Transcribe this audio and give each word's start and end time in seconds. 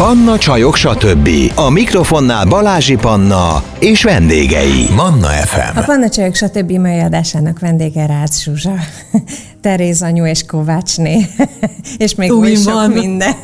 Panna 0.00 0.38
Csajok, 0.38 0.76
stb. 0.76 1.28
A 1.54 1.70
mikrofonnál 1.70 2.44
Balázsi 2.44 2.96
Panna 2.96 3.62
és 3.78 4.02
vendégei. 4.02 4.86
Manna 4.96 5.26
FM. 5.26 5.78
A 5.78 5.82
Panna 5.82 6.08
Csajok, 6.08 6.34
stb. 6.34 6.70
mai 6.70 6.98
adásának 6.98 7.58
vendége 7.58 8.06
Rácz 8.06 8.42
Zsuzsa, 8.42 8.74
Teréz 9.62 10.02
anyu 10.02 10.26
és 10.26 10.44
Kovácsné, 10.46 11.26
és 11.96 12.14
még 12.14 12.32
oly 12.32 12.54
sok 12.54 12.72
van. 12.72 12.90
minden. 12.90 13.34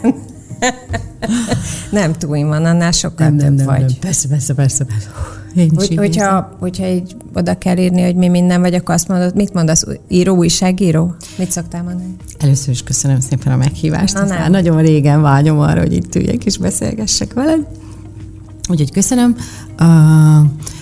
nem 1.90 2.12
túl 2.12 2.46
van, 2.46 2.64
annál 2.64 2.92
sokkal 2.92 3.28
nem, 3.28 3.38
több 3.38 3.56
nem, 3.56 3.66
vagy. 3.66 3.80
nem. 3.80 3.88
Persze, 4.00 4.28
persze, 4.28 4.54
persze. 4.54 4.84
persze. 4.84 5.08
Én 5.56 5.70
is 5.78 5.88
Úgy, 5.88 5.96
hogyha, 5.96 6.56
hogyha 6.58 6.86
így 6.86 7.16
oda 7.34 7.58
kell 7.58 7.76
írni, 7.76 8.02
hogy 8.02 8.14
mi 8.14 8.28
minden 8.28 8.60
vagy, 8.60 8.74
akkor 8.74 8.94
azt 8.94 9.08
mondod, 9.08 9.34
mit 9.34 9.52
mondasz? 9.52 9.84
Író, 10.08 10.36
újságíró? 10.36 11.14
Mit 11.38 11.50
szoktál 11.50 11.82
mondani? 11.82 12.16
Először 12.38 12.72
is 12.72 12.82
köszönöm 12.82 13.20
szépen 13.20 13.52
a 13.52 13.56
meghívást. 13.56 14.14
Na, 14.14 14.24
már 14.26 14.50
nagyon 14.50 14.82
régen 14.82 15.22
vágyom 15.22 15.58
arra, 15.58 15.80
hogy 15.80 15.92
itt 15.92 16.14
üljek 16.14 16.44
és 16.44 16.58
beszélgessek 16.58 17.32
veled. 17.32 17.66
Úgyhogy 18.68 18.92
köszönöm. 18.92 19.36
Uh, 19.70 19.86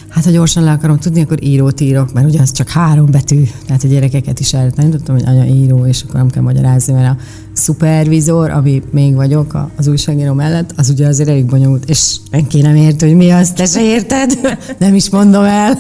hát, 0.09 0.25
ha 0.25 0.31
gyorsan 0.31 0.65
le 0.65 0.71
akarom 0.71 0.99
tudni, 0.99 1.23
akkor 1.23 1.45
írót 1.45 1.81
írok, 1.81 2.13
mert 2.13 2.27
ugye 2.27 2.41
az 2.41 2.53
csak 2.53 2.69
három 2.69 3.11
betű, 3.11 3.43
tehát 3.67 3.85
a 3.85 3.89
gyerekeket 3.89 4.41
is 4.41 4.55
el, 4.55 4.73
nem 4.77 4.91
tudtam, 4.91 5.15
hogy 5.15 5.25
anya 5.27 5.45
író, 5.45 5.87
és 5.87 6.03
akkor 6.03 6.15
nem 6.15 6.31
kell 6.31 6.43
magyarázni, 6.43 6.93
mert 6.93 7.19
a 7.19 7.23
szupervizor, 7.65 8.51
ami 8.51 8.83
még 8.91 9.15
vagyok 9.15 9.71
az 9.77 9.87
újságíró 9.87 10.33
mellett, 10.33 10.73
az 10.77 10.91
ugye 10.91 11.07
azért 11.07 11.29
elég 11.29 11.47
bonyolult, 11.47 11.89
és 11.89 12.17
senki 12.31 12.61
nem 12.61 12.75
ért, 12.75 13.01
hogy 13.01 13.17
mi 13.17 13.31
az, 13.31 13.51
te 13.51 13.67
se 13.67 13.83
érted, 13.83 14.39
nem 14.79 14.95
is 14.95 15.11
mondom 15.11 15.45
el. 15.45 15.79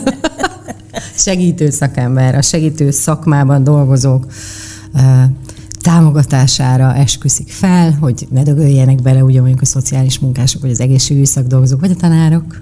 segítő 1.16 1.70
szakember, 1.70 2.34
a 2.34 2.42
segítő 2.42 2.90
szakmában 2.90 3.64
dolgozók 3.64 4.26
támogatására 5.80 6.94
esküszik 6.94 7.48
fel, 7.48 7.96
hogy 8.00 8.26
ne 8.30 8.42
dögöljenek 8.42 9.02
bele 9.02 9.24
ugye 9.24 9.38
mondjuk 9.38 9.60
a 9.60 9.66
szociális 9.66 10.18
munkások, 10.18 10.60
vagy 10.60 10.70
az 10.70 10.80
egészségügyi 10.80 11.26
szakdolgozók, 11.26 11.80
vagy 11.80 11.90
a 11.90 11.96
tanárok, 11.96 12.60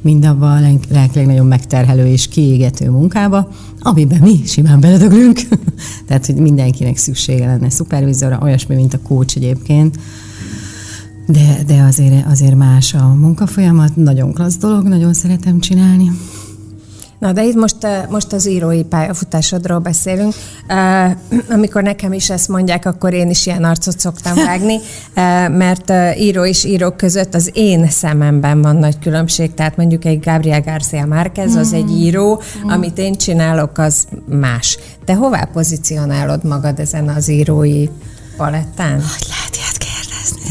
mindabba 0.00 0.54
a 0.54 0.60
lelkileg 0.88 1.26
nagyon 1.26 1.46
megterhelő 1.46 2.06
és 2.06 2.28
kiégető 2.28 2.90
munkába, 2.90 3.48
amiben 3.80 4.20
mi 4.20 4.40
simán 4.44 4.80
beledöglünk. 4.80 5.40
Tehát, 6.06 6.26
hogy 6.26 6.34
mindenkinek 6.34 6.96
szüksége 6.96 7.46
lenne 7.46 7.70
szupervizorra, 7.70 8.38
olyasmi, 8.42 8.74
mint 8.74 8.94
a 8.94 9.00
coach 9.02 9.36
egyébként, 9.36 9.98
de, 11.26 11.62
de 11.66 11.82
azért, 11.82 12.26
azért 12.26 12.54
más 12.54 12.94
a 12.94 13.14
munkafolyamat, 13.14 13.96
nagyon 13.96 14.32
klassz 14.32 14.56
dolog, 14.56 14.86
nagyon 14.86 15.14
szeretem 15.14 15.60
csinálni. 15.60 16.10
Na, 17.18 17.32
de 17.32 17.44
itt 17.44 17.54
most, 17.54 17.84
eh, 17.84 18.04
most 18.08 18.32
az 18.32 18.48
írói 18.48 18.82
pályafutásodról 18.82 19.78
beszélünk. 19.78 20.34
Eh, 20.66 21.16
Amikor 21.48 21.82
nekem 21.82 22.12
is 22.12 22.30
ezt 22.30 22.48
mondják, 22.48 22.86
akkor 22.86 23.12
én 23.12 23.30
is 23.30 23.46
ilyen 23.46 23.64
arcot 23.64 23.98
szoktam 23.98 24.34
vágni, 24.46 24.78
eh, 25.14 25.48
mert 25.48 25.92
író 26.18 26.44
és 26.44 26.64
írók 26.64 26.96
között 26.96 27.34
az 27.34 27.50
én 27.54 27.88
szememben 27.90 28.62
van 28.62 28.76
nagy 28.76 28.98
különbség. 28.98 29.54
Tehát 29.54 29.76
mondjuk 29.76 30.04
egy 30.04 30.20
Gabriel 30.20 30.60
García 30.60 31.06
Márquez, 31.06 31.54
az 31.54 31.72
egy 31.72 31.90
író, 31.90 32.42
amit 32.62 32.98
én 32.98 33.14
csinálok, 33.14 33.78
az 33.78 34.06
más. 34.26 34.78
Te 35.04 35.14
hová 35.14 35.48
pozícionálod 35.52 36.44
magad 36.44 36.78
ezen 36.78 37.08
az 37.08 37.28
írói 37.28 37.88
palettán? 38.36 38.92
Hogy 38.92 39.26
lehet 39.28 39.56
ilyet? 39.56 39.77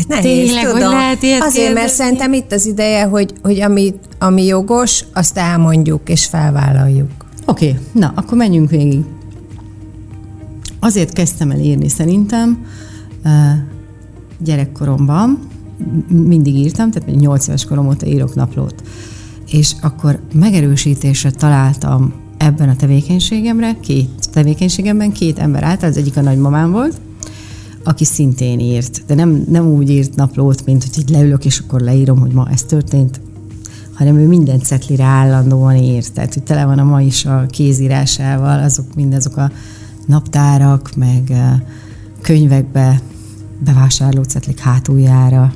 Nehéz, 0.08 0.24
Tényleg, 0.24 0.64
tudom. 0.64 0.82
hogy 0.82 0.92
lehet 0.92 1.24
ilyet 1.24 1.42
Azért, 1.42 1.64
mert 1.64 1.76
kérdezni? 1.76 2.04
szerintem 2.04 2.34
itt 2.34 2.52
az 2.52 2.66
ideje, 2.66 3.04
hogy, 3.04 3.34
hogy 3.42 3.62
ami, 3.62 3.94
ami 4.20 4.46
jogos, 4.46 5.04
azt 5.14 5.38
elmondjuk 5.38 6.10
és 6.10 6.26
felvállaljuk. 6.26 7.10
Oké, 7.46 7.68
okay, 7.70 7.82
na, 7.92 8.12
akkor 8.16 8.38
menjünk 8.38 8.70
végig. 8.70 9.04
Azért 10.80 11.14
kezdtem 11.14 11.52
el 11.52 11.60
írni 11.60 11.90
szerintem 11.90 12.66
gyerekkoromban, 14.40 15.40
mindig 16.08 16.56
írtam, 16.56 16.92
tehát 16.92 17.16
8 17.16 17.48
éves 17.48 17.66
korom 17.66 17.88
óta 17.88 18.06
írok 18.06 18.36
naplót. 18.36 18.84
És 19.52 19.72
akkor 19.82 20.20
megerősítésre 20.34 21.32
találtam 21.32 22.14
ebben 22.38 22.70
a 22.70 22.76
tevékenységemre, 22.76 23.76
két 23.82 24.30
tevékenységemben 24.32 25.12
két 25.12 25.40
ember 25.40 25.64
állt, 25.64 25.84
az 25.84 25.98
egyik 25.98 26.18
a 26.18 26.22
nagymamám 26.22 26.72
volt, 26.72 27.02
aki 27.88 28.06
szintén 28.06 28.60
írt, 28.60 29.04
de 29.06 29.16
nem, 29.16 29.44
nem 29.50 29.66
úgy 29.66 29.90
írt 29.90 30.16
naplót, 30.16 30.66
mint 30.66 30.84
hogy 30.84 31.00
így 31.00 31.10
leülök, 31.10 31.46
és 31.46 31.60
akkor 31.60 31.82
leírom, 31.82 32.20
hogy 32.20 32.32
ma 32.32 32.48
ez 32.52 32.64
történt, 32.64 33.20
hanem 33.94 34.18
ő 34.18 34.28
minden 34.28 34.60
cetlire 34.60 35.04
állandóan 35.04 35.76
írt. 35.76 36.14
Tehát, 36.14 36.34
hogy 36.34 36.44
tele 36.44 36.66
van 36.66 36.80
a 36.80 36.84
ma 36.84 37.02
is 37.02 37.26
a 37.26 37.46
kézírásával, 37.50 38.64
azok 38.64 38.96
mindazok 38.96 39.38
a 39.38 39.52
naptárak, 40.06 40.96
meg 40.96 41.34
könyvekbe 42.22 43.02
bevásárló 43.66 44.24
cetlik 44.24 44.60
hátuljára. 44.60 45.54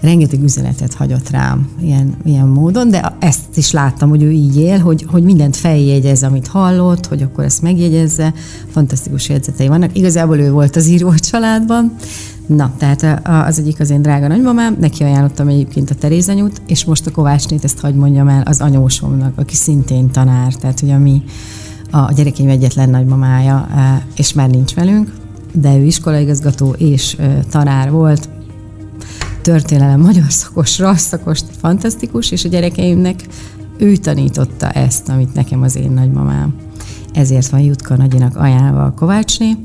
Rengeteg 0.00 0.42
üzenetet 0.42 0.94
hagyott 0.94 1.30
rám 1.30 1.68
ilyen, 1.80 2.16
ilyen 2.24 2.46
módon, 2.46 2.90
de 2.90 3.16
ezt 3.18 3.56
is 3.56 3.70
láttam, 3.70 4.08
hogy 4.08 4.22
ő 4.22 4.30
így 4.30 4.56
él, 4.56 4.78
hogy, 4.78 5.06
hogy 5.08 5.22
mindent 5.22 5.56
feljegyez, 5.56 6.22
amit 6.22 6.46
hallott, 6.46 7.06
hogy 7.06 7.22
akkor 7.22 7.44
ezt 7.44 7.62
megjegyezze. 7.62 8.34
Fantasztikus 8.70 9.28
jegyzetei 9.28 9.68
vannak. 9.68 9.96
Igazából 9.96 10.38
ő 10.38 10.50
volt 10.50 10.76
az 10.76 10.86
író 10.86 11.08
a 11.08 11.18
családban. 11.18 11.96
Na, 12.46 12.72
tehát 12.78 13.20
az 13.48 13.58
egyik 13.58 13.80
az 13.80 13.90
én 13.90 14.02
drága 14.02 14.26
nagymamám, 14.26 14.76
neki 14.80 15.02
ajánlottam 15.02 15.48
egyébként 15.48 15.90
a 15.90 15.94
Terézanyút, 15.94 16.62
és 16.66 16.84
most 16.84 17.06
a 17.06 17.10
Kovácsnét, 17.10 17.64
ezt 17.64 17.80
hagyd 17.80 17.96
mondjam 17.96 18.28
el, 18.28 18.42
az 18.42 18.60
anyósomnak, 18.60 19.38
aki 19.38 19.54
szintén 19.54 20.10
tanár, 20.10 20.54
tehát 20.54 20.82
ugye 20.82 20.98
mi 20.98 21.22
a 21.90 22.12
gyerekeim 22.12 22.48
egyetlen 22.48 22.90
nagymamája, 22.90 23.68
eh, 23.74 24.02
és 24.16 24.32
már 24.32 24.50
nincs 24.50 24.74
velünk, 24.74 25.12
de 25.52 25.76
ő 25.76 25.84
iskolaigazgató 25.84 26.74
és 26.78 27.16
eh, 27.18 27.38
tanár 27.50 27.90
volt, 27.90 28.28
történelem 29.46 30.00
magyar 30.00 30.32
szakos, 30.32 30.78
rasszakos, 30.78 31.40
fantasztikus, 31.60 32.30
és 32.30 32.44
a 32.44 32.48
gyerekeimnek 32.48 33.20
ő 33.78 33.96
tanította 33.96 34.70
ezt, 34.70 35.08
amit 35.08 35.34
nekem 35.34 35.62
az 35.62 35.76
én 35.76 35.90
nagymamám. 35.90 36.54
Ezért 37.12 37.48
van 37.48 37.60
Jutka 37.60 37.96
nagyinak 37.96 38.36
ajánlva 38.36 38.84
a 38.84 38.92
Kovácsné. 38.92 39.56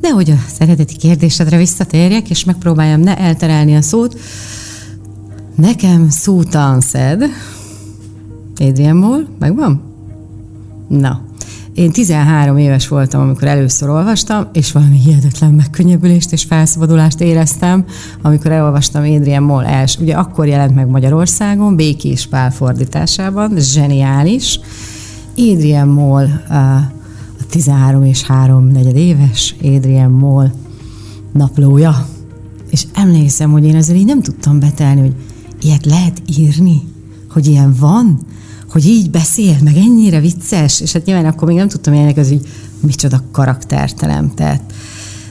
De 0.00 0.10
hogy 0.10 0.30
a 0.30 0.36
szereteti 0.46 0.96
kérdésedre 0.96 1.56
visszatérjek, 1.56 2.30
és 2.30 2.44
megpróbáljam 2.44 3.00
ne 3.00 3.18
elterelni 3.18 3.76
a 3.76 3.82
szót, 3.82 4.18
nekem 5.54 6.10
Sutan 6.10 6.80
szed, 6.80 7.24
Adrian 8.58 8.96
Moll, 8.96 9.26
megvan? 9.38 9.82
Na, 10.88 11.24
én 11.76 11.92
13 11.92 12.56
éves 12.56 12.88
voltam, 12.88 13.20
amikor 13.20 13.48
először 13.48 13.88
olvastam, 13.88 14.46
és 14.52 14.72
valami 14.72 14.98
hihetetlen 14.98 15.52
megkönnyebbülést 15.52 16.32
és 16.32 16.44
felszabadulást 16.44 17.20
éreztem, 17.20 17.84
amikor 18.22 18.50
elolvastam 18.52 19.02
Adrian 19.02 19.42
Moll 19.42 19.64
els. 19.64 19.96
Ugye 19.96 20.14
akkor 20.14 20.46
jelent 20.46 20.74
meg 20.74 20.88
Magyarországon, 20.88 21.76
Békés 21.76 22.26
Pál 22.26 22.50
fordításában, 22.50 23.52
zseniális. 23.58 24.60
Adrian 25.36 25.88
Moll, 25.88 26.28
a 26.48 26.94
a 27.40 27.44
13 27.50 28.04
és 28.04 28.22
3 28.22 28.66
negyed 28.66 28.96
éves 28.96 29.54
Adrian 29.62 30.10
Moll 30.10 30.50
naplója. 31.32 32.06
És 32.70 32.86
emlékszem, 32.94 33.50
hogy 33.50 33.64
én 33.64 33.74
ezzel 33.74 33.96
így 33.96 34.06
nem 34.06 34.22
tudtam 34.22 34.60
betelni, 34.60 35.00
hogy 35.00 35.14
ilyet 35.62 35.84
lehet 35.84 36.22
írni, 36.38 36.82
hogy 37.30 37.46
ilyen 37.46 37.74
van, 37.78 38.20
hogy 38.70 38.86
így 38.86 39.10
beszél, 39.10 39.56
meg 39.64 39.76
ennyire 39.76 40.20
vicces, 40.20 40.80
és 40.80 40.92
hát 40.92 41.04
nyilván 41.04 41.24
akkor 41.24 41.48
még 41.48 41.56
nem 41.56 41.68
tudtam 41.68 41.94
ilyenek, 41.94 42.16
az 42.16 42.30
így 42.30 42.48
micsoda 42.80 43.22
karakter 43.32 43.92
teremtett. 43.92 44.72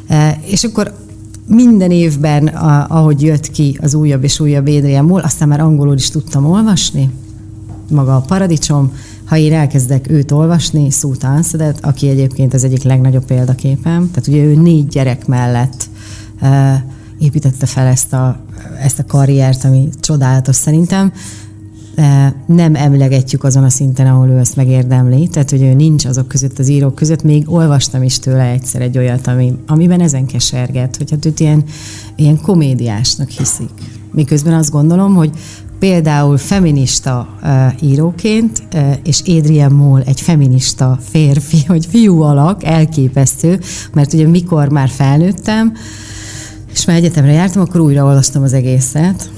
E, 0.07 0.39
És 0.45 0.63
akkor 0.63 0.93
minden 1.47 1.91
évben, 1.91 2.47
ahogy 2.87 3.21
jött 3.21 3.51
ki 3.51 3.77
az 3.81 3.93
újabb 3.93 4.23
és 4.23 4.39
újabb 4.39 4.67
Adrian 4.67 5.05
Moll, 5.05 5.21
aztán 5.21 5.47
már 5.47 5.59
angolul 5.59 5.95
is 5.95 6.09
tudtam 6.09 6.45
olvasni, 6.45 7.09
maga 7.89 8.15
a 8.15 8.21
paradicsom, 8.21 8.91
ha 9.25 9.37
én 9.37 9.53
elkezdek 9.53 10.09
őt 10.09 10.31
olvasni, 10.31 10.89
Suta 10.89 11.27
Ansedet, 11.27 11.85
aki 11.85 12.07
egyébként 12.07 12.53
az 12.53 12.63
egyik 12.63 12.83
legnagyobb 12.83 13.25
példaképem, 13.25 14.11
tehát 14.11 14.27
ugye 14.27 14.43
ő 14.43 14.55
négy 14.55 14.87
gyerek 14.87 15.27
mellett 15.27 15.89
uh, 16.41 16.73
építette 17.19 17.65
fel 17.65 17.87
ezt 17.87 18.13
a, 18.13 18.39
ezt 18.81 18.99
a 18.99 19.05
karriert, 19.05 19.63
ami 19.63 19.89
csodálatos 19.99 20.55
szerintem. 20.55 21.13
Nem 22.45 22.75
emlegetjük 22.75 23.43
azon 23.43 23.63
a 23.63 23.69
szinten, 23.69 24.07
ahol 24.07 24.29
ő 24.29 24.37
ezt 24.37 24.55
megérdemli, 24.55 25.27
tehát 25.27 25.49
hogy 25.49 25.61
ő 25.61 25.73
nincs 25.73 26.05
azok 26.05 26.27
között 26.27 26.59
az 26.59 26.67
írók 26.67 26.95
között, 26.95 27.23
még 27.23 27.51
olvastam 27.51 28.03
is 28.03 28.19
tőle 28.19 28.43
egyszer 28.43 28.81
egy 28.81 28.97
olyat, 28.97 29.27
ami, 29.27 29.53
amiben 29.67 30.01
ezen 30.01 30.25
keserget, 30.25 30.97
hogy 30.97 31.11
hát 31.11 31.25
őt 31.25 31.39
ilyen, 31.39 31.63
ilyen 32.15 32.41
komédiásnak 32.41 33.29
hiszik. 33.29 33.69
Miközben 34.11 34.53
azt 34.53 34.71
gondolom, 34.71 35.15
hogy 35.15 35.31
például 35.79 36.37
feminista 36.37 37.27
uh, 37.43 37.83
íróként, 37.83 38.63
uh, 38.73 38.93
és 39.03 39.21
Adrian 39.25 39.71
Moll 39.71 40.01
egy 40.01 40.21
feminista 40.21 40.99
férfi, 41.09 41.63
vagy 41.67 41.85
fiú 41.85 42.21
alak, 42.21 42.63
elképesztő, 42.63 43.59
mert 43.93 44.13
ugye 44.13 44.27
mikor 44.27 44.69
már 44.69 44.89
felnőttem, 44.89 45.73
és 46.73 46.85
már 46.85 46.95
egyetemre 46.95 47.31
jártam, 47.31 47.61
akkor 47.61 47.81
újra 47.81 48.05
olvastam 48.05 48.43
az 48.43 48.53
egészet, 48.53 49.29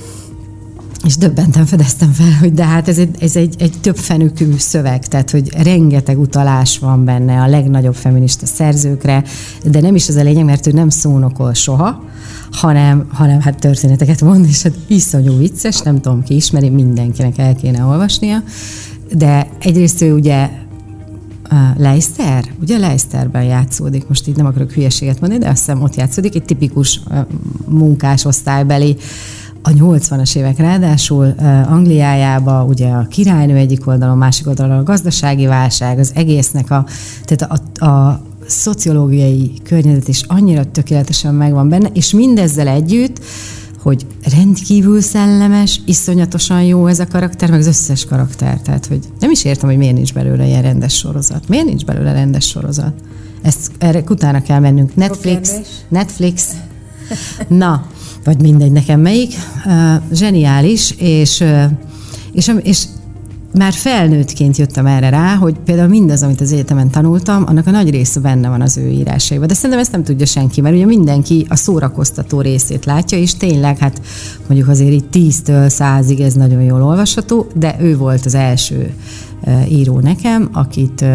és 1.05 1.17
döbbenten 1.17 1.65
fedeztem 1.65 2.11
fel, 2.11 2.31
hogy 2.39 2.53
de 2.53 2.65
hát 2.65 2.87
ez 2.87 2.97
egy, 2.97 3.15
ez 3.19 3.35
egy, 3.35 3.55
egy 3.59 3.73
több 3.81 3.95
fenükű 3.97 4.53
szöveg, 4.57 5.07
tehát 5.07 5.31
hogy 5.31 5.51
rengeteg 5.63 6.19
utalás 6.19 6.79
van 6.79 7.05
benne 7.05 7.41
a 7.41 7.47
legnagyobb 7.47 7.95
feminista 7.95 8.45
szerzőkre, 8.45 9.23
de 9.63 9.81
nem 9.81 9.95
is 9.95 10.09
az 10.09 10.15
a 10.15 10.23
lényeg, 10.23 10.45
mert 10.45 10.67
ő 10.67 10.71
nem 10.71 10.89
szónokol 10.89 11.53
soha, 11.53 12.03
hanem, 12.51 13.07
hanem 13.11 13.41
hát 13.41 13.59
történeteket 13.59 14.21
mond, 14.21 14.45
és 14.45 14.61
hát 14.61 14.73
iszonyú 14.87 15.37
vicces, 15.37 15.81
nem 15.81 16.01
tudom 16.01 16.23
ki 16.23 16.35
ismeri, 16.35 16.69
mindenkinek 16.69 17.37
el 17.37 17.55
kéne 17.55 17.83
olvasnia, 17.83 18.43
de 19.13 19.47
egyrészt 19.59 20.01
ő 20.01 20.13
ugye 20.13 20.49
Leicester, 21.77 22.43
ugye 22.61 22.77
Leicesterben 22.77 23.43
játszódik, 23.43 24.07
most 24.07 24.27
így 24.27 24.35
nem 24.35 24.45
akarok 24.45 24.71
hülyeséget 24.71 25.19
mondani, 25.19 25.43
de 25.43 25.49
azt 25.49 25.57
hiszem 25.57 25.81
ott 25.81 25.95
játszódik, 25.95 26.35
egy 26.35 26.43
tipikus 26.43 27.01
uh, 27.09 27.19
munkásosztálybeli 27.67 28.97
a 29.61 29.69
80-as 29.69 30.35
évek 30.35 30.57
ráadásul 30.57 31.25
Angliájába 31.69 32.63
ugye 32.63 32.87
a 32.89 33.07
királynő 33.07 33.55
egyik 33.55 33.87
oldalon, 33.87 34.17
másik 34.17 34.47
oldalon 34.47 34.77
a 34.77 34.83
gazdasági 34.83 35.45
válság, 35.45 35.99
az 35.99 36.11
egésznek 36.15 36.71
a, 36.71 36.85
tehát 37.25 37.61
a, 37.79 37.85
a 37.85 38.21
szociológiai 38.47 39.51
környezet 39.63 40.07
is 40.07 40.21
annyira 40.27 40.71
tökéletesen 40.71 41.33
megvan 41.33 41.69
benne, 41.69 41.89
és 41.93 42.11
mindezzel 42.11 42.67
együtt, 42.67 43.21
hogy 43.81 44.05
rendkívül 44.35 45.01
szellemes, 45.01 45.81
iszonyatosan 45.85 46.63
jó 46.63 46.87
ez 46.87 46.99
a 46.99 47.07
karakter, 47.07 47.49
meg 47.49 47.59
az 47.59 47.67
összes 47.67 48.05
karakter. 48.05 48.61
Tehát, 48.61 48.85
hogy 48.85 48.99
nem 49.19 49.31
is 49.31 49.43
értem, 49.43 49.69
hogy 49.69 49.77
miért 49.77 49.95
nincs 49.95 50.13
belőle 50.13 50.45
ilyen 50.45 50.61
rendes 50.61 50.97
sorozat. 50.97 51.47
Miért 51.47 51.65
nincs 51.65 51.85
belőle 51.85 52.13
rendes 52.13 52.47
sorozat? 52.47 52.93
Ezt 53.41 53.71
erre 53.77 54.03
utána 54.09 54.41
kell 54.41 54.59
mennünk. 54.59 54.95
Netflix. 54.95 55.51
Netflix. 55.89 56.47
Na, 57.47 57.87
vagy 58.27 58.41
mindegy, 58.41 58.71
nekem 58.71 58.99
melyik. 58.99 59.33
Zseniális, 60.13 60.93
és, 60.97 61.43
és, 62.31 62.53
és 62.61 62.83
már 63.53 63.73
felnőttként 63.73 64.57
jöttem 64.57 64.85
erre 64.85 65.09
rá, 65.09 65.35
hogy 65.35 65.55
például 65.65 65.87
mindaz, 65.87 66.23
amit 66.23 66.41
az 66.41 66.51
egyetemen 66.51 66.89
tanultam, 66.89 67.43
annak 67.47 67.67
a 67.67 67.71
nagy 67.71 67.89
része 67.89 68.19
benne 68.19 68.49
van 68.49 68.61
az 68.61 68.77
ő 68.77 68.87
írásaiban. 68.87 69.47
De 69.47 69.53
szerintem 69.53 69.79
ezt 69.79 69.91
nem 69.91 70.03
tudja 70.03 70.25
senki, 70.25 70.61
mert 70.61 70.75
ugye 70.75 70.85
mindenki 70.85 71.45
a 71.49 71.55
szórakoztató 71.55 72.41
részét 72.41 72.85
látja, 72.85 73.17
és 73.17 73.35
tényleg, 73.35 73.77
hát 73.77 74.01
mondjuk 74.47 74.69
azért 74.69 74.91
itt 74.91 75.07
10-től 75.13 75.71
100-ig 75.77 76.21
ez 76.21 76.33
nagyon 76.33 76.61
jól 76.61 76.83
olvasható, 76.83 77.47
de 77.55 77.75
ő 77.79 77.97
volt 77.97 78.25
az 78.25 78.35
első 78.35 78.93
író 79.69 79.99
nekem, 79.99 80.49
akit 80.53 81.05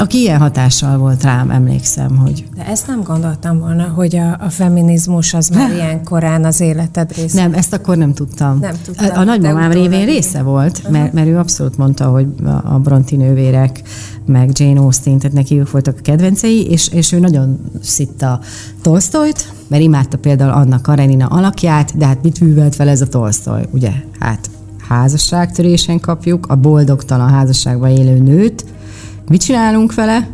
aki 0.00 0.18
ilyen 0.18 0.38
hatással 0.38 0.98
volt 0.98 1.22
rám, 1.22 1.50
emlékszem, 1.50 2.16
hogy... 2.16 2.44
De 2.56 2.66
ezt 2.66 2.86
nem 2.86 3.02
gondoltam 3.02 3.58
volna, 3.58 3.82
hogy 3.82 4.16
a, 4.16 4.36
a 4.40 4.48
feminizmus 4.48 5.34
az 5.34 5.48
már 5.48 5.72
ilyen 5.72 6.04
korán 6.04 6.44
az 6.44 6.60
életed 6.60 7.14
része. 7.16 7.40
Nem, 7.40 7.54
ezt 7.54 7.72
akkor 7.72 7.96
nem 7.96 8.14
tudtam. 8.14 8.58
Nem 8.58 8.74
tudtam. 8.84 9.06
A, 9.10 9.18
a 9.18 9.24
nagymamám 9.24 9.70
révén 9.70 10.04
része 10.04 10.42
volt, 10.42 10.90
mert, 10.90 11.12
mert 11.12 11.26
ő 11.26 11.38
abszolút 11.38 11.76
mondta, 11.76 12.04
hogy 12.04 12.26
a 12.64 12.78
Bronti 12.78 13.16
nővérek, 13.16 13.82
meg 14.26 14.50
Jane 14.58 14.80
Austen, 14.80 15.18
tehát 15.18 15.36
neki 15.36 15.58
ők 15.58 15.70
voltak 15.70 15.96
a 15.98 16.02
kedvencei, 16.02 16.66
és, 16.70 16.88
és 16.88 17.12
ő 17.12 17.18
nagyon 17.18 17.60
szitta 17.82 18.40
Tolstoyt, 18.82 19.52
mert 19.66 19.82
imádta 19.82 20.18
például 20.18 20.52
Anna 20.52 20.80
Karenina 20.80 21.26
alakját, 21.26 21.96
de 21.96 22.06
hát 22.06 22.22
mit 22.22 22.40
művelt 22.40 22.74
fel 22.74 22.88
ez 22.88 23.00
a 23.00 23.06
Tolstoy, 23.06 23.62
ugye? 23.70 23.92
Hát 24.18 24.50
házasságtörésen 24.88 26.00
kapjuk 26.00 26.46
a 26.46 26.54
boldogtalan 26.54 27.28
házasságban 27.28 27.90
élő 27.90 28.18
nőt, 28.18 28.64
Mit 29.30 29.42
csinálunk 29.42 29.94
vele? 29.94 30.28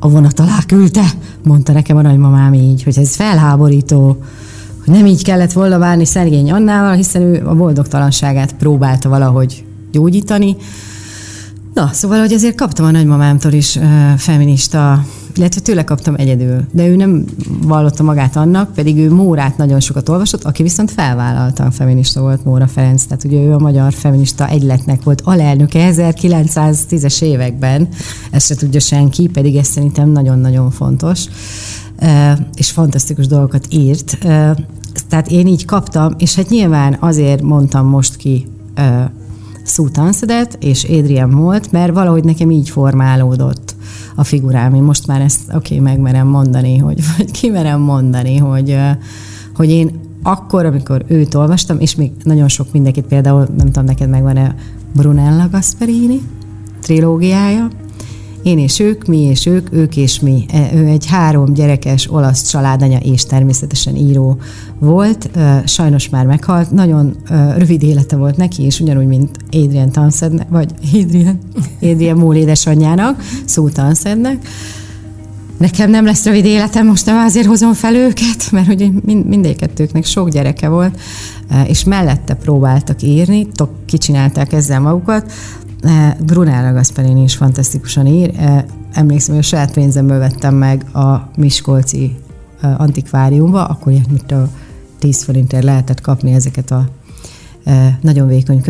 A 0.00 0.08
vonat 0.08 0.40
alá 0.40 0.58
küldte, 0.66 1.04
mondta 1.44 1.72
nekem 1.72 1.96
a 1.96 2.02
nagymamám 2.02 2.54
így, 2.54 2.82
hogy 2.82 2.98
ez 2.98 3.14
felháborító, 3.14 4.22
hogy 4.84 4.94
nem 4.94 5.06
így 5.06 5.24
kellett 5.24 5.52
volna 5.52 5.78
várni 5.78 6.04
Szergény 6.04 6.50
Annával, 6.50 6.94
hiszen 6.94 7.22
ő 7.22 7.46
a 7.46 7.54
boldogtalanságát 7.54 8.54
próbálta 8.54 9.08
valahogy 9.08 9.64
gyógyítani. 9.92 10.56
Na, 11.74 11.90
szóval, 11.92 12.18
hogy 12.18 12.32
azért 12.32 12.56
kaptam 12.56 12.86
a 12.86 12.90
nagymamámtól 12.90 13.52
is 13.52 13.76
uh, 13.76 13.84
feminista 14.16 15.04
illetve 15.36 15.60
tőle 15.60 15.84
kaptam 15.84 16.14
egyedül. 16.16 16.64
De 16.70 16.86
ő 16.86 16.96
nem 16.96 17.24
vallotta 17.62 18.02
magát 18.02 18.36
annak, 18.36 18.72
pedig 18.72 18.98
ő 18.98 19.12
Mórát 19.12 19.56
nagyon 19.56 19.80
sokat 19.80 20.08
olvasott, 20.08 20.44
aki 20.44 20.62
viszont 20.62 20.90
felvállalta, 20.90 21.70
feminista 21.70 22.20
volt 22.20 22.44
Móra 22.44 22.66
Ferenc, 22.66 23.04
tehát 23.04 23.24
ugye 23.24 23.40
ő 23.40 23.52
a 23.52 23.58
magyar 23.58 23.92
feminista 23.92 24.48
egyletnek 24.48 25.02
volt 25.02 25.20
alelnöke 25.24 25.90
1910-es 25.92 27.22
években, 27.22 27.88
ezt 28.30 28.46
se 28.46 28.54
tudja 28.54 28.80
senki, 28.80 29.28
pedig 29.28 29.56
ez 29.56 29.66
szerintem 29.66 30.08
nagyon-nagyon 30.08 30.70
fontos, 30.70 31.24
és 32.54 32.70
fantasztikus 32.70 33.26
dolgokat 33.26 33.66
írt. 33.70 34.18
Tehát 35.08 35.28
én 35.30 35.46
így 35.46 35.64
kaptam, 35.64 36.14
és 36.18 36.34
hát 36.34 36.48
nyilván 36.48 36.96
azért 37.00 37.42
mondtam 37.42 37.86
most 37.86 38.16
ki 38.16 38.46
Sue 39.64 39.90
Tanszedet 39.90 40.56
és 40.60 40.84
Adrian 40.84 41.30
volt, 41.30 41.72
mert 41.72 41.92
valahogy 41.92 42.24
nekem 42.24 42.50
így 42.50 42.68
formálódott 42.68 43.75
a 44.16 44.24
figurám. 44.24 44.74
Én 44.74 44.82
most 44.82 45.06
már 45.06 45.20
ezt 45.20 45.40
oké, 45.46 45.56
okay, 45.56 45.78
megmerem 45.78 46.26
mondani, 46.26 46.76
hogy, 46.76 47.00
vagy 47.16 47.30
kimerem 47.30 47.80
mondani, 47.80 48.36
hogy, 48.36 48.78
hogy 49.54 49.70
én 49.70 49.90
akkor, 50.22 50.64
amikor 50.64 51.04
őt 51.06 51.34
olvastam, 51.34 51.80
és 51.80 51.94
még 51.94 52.10
nagyon 52.22 52.48
sok 52.48 52.72
mindenkit, 52.72 53.06
például 53.06 53.46
nem 53.56 53.66
tudom, 53.66 53.84
neked 53.84 54.08
megvan-e 54.08 54.54
Brunella 54.94 55.48
Gasperini 55.50 56.20
trilógiája, 56.82 57.68
én 58.46 58.58
és 58.58 58.78
ők, 58.78 59.06
mi 59.06 59.18
és 59.18 59.46
ők, 59.46 59.72
ők 59.72 59.96
és 59.96 60.20
mi. 60.20 60.44
E, 60.52 60.70
ő 60.74 60.86
egy 60.86 61.06
három 61.06 61.52
gyerekes 61.52 62.10
olasz 62.10 62.50
családanya 62.50 62.98
és 62.98 63.24
természetesen 63.24 63.96
író 63.96 64.38
volt. 64.78 65.30
Sajnos 65.64 66.08
már 66.08 66.26
meghalt. 66.26 66.70
Nagyon 66.70 67.16
rövid 67.56 67.82
élete 67.82 68.16
volt 68.16 68.36
neki, 68.36 68.62
és 68.62 68.80
ugyanúgy, 68.80 69.06
mint 69.06 69.30
Adrian 69.50 69.90
Tanszednek, 69.90 70.48
vagy 70.48 70.70
Adrian, 70.94 71.38
Adrian 71.80 72.18
Mól 72.18 72.34
édesanyjának, 72.34 73.22
Szó 73.44 73.68
Tanszednek. 73.68 74.48
Nekem 75.58 75.90
nem 75.90 76.04
lesz 76.04 76.24
rövid 76.24 76.44
életem, 76.44 76.86
most 76.86 77.06
nem 77.06 77.24
azért 77.24 77.46
hozom 77.46 77.72
fel 77.72 77.94
őket, 77.94 78.50
mert 78.50 78.66
hogy 78.66 78.90
mind, 79.04 79.26
mindegyikettőknek 79.26 80.04
sok 80.04 80.28
gyereke 80.28 80.68
volt, 80.68 81.00
és 81.66 81.84
mellette 81.84 82.34
próbáltak 82.34 83.02
írni, 83.02 83.46
kicsinálták 83.86 84.52
ezzel 84.52 84.80
magukat, 84.80 85.32
Brunella 86.24 86.72
Gasparini 86.72 87.22
is 87.22 87.36
fantasztikusan 87.36 88.06
ír. 88.06 88.32
Emlékszem, 88.92 89.34
hogy 89.34 89.44
a 89.44 89.46
saját 89.46 89.72
pénzemből 89.72 90.18
vettem 90.18 90.54
meg 90.54 90.84
a 90.94 91.30
Miskolci 91.36 92.16
antikváriumba, 92.76 93.64
akkor 93.64 93.92
ilyen, 93.92 94.06
mint 94.10 94.32
a 94.32 94.48
10 94.98 95.22
forintért 95.22 95.64
lehetett 95.64 96.00
kapni 96.00 96.32
ezeket 96.32 96.70
a 96.70 96.88
nagyon 98.00 98.28
vékony 98.28 98.62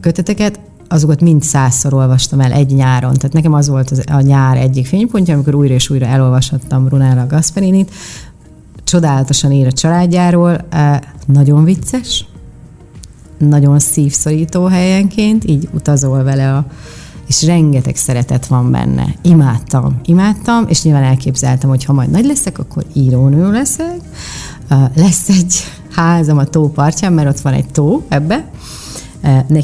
köteteket, 0.00 0.60
azokat 0.88 1.20
mind 1.20 1.42
százszor 1.42 1.94
olvastam 1.94 2.40
el 2.40 2.52
egy 2.52 2.74
nyáron. 2.74 3.14
Tehát 3.14 3.32
nekem 3.32 3.52
az 3.52 3.68
volt 3.68 3.90
az, 3.90 4.02
a 4.12 4.20
nyár 4.20 4.56
egyik 4.56 4.86
fénypontja, 4.86 5.34
amikor 5.34 5.54
újra 5.54 5.74
és 5.74 5.90
újra 5.90 6.06
elolvashattam 6.06 6.84
Brunella 6.84 7.26
Gasperinit. 7.26 7.90
Csodálatosan 8.84 9.52
ír 9.52 9.66
a 9.66 9.72
családjáról, 9.72 10.66
nagyon 11.26 11.64
vicces, 11.64 12.26
nagyon 13.48 13.78
szívszorító 13.78 14.64
helyenként, 14.64 15.44
így 15.44 15.68
utazol 15.72 16.22
vele 16.22 16.56
a 16.56 16.66
és 17.26 17.42
rengeteg 17.42 17.96
szeretet 17.96 18.46
van 18.46 18.70
benne. 18.70 19.14
Imádtam, 19.22 20.00
imádtam, 20.04 20.64
és 20.68 20.82
nyilván 20.82 21.02
elképzeltem, 21.02 21.68
hogy 21.68 21.84
ha 21.84 21.92
majd 21.92 22.10
nagy 22.10 22.24
leszek, 22.24 22.58
akkor 22.58 22.84
írónő 22.92 23.50
leszek. 23.50 23.98
Lesz 24.94 25.28
egy 25.28 25.54
házam 25.90 26.38
a 26.38 26.44
tó 26.44 26.68
partján, 26.68 27.12
mert 27.12 27.28
ott 27.28 27.40
van 27.40 27.52
egy 27.52 27.68
tó 27.68 28.04
ebbe. 28.08 28.50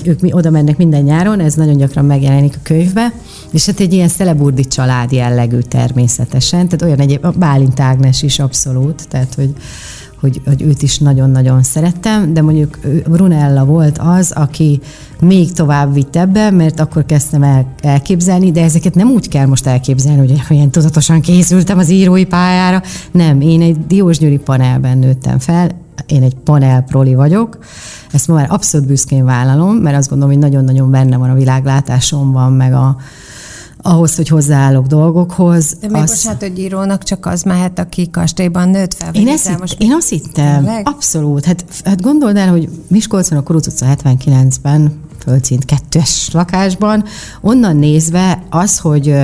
Ők 0.05 0.21
mi 0.21 0.33
oda 0.33 0.51
mennek 0.51 0.77
minden 0.77 1.03
nyáron, 1.03 1.41
ez 1.41 1.55
nagyon 1.55 1.77
gyakran 1.77 2.05
megjelenik 2.05 2.55
a 2.57 2.61
könyvbe, 2.63 3.13
és 3.51 3.67
hát 3.67 3.81
egy 3.81 3.93
ilyen 3.93 4.09
szeleburdi 4.09 4.65
család 4.65 5.13
jellegű 5.13 5.59
természetesen, 5.59 6.69
tehát 6.69 6.83
olyan 6.83 7.01
egyéb, 7.01 7.39
Bálint 7.39 7.81
Ágnes 7.81 8.23
is 8.23 8.39
abszolút, 8.39 9.09
tehát 9.09 9.35
hogy 9.35 9.55
hogy, 10.21 10.41
hogy 10.45 10.63
őt 10.63 10.83
is 10.83 10.99
nagyon-nagyon 10.99 11.63
szerettem, 11.63 12.35
de 12.35 12.43
mondjuk 12.43 12.79
Brunella 13.09 13.65
volt 13.65 13.99
az, 13.99 14.33
aki 14.35 14.81
még 15.21 15.53
tovább 15.53 15.95
vitt 15.95 16.17
ebbe, 16.17 16.51
mert 16.51 16.81
akkor 16.81 17.05
kezdtem 17.05 17.43
el, 17.43 17.75
elképzelni, 17.83 18.51
de 18.51 18.63
ezeket 18.63 18.95
nem 18.95 19.11
úgy 19.11 19.29
kell 19.29 19.47
most 19.47 19.67
elképzelni, 19.67 20.19
hogy 20.19 20.43
olyan 20.51 20.71
tudatosan 20.71 21.21
készültem 21.21 21.79
az 21.79 21.91
írói 21.91 22.25
pályára. 22.25 22.83
Nem, 23.13 23.41
én 23.41 23.63
egy 23.63 23.87
Diósgyőri 23.87 24.39
panelben 24.39 24.99
nőttem 24.99 25.39
fel, 25.39 25.71
én 26.07 26.23
egy 26.23 26.35
panel 26.35 26.83
proli 26.83 27.15
vagyok, 27.15 27.59
ezt 28.13 28.29
ma 28.29 28.35
már 28.35 28.47
abszolút 28.51 28.87
büszkén 28.87 29.25
vállalom, 29.25 29.77
mert 29.77 29.97
azt 29.97 30.09
gondolom, 30.09 30.35
hogy 30.35 30.43
nagyon-nagyon 30.43 30.91
benne 30.91 31.17
van 31.17 31.31
a 31.31 31.35
világlátásomban, 31.35 32.53
meg 32.53 32.73
a, 32.73 32.97
ahhoz, 33.83 34.17
hogy 34.17 34.29
hozzáállok 34.29 34.87
dolgokhoz. 34.87 35.77
De 35.81 35.89
még 35.89 36.03
az... 36.03 36.09
bocsánat, 36.11 36.41
hogy 36.41 36.59
írónak 36.59 37.03
csak 37.03 37.27
az 37.27 37.43
mehet, 37.43 37.79
aki 37.79 38.11
kastélyban 38.11 38.69
nőtt 38.69 38.95
fel. 38.95 39.15
Én, 39.15 39.29
ezt 39.29 39.49
hitt, 39.49 39.59
most 39.59 39.77
én 39.79 39.93
azt 39.93 40.09
hittem, 40.09 40.65
tényleg? 40.65 40.89
abszolút. 40.89 41.45
Hát, 41.45 41.65
hát 41.85 42.03
gondold 42.03 42.37
el, 42.37 42.49
hogy 42.49 42.69
Miskolcon 42.89 43.39
a 43.39 43.43
Kuruc 43.43 43.67
utca 43.67 43.87
79-ben 44.03 45.01
földszint 45.19 45.65
kettős 45.65 46.29
lakásban, 46.33 47.05
onnan 47.41 47.77
nézve 47.77 48.43
az, 48.51 48.79
hogy 48.79 49.15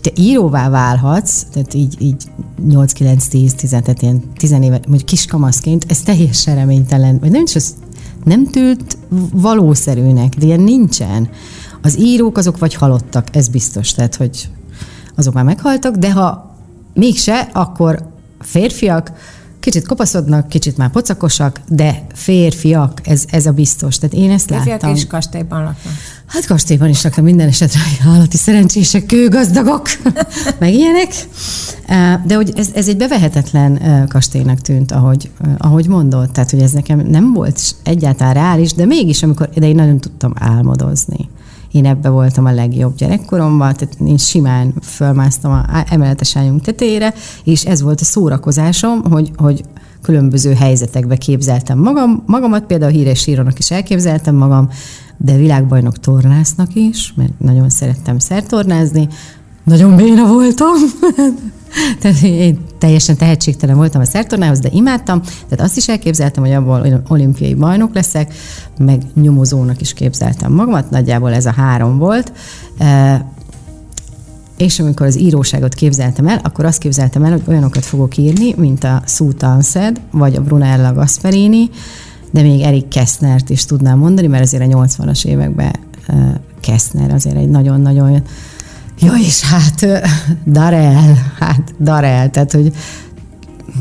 te 0.00 0.10
íróvá 0.14 0.68
válhatsz, 0.68 1.42
tehát 1.52 1.74
így, 1.74 1.96
így 1.98 2.22
8-9-10, 2.68 3.50
10, 3.50 3.68
tehát 3.68 4.02
ilyen 4.02 4.22
10 4.36 4.50
éve, 4.50 4.80
vagy 4.88 5.04
kiskamaszként, 5.04 5.84
ez 5.88 6.00
teljesen 6.00 6.54
reménytelen, 6.54 7.18
vagy 7.18 7.30
nem 7.30 7.42
is 7.42 7.54
az 7.54 7.74
nem 8.24 8.46
tűnt 8.46 8.98
valószerűnek, 9.32 10.34
de 10.34 10.46
ilyen 10.46 10.60
nincsen. 10.60 11.28
Az 11.84 11.98
írók 11.98 12.38
azok 12.38 12.58
vagy 12.58 12.74
halottak, 12.74 13.36
ez 13.36 13.48
biztos, 13.48 13.92
tehát 13.92 14.16
hogy 14.16 14.48
azok 15.14 15.34
már 15.34 15.44
meghaltak, 15.44 15.96
de 15.96 16.12
ha 16.12 16.56
mégse, 16.94 17.48
akkor 17.52 18.08
férfiak 18.40 19.12
kicsit 19.60 19.86
kopaszodnak, 19.86 20.48
kicsit 20.48 20.76
már 20.76 20.90
pocakosak, 20.90 21.60
de 21.68 22.06
férfiak, 22.14 23.00
ez, 23.04 23.24
ez 23.30 23.46
a 23.46 23.52
biztos. 23.52 23.98
Tehát 23.98 24.16
én 24.16 24.30
ezt 24.30 24.46
Férfiak 24.46 24.80
láttam. 24.80 24.94
és 24.94 25.06
kastélyban 25.06 25.58
laknak. 25.58 25.92
Hát 26.26 26.46
kastélyban 26.46 26.88
is 26.88 27.02
laktam 27.02 27.24
minden 27.24 27.48
esetre, 27.48 27.80
állati 28.06 28.36
szerencsések, 28.36 29.06
kőgazdagok, 29.06 29.88
meg 30.60 30.72
ilyenek. 30.72 31.12
De 32.26 32.34
hogy 32.34 32.52
ez, 32.56 32.68
ez 32.74 32.88
egy 32.88 32.96
bevehetetlen 32.96 34.06
kastélynak 34.08 34.60
tűnt, 34.60 34.92
ahogy, 34.92 35.30
ahogy 35.58 35.88
mondod. 35.88 36.30
Tehát, 36.30 36.50
hogy 36.50 36.60
ez 36.60 36.70
nekem 36.70 36.98
nem 36.98 37.32
volt 37.32 37.60
egyáltalán 37.82 38.34
reális, 38.34 38.72
de 38.72 38.84
mégis, 38.84 39.22
amikor, 39.22 39.48
de 39.48 39.66
én 39.66 39.74
nagyon 39.74 39.98
tudtam 39.98 40.32
álmodozni. 40.38 41.28
Én 41.74 41.86
ebbe 41.86 42.08
voltam 42.08 42.44
a 42.44 42.52
legjobb 42.52 42.94
gyerekkoromban, 42.96 43.74
tehát 43.74 43.96
én 44.06 44.16
simán 44.16 44.74
fölmásztam 44.82 45.52
a 45.52 45.84
emeletes 45.90 46.36
ágyunk 46.36 46.60
tetejére, 46.60 47.14
és 47.44 47.64
ez 47.64 47.82
volt 47.82 48.00
a 48.00 48.04
szórakozásom, 48.04 49.02
hogy, 49.10 49.30
hogy 49.36 49.64
különböző 50.02 50.52
helyzetekbe 50.52 51.16
képzeltem 51.16 51.78
magam, 51.78 52.22
magamat, 52.26 52.64
például 52.64 52.90
híres 52.90 53.26
írónak 53.26 53.58
is 53.58 53.70
elképzeltem 53.70 54.34
magam, 54.34 54.68
de 55.16 55.36
világbajnok 55.36 55.98
tornásznak 55.98 56.74
is, 56.74 57.12
mert 57.16 57.38
nagyon 57.38 57.68
szerettem 57.68 58.18
szertornázni, 58.18 59.08
nagyon 59.64 59.96
béna 59.96 60.26
voltam. 60.26 60.74
tehát 62.00 62.22
én 62.22 62.58
teljesen 62.78 63.16
tehetségtelen 63.16 63.76
voltam 63.76 64.00
a 64.00 64.04
szertornához, 64.04 64.58
de 64.58 64.68
imádtam. 64.72 65.20
Tehát 65.20 65.60
azt 65.60 65.76
is 65.76 65.88
elképzeltem, 65.88 66.42
hogy 66.42 66.52
abból 66.52 67.02
olimpiai 67.08 67.54
bajnok 67.54 67.94
leszek, 67.94 68.34
meg 68.78 69.02
nyomozónak 69.14 69.80
is 69.80 69.92
képzeltem 69.92 70.52
magamat, 70.52 70.90
nagyjából 70.90 71.32
ez 71.32 71.46
a 71.46 71.52
három 71.52 71.98
volt. 71.98 72.32
E, 72.78 73.26
és 74.56 74.80
amikor 74.80 75.06
az 75.06 75.18
íróságot 75.18 75.74
képzeltem 75.74 76.26
el, 76.26 76.40
akkor 76.42 76.64
azt 76.64 76.78
képzeltem 76.78 77.24
el, 77.24 77.30
hogy 77.30 77.42
olyanokat 77.46 77.84
fogok 77.84 78.16
írni, 78.16 78.54
mint 78.56 78.84
a 78.84 79.02
Sue 79.06 79.32
Townsend, 79.32 80.00
vagy 80.10 80.34
a 80.34 80.40
Brunella 80.40 80.92
Gasperini, 80.92 81.70
de 82.30 82.42
még 82.42 82.60
Erik 82.60 82.88
Kessnert 82.88 83.50
is 83.50 83.64
tudnám 83.64 83.98
mondani, 83.98 84.26
mert 84.26 84.42
azért 84.42 84.74
a 84.74 84.76
80-as 84.76 85.24
években 85.24 85.72
Kessner 86.60 87.10
azért 87.10 87.36
egy 87.36 87.48
nagyon-nagyon 87.48 88.22
Ja, 88.98 89.12
és 89.14 89.40
hát 89.40 89.86
Darel, 90.46 91.32
hát 91.38 91.74
Darel, 91.80 92.30
tehát 92.30 92.52
hogy 92.52 92.72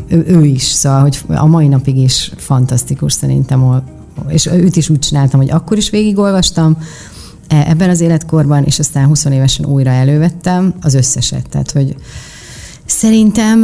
ő, 0.08 0.24
ő 0.28 0.46
is, 0.46 0.64
szóval, 0.64 1.02
hogy 1.02 1.22
a 1.28 1.46
mai 1.46 1.68
napig 1.68 1.98
is 1.98 2.32
fantasztikus 2.38 3.14
szerintem, 3.14 3.84
és 4.28 4.46
őt 4.46 4.76
is 4.76 4.90
úgy 4.90 5.00
csináltam, 5.00 5.40
hogy 5.40 5.52
akkor 5.52 5.78
is 5.78 5.90
végigolvastam, 5.90 6.78
e, 7.48 7.66
ebben 7.68 7.90
az 7.90 8.00
életkorban, 8.00 8.64
és 8.64 8.80
aztán 8.80 9.08
20 9.08 9.26
évesen 9.26 9.66
újra 9.66 9.90
elővettem 9.90 10.74
az 10.82 10.94
összeset. 10.94 11.50
Tehát, 11.50 11.72
hogy 11.72 11.96
szerintem 12.86 13.64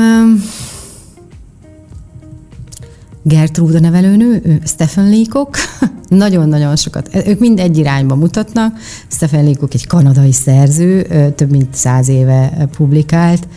Gertrude 3.29 3.79
nevelőnő, 3.79 4.59
Stephen 4.65 5.09
Leacock, 5.09 5.57
nagyon-nagyon 6.07 6.75
sokat. 6.75 7.09
Ők 7.25 7.39
mind 7.39 7.59
egy 7.59 7.77
irányba 7.77 8.15
mutatnak. 8.15 8.77
Stephen 9.07 9.43
Leacock 9.43 9.74
egy 9.74 9.88
kanadai 9.88 10.31
szerző, 10.31 11.01
több 11.36 11.51
mint 11.51 11.75
száz 11.75 12.07
éve 12.07 12.67
publikált. 12.77 13.48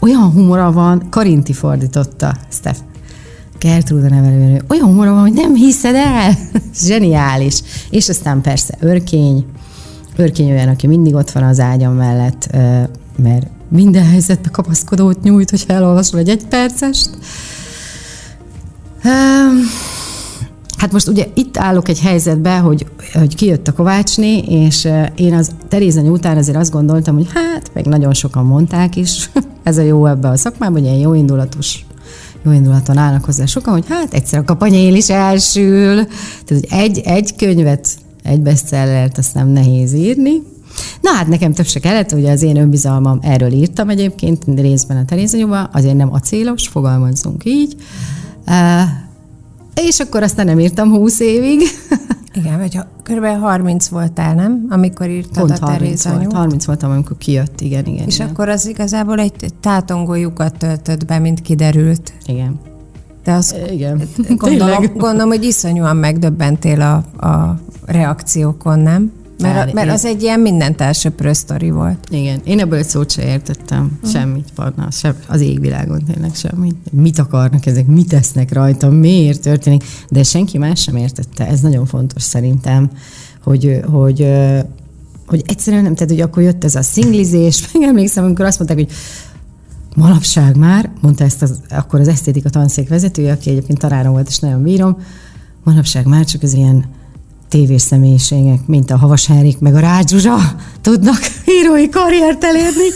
Olyan 0.00 0.30
humora 0.30 0.72
van, 0.72 1.06
Karinti 1.10 1.52
fordította, 1.52 2.36
Steph. 2.48 2.78
Gertrude 3.58 4.08
nevelőnő. 4.08 4.62
Olyan 4.68 4.86
humora 4.86 5.10
van, 5.12 5.20
hogy 5.20 5.32
nem 5.32 5.54
hiszed 5.54 5.94
el. 5.94 6.32
Zseniális. 6.86 7.62
És 7.90 8.08
aztán 8.08 8.40
persze 8.40 8.74
Örkény. 8.80 9.44
Örkény 10.16 10.50
olyan, 10.50 10.68
aki 10.68 10.86
mindig 10.86 11.14
ott 11.14 11.30
van 11.30 11.42
az 11.42 11.60
ágyam 11.60 11.94
mellett, 11.94 12.56
mert 13.16 13.46
minden 13.68 14.04
helyzetbe 14.04 14.48
kapaszkodót 14.48 15.22
nyújt, 15.22 15.50
hogy 15.50 15.64
elolvasol 15.66 16.18
egy 16.18 16.28
egypercest. 16.28 17.10
Hát 20.76 20.92
most 20.92 21.08
ugye 21.08 21.26
itt 21.34 21.56
állok 21.56 21.88
egy 21.88 22.00
helyzetbe, 22.00 22.58
hogy, 22.58 22.86
hogy 23.12 23.34
kijött 23.34 23.68
a 23.68 23.72
Kovácsné, 23.72 24.38
és 24.38 24.88
én 25.14 25.34
az 25.34 25.50
Terézany 25.68 26.08
után 26.08 26.36
azért 26.36 26.56
azt 26.56 26.72
gondoltam, 26.72 27.14
hogy 27.14 27.28
hát, 27.34 27.70
meg 27.74 27.86
nagyon 27.86 28.12
sokan 28.12 28.44
mondták 28.44 28.96
is, 28.96 29.30
ez 29.62 29.78
a 29.78 29.82
jó 29.82 30.06
ebbe 30.06 30.28
a 30.28 30.36
szakmában, 30.36 30.74
hogy 30.74 30.84
ilyen 30.84 30.98
jó 30.98 31.14
indulatos 31.14 31.84
jó 32.44 32.50
indulaton 32.50 32.96
állnak 32.96 33.24
hozzá 33.24 33.44
sokan, 33.44 33.72
hogy 33.72 33.84
hát 33.88 34.14
egyszer 34.14 34.38
a 34.38 34.44
kapanyél 34.44 34.94
is 34.94 35.08
elsül. 35.08 35.94
Tehát, 35.94 36.46
hogy 36.46 36.66
egy, 36.70 36.98
egy 36.98 37.36
könyvet, 37.36 37.88
egy 38.22 38.40
bestsellert, 38.40 39.18
azt 39.18 39.34
nem 39.34 39.48
nehéz 39.48 39.92
írni. 39.92 40.42
Na 41.00 41.10
hát 41.10 41.26
nekem 41.26 41.52
több 41.52 41.66
se 41.66 41.80
kellett, 41.80 42.12
ugye 42.12 42.30
az 42.30 42.42
én 42.42 42.56
önbizalmam, 42.56 43.18
erről 43.22 43.52
írtam 43.52 43.88
egyébként 43.88 44.44
részben 44.56 44.96
a 44.96 45.04
Terézanyóban, 45.04 45.68
azért 45.72 45.96
nem 45.96 46.12
acélos, 46.12 46.68
fogalmazzunk 46.68 47.44
így. 47.44 47.76
És 49.74 50.00
akkor 50.00 50.22
aztán 50.22 50.46
nem 50.46 50.58
írtam 50.58 50.90
20 50.90 51.20
évig. 51.20 51.60
Igen, 52.34 52.58
vagy 52.58 52.78
kb. 53.02 53.24
30 53.24 53.88
voltál, 53.88 54.34
nem? 54.34 54.66
Amikor 54.68 55.08
írtad 55.08 55.46
Pont 55.46 55.58
a 55.58 55.66
30 55.66 56.04
volt, 56.04 56.32
30 56.32 56.64
voltam, 56.64 56.90
amikor 56.90 57.16
kijött, 57.18 57.60
igen, 57.60 57.86
igen. 57.86 58.06
És 58.06 58.14
igen. 58.14 58.28
akkor 58.28 58.48
az 58.48 58.66
igazából 58.66 59.18
egy 59.18 59.54
tátongó 59.60 60.14
lyukat 60.14 60.56
töltött 60.56 61.06
be, 61.06 61.18
mint 61.18 61.42
kiderült. 61.42 62.12
Igen. 62.26 62.60
De 63.24 63.32
az 63.32 63.54
igen. 63.70 64.02
Gondolom, 64.36 64.84
gondolom, 64.96 65.28
hogy 65.28 65.44
iszonyúan 65.44 65.96
megdöbbentél 65.96 66.80
a, 66.80 67.26
a 67.26 67.58
reakciókon, 67.86 68.78
nem? 68.78 69.12
Mert, 69.42 69.70
a, 69.70 69.74
mert 69.74 69.90
az 69.90 70.04
egy 70.04 70.22
ilyen 70.22 70.40
mindent 70.40 70.80
elsöprő 70.80 71.32
sztori 71.32 71.70
volt. 71.70 71.98
Igen, 72.10 72.40
én 72.44 72.58
ebből 72.58 72.78
egy 72.78 72.88
szót 72.88 73.10
se 73.10 73.26
értettem. 73.26 73.90
Uh-huh. 73.94 74.10
Semmit, 74.10 74.48
Parna, 74.54 74.90
sem, 74.90 75.14
az 75.28 75.40
égvilágon 75.40 76.04
tényleg 76.04 76.34
semmit. 76.34 76.76
Mit 76.92 77.18
akarnak 77.18 77.66
ezek, 77.66 77.86
mit 77.86 78.08
tesznek 78.08 78.52
rajta, 78.52 78.88
miért 78.88 79.40
történik, 79.40 79.84
de 80.08 80.22
senki 80.22 80.58
más 80.58 80.82
sem 80.82 80.96
értette. 80.96 81.46
Ez 81.46 81.60
nagyon 81.60 81.86
fontos 81.86 82.22
szerintem, 82.22 82.90
hogy, 83.42 83.80
hogy, 83.84 84.28
hogy 85.26 85.42
egyszerűen 85.46 85.82
nem, 85.82 85.94
tehát 85.94 86.10
hogy 86.10 86.20
akkor 86.20 86.42
jött 86.42 86.64
ez 86.64 86.74
a 86.74 86.82
szinglizés, 86.82 87.64
megemlékszem, 87.72 88.24
amikor 88.24 88.44
azt 88.44 88.58
mondták, 88.58 88.78
hogy 88.78 88.96
manapság 89.96 90.56
már, 90.56 90.90
mondta 91.00 91.24
ezt 91.24 91.42
az, 91.42 91.60
akkor 91.70 92.00
az 92.00 92.08
esztétika 92.08 92.50
tanszék 92.50 92.88
vezetője, 92.88 93.32
aki 93.32 93.50
egyébként 93.50 93.78
tanárom 93.78 94.12
volt, 94.12 94.28
és 94.28 94.38
nagyon 94.38 94.62
bírom, 94.62 94.96
manapság 95.64 96.06
már 96.06 96.24
csak 96.24 96.42
az 96.42 96.52
ilyen 96.52 96.84
tévés 97.52 97.82
személyiségek, 97.82 98.66
mint 98.66 98.90
a 98.90 98.96
Havas 98.96 99.26
Henrik, 99.26 99.58
meg 99.58 99.74
a 99.74 99.78
Rádzsuzsa 99.78 100.36
tudnak 100.80 101.18
írói 101.60 101.88
karriert 101.88 102.44
elérni. 102.44 102.88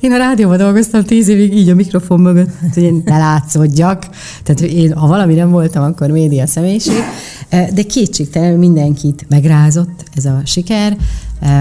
Én 0.00 0.12
a 0.12 0.16
rádióban 0.16 0.56
dolgoztam 0.56 1.04
tíz 1.04 1.28
évig 1.28 1.56
így 1.56 1.68
a 1.68 1.74
mikrofon 1.74 2.20
mögött, 2.20 2.50
hogy 2.74 2.82
én 2.82 3.02
ne 3.04 3.18
látszódjak. 3.18 4.08
Tehát 4.42 4.60
én, 4.60 4.92
ha 4.92 5.06
valami 5.06 5.34
nem 5.34 5.50
voltam, 5.50 5.82
akkor 5.82 6.10
média 6.10 6.46
személyiség. 6.46 7.02
De 7.48 7.82
kétségtelen 7.82 8.58
mindenkit 8.58 9.26
megrázott 9.28 10.04
ez 10.14 10.24
a 10.24 10.40
siker, 10.44 10.96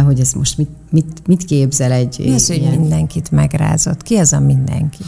hogy 0.06 0.20
ez 0.20 0.34
most 0.34 0.58
mit, 0.58 0.70
mit, 0.92 1.22
mit 1.28 1.46
képzel 1.46 1.92
egy... 1.92 2.16
Mi 2.20 2.34
az, 2.34 2.50
ilyen... 2.50 2.70
hogy 2.70 2.80
mindenkit 2.80 3.32
megrázott? 3.32 4.02
Ki 4.02 4.16
az 4.16 4.34
a 4.34 4.40
mindenki? 4.40 5.04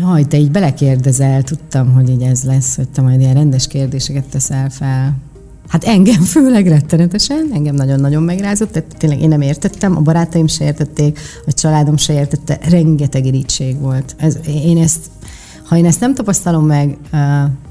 Jaj, 0.00 0.24
te 0.24 0.36
így 0.36 0.50
belekérdezel, 0.50 1.42
tudtam, 1.42 1.92
hogy 1.92 2.08
így 2.08 2.22
ez 2.22 2.42
lesz, 2.42 2.76
hogy 2.76 2.88
te 2.88 3.02
majd 3.02 3.20
ilyen 3.20 3.34
rendes 3.34 3.66
kérdéseket 3.66 4.24
teszel 4.24 4.70
fel. 4.70 5.16
Hát 5.68 5.84
engem 5.84 6.22
főleg 6.22 6.66
rettenetesen, 6.66 7.50
engem 7.52 7.74
nagyon-nagyon 7.74 8.22
megrázott, 8.22 8.72
tehát 8.72 8.96
tényleg 8.98 9.20
én 9.20 9.28
nem 9.28 9.40
értettem, 9.40 9.96
a 9.96 10.00
barátaim 10.00 10.46
se 10.46 10.64
értették, 10.64 11.18
a 11.46 11.52
családom 11.52 11.96
se 11.96 12.12
értette, 12.12 12.58
rengeteg 12.68 13.26
irítség 13.26 13.80
volt. 13.80 14.14
Ez, 14.18 14.36
én 14.46 14.78
ezt, 14.78 15.10
ha 15.64 15.76
én 15.76 15.86
ezt 15.86 16.00
nem 16.00 16.14
tapasztalom 16.14 16.66
meg 16.66 16.96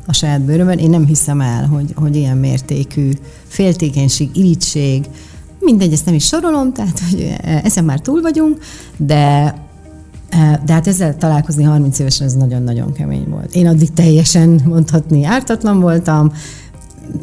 a 0.05 0.13
saját 0.13 0.41
bőrömön, 0.41 0.77
én 0.77 0.89
nem 0.89 1.05
hiszem 1.05 1.41
el, 1.41 1.65
hogy, 1.65 1.93
hogy 1.95 2.15
ilyen 2.15 2.37
mértékű 2.37 3.11
féltékenység, 3.47 4.29
irítség, 4.33 5.05
mindegy, 5.59 5.93
ezt 5.93 6.05
nem 6.05 6.13
is 6.15 6.25
sorolom, 6.25 6.73
tehát 6.73 6.99
hogy 7.09 7.35
ezen 7.63 7.83
már 7.83 7.99
túl 7.99 8.21
vagyunk, 8.21 8.57
de 8.97 9.55
de 10.65 10.73
hát 10.73 10.87
ezzel 10.87 11.17
találkozni 11.17 11.63
30 11.63 11.99
évesen 11.99 12.27
ez 12.27 12.33
nagyon-nagyon 12.33 12.93
kemény 12.93 13.25
volt. 13.29 13.55
Én 13.55 13.67
addig 13.67 13.93
teljesen 13.93 14.61
mondhatni 14.65 15.23
ártatlan 15.23 15.79
voltam, 15.79 16.31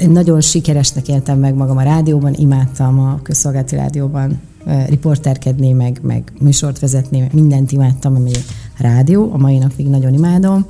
nagyon 0.09 0.41
sikeresnek 0.41 1.09
éltem 1.09 1.39
meg 1.39 1.55
magam 1.55 1.77
a 1.77 1.83
rádióban, 1.83 2.35
imádtam 2.35 2.99
a 2.99 3.21
közszolgálati 3.23 3.77
rádióban 3.77 4.41
riporterkedni, 4.89 5.73
meg, 5.73 5.99
meg 6.03 6.33
műsort 6.41 6.79
vezetni, 6.79 7.21
meg 7.21 7.35
mindent 7.35 7.73
imádtam, 7.73 8.15
ami 8.15 8.31
rádió, 8.79 9.33
a 9.33 9.37
mai 9.37 9.59
napig 9.59 9.89
nagyon 9.89 10.15
imádom. 10.15 10.67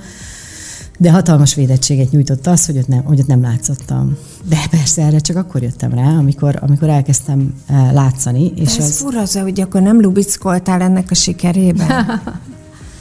De 0.99 1.11
hatalmas 1.11 1.55
védettséget 1.55 2.11
nyújtott 2.11 2.47
az, 2.47 2.67
hogy 2.67 2.79
ott 2.79 2.89
nem, 2.89 3.05
hogy 3.05 3.21
ott 3.21 3.27
nem 3.27 3.41
látszottam. 3.41 4.17
De 4.49 4.57
persze 4.71 5.03
erre 5.03 5.19
csak 5.19 5.37
akkor 5.37 5.63
jöttem 5.63 5.95
rá, 5.95 6.17
amikor, 6.17 6.59
amikor 6.61 6.89
elkezdtem 6.89 7.55
látszani. 7.93 8.53
És 8.57 8.77
ez 8.77 8.85
az... 8.85 8.99
fura, 8.99 9.43
hogy 9.43 9.61
akkor 9.61 9.83
nem 9.83 10.01
lubickoltál 10.01 10.81
ennek 10.81 11.11
a 11.11 11.15
sikerében. 11.15 12.07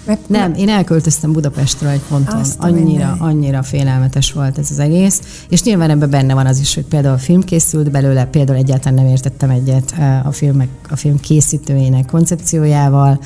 Mert 0.07 0.29
nem, 0.29 0.53
én 0.53 0.69
elköltöztem 0.69 1.31
Budapestről 1.31 1.89
egy 1.89 2.01
ponton. 2.09 2.39
Azt 2.39 2.59
annyira, 2.59 3.15
annyira 3.19 3.63
félelmetes 3.63 4.31
volt 4.31 4.57
ez 4.57 4.71
az 4.71 4.79
egész. 4.79 5.45
És 5.49 5.63
nyilván 5.63 5.89
ebben 5.89 6.09
benne 6.09 6.33
van 6.33 6.45
az 6.45 6.59
is, 6.59 6.75
hogy 6.75 6.85
például 6.85 7.13
a 7.13 7.17
film 7.17 7.41
készült 7.41 7.91
belőle, 7.91 8.25
például 8.25 8.57
egyáltalán 8.57 8.93
nem 8.93 9.11
értettem 9.11 9.49
egyet 9.49 9.93
a, 10.23 10.31
filmek, 10.31 10.67
a 10.89 10.95
film 10.95 11.19
készítőjének 11.19 12.05
koncepciójával. 12.05 13.19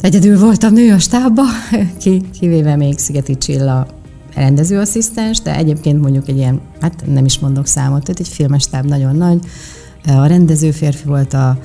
Egyedül 0.00 0.38
voltam 0.38 0.72
nő 0.72 0.92
a 0.92 0.98
stábba, 0.98 1.42
kivéve 2.38 2.76
még 2.76 2.98
Szigeti 2.98 3.38
Csilla 3.38 3.86
rendezőasszisztens, 4.34 5.40
de 5.40 5.56
egyébként 5.56 6.00
mondjuk 6.00 6.28
egy 6.28 6.36
ilyen, 6.36 6.60
hát 6.80 7.04
nem 7.06 7.24
is 7.24 7.38
mondok 7.38 7.66
számot, 7.66 8.02
tehát 8.02 8.20
egy 8.20 8.28
filmes 8.28 8.66
táb 8.66 8.84
nagyon 8.84 9.16
nagy. 9.16 9.38
A 10.06 10.26
rendező 10.26 10.70
férfi 10.70 11.04
volt, 11.06 11.32
a 11.32 11.58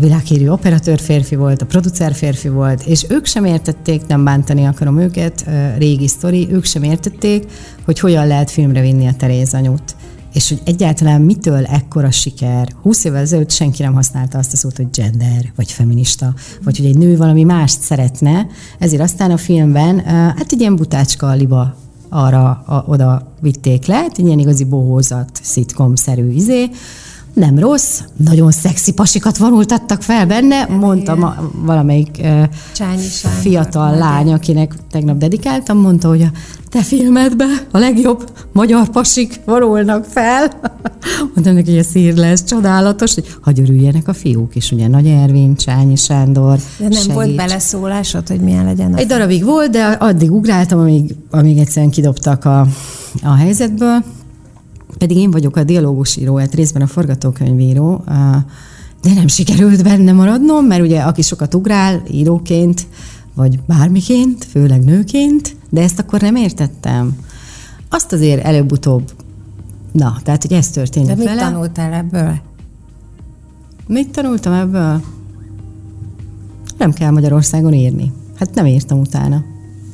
világhírű 0.00 0.48
operatőr 0.48 1.00
férfi 1.00 1.36
volt, 1.36 1.62
a 1.62 1.66
producer 1.66 2.14
férfi 2.14 2.48
volt, 2.48 2.82
és 2.82 3.06
ők 3.08 3.26
sem 3.26 3.44
értették, 3.44 4.06
nem 4.06 4.24
bántani 4.24 4.64
akarom 4.64 4.98
őket, 4.98 5.44
régi 5.78 6.08
sztori, 6.08 6.48
ők 6.50 6.64
sem 6.64 6.82
értették, 6.82 7.44
hogy 7.84 8.00
hogyan 8.00 8.26
lehet 8.26 8.50
filmre 8.50 8.80
vinni 8.80 9.06
a 9.06 9.14
Teréz 9.14 9.54
anyut. 9.54 9.96
És 10.32 10.48
hogy 10.48 10.60
egyáltalán 10.64 11.20
mitől 11.20 11.64
ekkora 11.64 12.10
siker. 12.10 12.68
20 12.82 13.04
évvel 13.04 13.20
ezelőtt 13.20 13.50
senki 13.50 13.82
nem 13.82 13.94
használta 13.94 14.38
azt 14.38 14.52
a 14.52 14.56
szót, 14.56 14.76
hogy 14.76 14.90
gender, 14.90 15.52
vagy 15.54 15.72
feminista, 15.72 16.34
vagy 16.64 16.76
hogy 16.76 16.86
egy 16.86 16.98
nő 16.98 17.16
valami 17.16 17.42
mást 17.42 17.80
szeretne, 17.80 18.46
ezért 18.78 19.02
aztán 19.02 19.30
a 19.30 19.36
filmben, 19.36 20.00
hát 20.04 20.52
egy 20.52 20.60
ilyen 20.60 20.76
butácska 20.76 21.32
liba 21.32 21.76
arra 22.08 22.50
a, 22.50 22.84
oda 22.86 23.32
vitték 23.40 23.86
le, 23.86 24.06
egy 24.16 24.26
ilyen 24.26 24.38
igazi 24.38 24.64
bohózat, 24.64 25.30
szitkom-szerű 25.42 26.30
izé, 26.30 26.70
nem 27.36 27.58
rossz, 27.58 28.00
nagyon 28.16 28.50
szexi 28.50 28.92
pasikat 28.92 29.36
vonultattak 29.36 30.02
fel 30.02 30.26
benne, 30.26 30.66
mondta 30.66 31.14
ma, 31.14 31.34
valamelyik 31.64 32.20
Csányi 32.74 33.06
fiatal 33.40 33.96
lány, 33.96 34.32
akinek 34.32 34.74
tegnap 34.90 35.16
dedikáltam, 35.16 35.78
mondta, 35.78 36.08
hogy 36.08 36.22
a 36.22 36.30
te 36.68 36.82
filmedbe 36.82 37.44
a 37.70 37.78
legjobb 37.78 38.30
magyar 38.52 38.88
pasik 38.88 39.40
vonulnak 39.44 40.04
fel. 40.04 40.48
Mondta 41.34 41.52
neki, 41.52 41.70
hogy 41.70 41.78
a 41.78 41.82
szír 41.82 42.14
lesz 42.14 42.44
csodálatos, 42.44 43.14
hogy 43.14 43.36
hagy 43.40 43.60
örüljenek 43.60 44.08
a 44.08 44.12
fiúk 44.12 44.56
is, 44.56 44.72
ugye 44.72 44.88
Nagy 44.88 45.06
Ervin, 45.06 45.56
Csányi 45.56 45.96
Sándor. 45.96 46.56
De 46.56 46.88
nem 46.88 46.92
segíts. 46.92 47.12
volt 47.12 47.34
beleszólásod, 47.34 48.28
hogy 48.28 48.40
milyen 48.40 48.64
legyen 48.64 48.94
a 48.94 48.96
Egy 48.96 49.06
darabig 49.06 49.44
volt, 49.44 49.70
de 49.70 49.84
addig 49.84 50.32
ugráltam, 50.32 50.78
amíg, 50.78 51.14
amíg 51.30 51.58
egyszerűen 51.58 51.90
kidobtak 51.90 52.44
a, 52.44 52.66
a 53.22 53.34
helyzetből. 53.34 54.04
Pedig 54.98 55.16
én 55.16 55.30
vagyok 55.30 55.56
a 55.56 55.64
dialógusíró, 55.64 56.36
hát 56.36 56.54
részben 56.54 56.82
a 56.82 56.86
forgatókönyvíró, 56.86 58.02
de 59.02 59.14
nem 59.14 59.26
sikerült 59.26 59.82
benne 59.82 60.12
maradnom, 60.12 60.64
mert 60.64 60.82
ugye 60.82 61.00
aki 61.00 61.22
sokat 61.22 61.54
ugrál 61.54 62.02
íróként, 62.10 62.86
vagy 63.34 63.60
bármiként, 63.66 64.44
főleg 64.44 64.84
nőként, 64.84 65.56
de 65.70 65.82
ezt 65.82 65.98
akkor 65.98 66.20
nem 66.20 66.36
értettem. 66.36 67.16
Azt 67.90 68.12
azért 68.12 68.44
előbb-utóbb, 68.44 69.12
na, 69.92 70.18
tehát, 70.22 70.42
hogy 70.42 70.52
ez 70.52 70.70
történt 70.70 71.06
De 71.06 71.14
mit 71.14 71.24
vele. 71.24 71.40
tanultál 71.40 71.92
ebből? 71.92 72.34
Mit 73.86 74.10
tanultam 74.10 74.52
ebből? 74.52 75.00
Nem 76.78 76.92
kell 76.92 77.10
Magyarországon 77.10 77.72
írni. 77.72 78.12
Hát 78.34 78.54
nem 78.54 78.66
írtam 78.66 78.98
utána. 78.98 79.44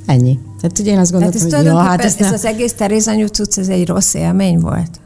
Ennyi. 0.07 0.39
Tehát 0.63 0.79
ugye 0.79 0.93
én 0.93 0.99
azt 0.99 1.13
gondoltam, 1.13 1.41
hogy 1.41 1.65
ja, 1.65 1.77
hát 1.77 2.05
ez, 2.05 2.17
ez 2.19 2.29
ne... 2.29 2.35
az 2.35 2.45
egész 2.45 2.73
Terézanyú 2.73 3.27
cucc, 3.27 3.59
ez 3.59 3.69
egy 3.69 3.87
rossz 3.87 4.15
élmény 4.15 4.59
volt? 4.59 5.01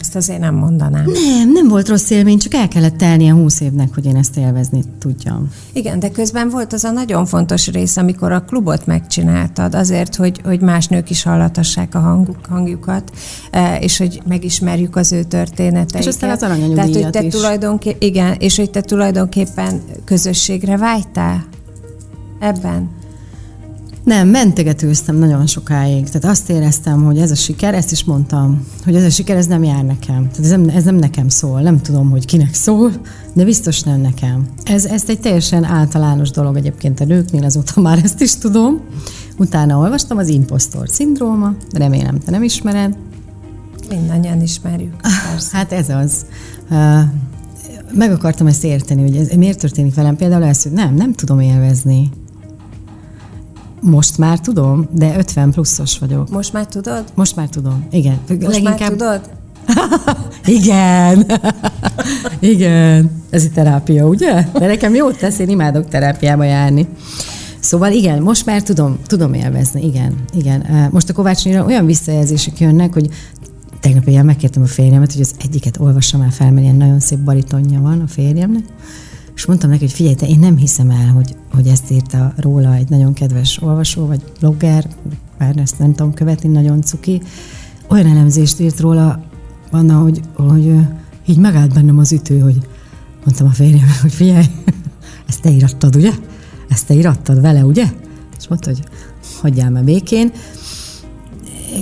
Ezt 0.00 0.16
azért 0.16 0.40
nem 0.40 0.54
mondanám. 0.54 1.04
Nem, 1.04 1.52
nem 1.52 1.68
volt 1.68 1.88
rossz 1.88 2.10
élmény, 2.10 2.38
csak 2.38 2.54
el 2.54 2.68
kellett 2.68 2.96
telnie 2.96 3.32
húsz 3.32 3.60
évnek, 3.60 3.94
hogy 3.94 4.04
én 4.04 4.16
ezt 4.16 4.36
élvezni 4.36 4.82
tudjam. 4.98 5.52
Igen, 5.72 5.98
de 5.98 6.10
közben 6.10 6.48
volt 6.48 6.72
az 6.72 6.84
a 6.84 6.90
nagyon 6.90 7.26
fontos 7.26 7.66
rész, 7.66 7.96
amikor 7.96 8.32
a 8.32 8.40
klubot 8.40 8.86
megcsináltad, 8.86 9.74
azért, 9.74 10.16
hogy, 10.16 10.40
hogy 10.44 10.60
más 10.60 10.86
nők 10.86 11.10
is 11.10 11.22
hallatassák 11.22 11.94
a 11.94 11.98
hanguk, 11.98 12.38
hangjukat, 12.48 13.10
eh, 13.50 13.82
és 13.82 13.98
hogy 13.98 14.22
megismerjük 14.28 14.96
az 14.96 15.12
ő 15.12 15.22
történeteiket. 15.22 16.00
És 16.00 16.06
aztán 16.06 16.30
az 16.30 16.42
aranyanyugdíjat 16.42 16.90
Tehát, 16.90 17.02
hogy 17.02 17.12
te 17.12 17.22
is. 17.24 17.34
Tulajdonképp, 17.34 18.02
igen, 18.02 18.36
és 18.38 18.56
hogy 18.56 18.70
te 18.70 18.80
tulajdonképpen 18.80 19.80
közösségre 20.04 20.76
vágytál 20.76 21.44
ebben. 22.40 22.98
Nem, 24.10 24.28
mentegetőztem 24.28 25.16
nagyon 25.16 25.46
sokáig. 25.46 26.08
Tehát 26.08 26.36
azt 26.36 26.50
éreztem, 26.50 27.04
hogy 27.04 27.18
ez 27.18 27.30
a 27.30 27.34
siker, 27.34 27.74
ezt 27.74 27.92
is 27.92 28.04
mondtam, 28.04 28.66
hogy 28.84 28.94
ez 28.94 29.04
a 29.04 29.10
siker, 29.10 29.36
ez 29.36 29.46
nem 29.46 29.62
jár 29.64 29.84
nekem. 29.84 30.28
Tehát 30.30 30.38
ez 30.38 30.50
nem, 30.50 30.68
ez 30.68 30.84
nem 30.84 30.94
nekem 30.94 31.28
szól. 31.28 31.60
Nem 31.60 31.80
tudom, 31.80 32.10
hogy 32.10 32.24
kinek 32.24 32.54
szól, 32.54 32.90
de 33.32 33.44
biztos 33.44 33.82
nem 33.82 34.00
nekem. 34.00 34.46
Ez, 34.64 34.84
ez 34.84 35.02
egy 35.06 35.20
teljesen 35.20 35.64
általános 35.64 36.30
dolog 36.30 36.56
egyébként 36.56 37.00
a 37.00 37.04
nőknél, 37.04 37.44
azóta 37.44 37.80
már 37.80 37.98
ezt 38.02 38.20
is 38.20 38.36
tudom. 38.36 38.80
Utána 39.38 39.78
olvastam 39.78 40.18
az 40.18 40.28
impostor 40.28 40.88
szindróma, 40.88 41.54
remélem 41.72 42.18
te 42.18 42.30
nem 42.30 42.42
ismered. 42.42 42.96
Mindannyian 43.88 44.42
ismerjük. 44.42 44.94
Persze. 45.00 45.56
Hát 45.56 45.72
ez 45.72 45.88
az. 45.88 46.26
Meg 47.92 48.12
akartam 48.12 48.46
ezt 48.46 48.64
érteni, 48.64 49.02
hogy 49.02 49.16
ez 49.16 49.36
miért 49.36 49.58
történik 49.58 49.94
velem. 49.94 50.16
Például 50.16 50.44
ez, 50.44 50.62
hogy 50.62 50.72
nem, 50.72 50.94
nem 50.94 51.12
tudom 51.12 51.40
élvezni. 51.40 52.10
Most 53.80 54.18
már 54.18 54.40
tudom, 54.40 54.88
de 54.92 55.16
50 55.18 55.50
pluszos 55.50 55.98
vagyok. 55.98 56.30
Most 56.30 56.52
már 56.52 56.66
tudod? 56.66 57.04
Most 57.14 57.36
már 57.36 57.48
tudom, 57.48 57.86
igen. 57.90 58.18
Most 58.28 58.40
Leginkább... 58.40 58.78
már 58.78 58.90
tudod? 58.90 59.20
igen. 60.58 61.26
igen. 62.54 63.10
Ez 63.30 63.42
egy 63.42 63.52
terápia, 63.52 64.06
ugye? 64.06 64.46
De 64.52 64.66
nekem 64.66 64.94
jót 64.94 65.18
tesz, 65.18 65.38
én 65.38 65.48
imádok 65.48 65.88
terápiába 65.88 66.44
járni. 66.44 66.88
Szóval 67.60 67.92
igen, 67.92 68.22
most 68.22 68.46
már 68.46 68.62
tudom, 68.62 68.98
tudom 69.06 69.34
élvezni, 69.34 69.86
igen, 69.86 70.14
igen. 70.32 70.88
Most 70.90 71.08
a 71.08 71.12
Kovácsnyira 71.12 71.64
olyan 71.64 71.86
visszajelzések 71.86 72.60
jönnek, 72.60 72.92
hogy 72.92 73.08
tegnap 73.80 74.06
ilyen 74.06 74.24
megkértem 74.24 74.62
a 74.62 74.66
férjemet, 74.66 75.12
hogy 75.12 75.20
az 75.20 75.34
egyiket 75.42 75.78
olvassam 75.80 76.20
el 76.20 76.30
fel, 76.30 76.50
mert 76.50 76.62
ilyen 76.62 76.76
nagyon 76.76 77.00
szép 77.00 77.18
baritonja 77.18 77.80
van 77.80 78.00
a 78.00 78.06
férjemnek, 78.06 78.64
és 79.40 79.46
mondtam 79.46 79.70
neki, 79.70 79.84
hogy 79.84 79.92
figyelj, 79.92 80.14
te 80.14 80.26
én 80.26 80.38
nem 80.38 80.56
hiszem 80.56 80.90
el, 80.90 81.06
hogy, 81.06 81.36
hogy 81.52 81.66
ezt 81.66 81.90
írta 81.90 82.32
róla 82.36 82.74
egy 82.74 82.88
nagyon 82.88 83.12
kedves 83.12 83.62
olvasó, 83.62 84.06
vagy 84.06 84.22
blogger, 84.40 84.88
bár 85.38 85.56
ezt 85.56 85.78
nem 85.78 85.94
tudom 85.94 86.14
követni, 86.14 86.48
nagyon 86.48 86.82
cuki. 86.82 87.22
Olyan 87.88 88.06
elemzést 88.06 88.60
írt 88.60 88.80
róla, 88.80 89.22
Anna, 89.70 89.98
hogy, 89.98 90.20
hogy 90.34 90.74
így 91.26 91.36
megállt 91.36 91.74
bennem 91.74 91.98
az 91.98 92.12
ütő, 92.12 92.38
hogy 92.38 92.58
mondtam 93.24 93.46
a 93.46 93.50
férjem, 93.50 93.86
hogy 94.00 94.12
figyelj, 94.12 94.44
ezt 95.28 95.40
te 95.40 95.50
írattad, 95.50 95.96
ugye? 95.96 96.12
Ezt 96.68 96.86
te 96.86 96.94
írattad 96.94 97.40
vele, 97.40 97.64
ugye? 97.64 97.84
És 98.38 98.48
mondta, 98.48 98.68
hogy 98.68 98.82
hagyjál 99.40 99.70
már 99.70 99.84
békén. 99.84 100.32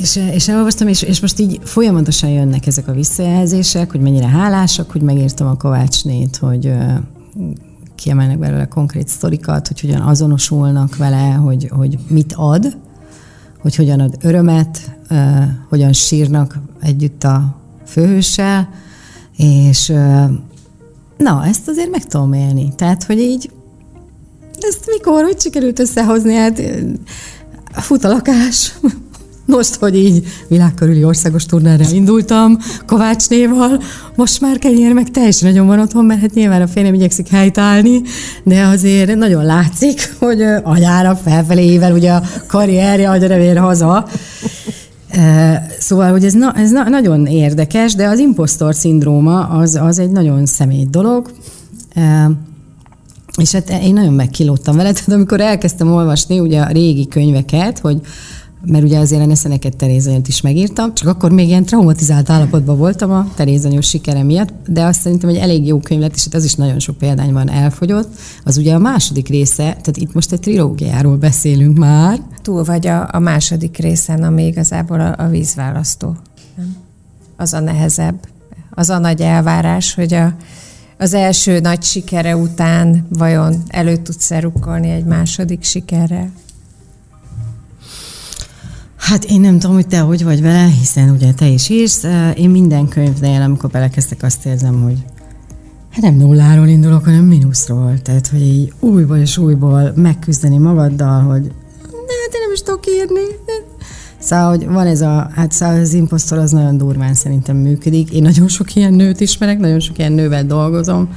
És, 0.01 0.17
és 0.17 0.49
elolvastam, 0.49 0.89
és, 0.89 1.03
és 1.03 1.21
most 1.21 1.39
így 1.39 1.61
folyamatosan 1.63 2.31
jönnek 2.31 2.67
ezek 2.67 2.89
a 2.89 2.93
visszajelzések, 2.93 3.91
hogy 3.91 4.01
mennyire 4.01 4.29
hálásak, 4.29 4.91
hogy 4.91 5.03
megírtam 5.03 5.47
a 5.47 5.57
Kovácsnét, 5.57 6.37
hogy 6.37 6.73
kiemelnek 7.95 8.39
belőle 8.39 8.69
konkrét 8.69 9.09
sztorikat, 9.09 9.69
hogy 9.69 9.81
hogyan 9.81 10.01
azonosulnak 10.01 10.97
vele, 10.97 11.33
hogy, 11.33 11.69
hogy 11.71 11.99
mit 12.09 12.33
ad, 12.37 12.77
hogy 13.61 13.75
hogyan 13.75 14.01
ad 14.01 14.17
örömet, 14.23 14.97
hogyan 15.69 15.93
sírnak 15.93 16.59
együtt 16.81 17.25
a 17.25 17.57
főhőssel, 17.87 18.69
és 19.37 19.93
na, 21.17 21.47
ezt 21.47 21.69
azért 21.69 21.91
meg 21.91 22.05
tudom 22.05 22.33
élni. 22.33 22.73
Tehát, 22.77 23.05
hogy 23.05 23.19
így 23.19 23.51
ezt 24.61 24.87
mikor, 24.87 25.23
hogy 25.23 25.41
sikerült 25.41 25.79
összehozni? 25.79 26.35
Hát 26.35 26.63
fut 27.73 28.05
a 28.05 28.09
lakás, 28.09 28.75
most, 29.49 29.75
hogy 29.75 29.97
így 29.97 30.27
világkörüli 30.49 31.05
országos 31.05 31.47
turnára 31.47 31.85
indultam 31.93 32.59
Kovácsnéval, 32.87 33.83
most 34.15 34.41
már 34.41 34.59
kenyér 34.59 34.93
meg 34.93 35.11
teljesen 35.11 35.49
nagyon 35.49 35.67
van 35.67 35.81
otthon, 35.81 36.05
mert 36.05 36.21
hát 36.21 36.35
nyilván 36.35 36.63
a 36.63 36.69
férjem 36.69 36.95
igyekszik 36.95 37.29
helytállni, 37.29 38.01
de 38.45 38.63
azért 38.63 39.17
nagyon 39.17 39.45
látszik, 39.45 40.15
hogy 40.19 40.43
anyára 40.63 41.17
felfelével 41.17 41.93
ugye 41.93 42.13
a 42.13 42.23
karrierje 42.47 43.11
agyra 43.11 43.37
vér 43.37 43.57
haza. 43.57 44.09
Szóval, 45.79 46.11
hogy 46.11 46.25
ez, 46.25 46.33
na, 46.33 46.53
ez 46.53 46.71
na, 46.71 46.89
nagyon 46.89 47.27
érdekes, 47.27 47.95
de 47.95 48.09
az 48.09 48.19
impostor 48.19 48.75
szindróma 48.75 49.41
az, 49.49 49.75
az 49.75 49.99
egy 49.99 50.11
nagyon 50.11 50.47
személy 50.47 50.87
dolog. 50.91 51.31
És 53.41 53.53
hát 53.53 53.71
én 53.83 53.93
nagyon 53.93 54.13
megkilódtam 54.13 54.77
vele, 54.77 54.93
tehát 54.93 55.13
amikor 55.13 55.41
elkezdtem 55.41 55.93
olvasni 55.93 56.41
ugye 56.41 56.61
a 56.61 56.69
régi 56.69 57.07
könyveket, 57.09 57.79
hogy 57.79 58.01
mert 58.65 58.85
ugye 58.85 58.99
azért 58.99 59.23
a 59.23 59.27
Neszeneket 59.27 59.77
Terézanyot 59.77 60.29
is 60.29 60.41
megírtam, 60.41 60.95
csak 60.95 61.09
akkor 61.09 61.31
még 61.31 61.49
ilyen 61.49 61.65
traumatizált 61.65 62.31
állapotban 62.31 62.77
voltam 62.77 63.11
a 63.11 63.29
Terézanyos 63.35 63.89
sikere 63.89 64.23
miatt, 64.23 64.53
de 64.67 64.85
azt 64.85 65.01
szerintem, 65.01 65.29
hogy 65.29 65.39
elég 65.39 65.67
jó 65.67 65.79
könyv 65.79 66.01
lett, 66.01 66.15
és 66.15 66.27
az 66.31 66.45
is 66.45 66.55
nagyon 66.55 66.79
sok 66.79 66.99
példány 66.99 67.33
van 67.33 67.51
elfogyott. 67.51 68.09
Az 68.45 68.57
ugye 68.57 68.75
a 68.75 68.79
második 68.79 69.29
része, 69.29 69.63
tehát 69.63 69.97
itt 69.97 70.13
most 70.13 70.33
egy 70.33 70.41
trilógiáról 70.41 71.17
beszélünk 71.17 71.79
már. 71.79 72.19
Túl 72.43 72.65
vagy 72.65 72.87
a, 72.87 73.09
a 73.13 73.19
második 73.19 73.77
részen, 73.77 74.23
ami 74.23 74.47
igazából 74.47 75.01
a, 75.01 75.15
a 75.19 75.29
vízválasztó. 75.29 76.17
Az 77.37 77.53
a 77.53 77.61
nehezebb. 77.61 78.19
Az 78.71 78.91
a 78.91 78.99
nagy 78.99 79.21
elvárás, 79.21 79.95
hogy 79.95 80.15
a, 80.15 80.35
az 80.99 81.15
első 81.15 81.61
nagy 81.61 81.83
sikere 81.83 82.37
után 82.37 83.07
vajon 83.09 83.63
elő 83.69 83.97
tudsz 83.97 84.31
rukkolni 84.31 84.91
egy 84.91 85.05
második 85.05 85.63
sikerre? 85.63 86.31
Hát 88.99 89.25
én 89.25 89.41
nem 89.41 89.59
tudom, 89.59 89.77
hogy 89.77 89.87
te 89.87 90.01
hogy 90.01 90.25
vagy 90.25 90.43
vele, 90.43 90.67
hiszen 90.79 91.11
ugye 91.11 91.33
te 91.33 91.47
is 91.47 91.69
írsz. 91.69 92.05
Én 92.35 92.51
minden 92.51 92.89
könyvnél, 92.89 93.43
amikor 93.43 93.71
belekezdtek, 93.71 94.23
azt 94.23 94.47
érzem, 94.47 94.83
hogy 94.83 95.05
hát 95.91 96.03
nem 96.03 96.15
nulláról 96.15 96.67
indulok, 96.67 97.05
hanem 97.05 97.25
mínuszról. 97.25 97.99
Tehát, 98.03 98.29
hogy 98.29 98.41
így 98.41 98.73
újból 98.81 99.17
és 99.17 99.39
újból 99.39 99.93
megküzdeni 99.97 100.59
magaddal, 100.59 101.21
hogy 101.21 101.43
de 101.83 102.15
hát 102.23 102.35
én 102.35 102.41
nem 102.45 102.53
is 102.53 102.63
tudok 102.63 102.85
írni. 102.87 103.21
Szóval, 104.19 104.49
hogy 104.49 104.67
van 104.67 104.87
ez 104.87 105.01
a, 105.01 105.31
hát 105.35 105.53
szóval 105.53 105.81
az 105.81 105.93
imposztor 105.93 106.39
az 106.39 106.51
nagyon 106.51 106.77
durván 106.77 107.15
szerintem 107.15 107.57
működik. 107.57 108.13
Én 108.13 108.23
nagyon 108.23 108.49
sok 108.49 108.75
ilyen 108.75 108.93
nőt 108.93 109.21
ismerek, 109.21 109.59
nagyon 109.59 109.81
sok 109.81 109.99
ilyen 109.99 110.13
nővel 110.13 110.47
dolgozom. 110.47 111.09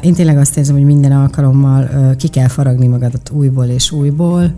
Én 0.00 0.14
tényleg 0.14 0.38
azt 0.38 0.56
érzem, 0.56 0.74
hogy 0.74 0.84
minden 0.84 1.12
alkalommal 1.12 2.14
ki 2.16 2.28
kell 2.28 2.48
faragni 2.48 2.86
magadat 2.86 3.30
újból 3.30 3.64
és 3.64 3.92
újból 3.92 4.52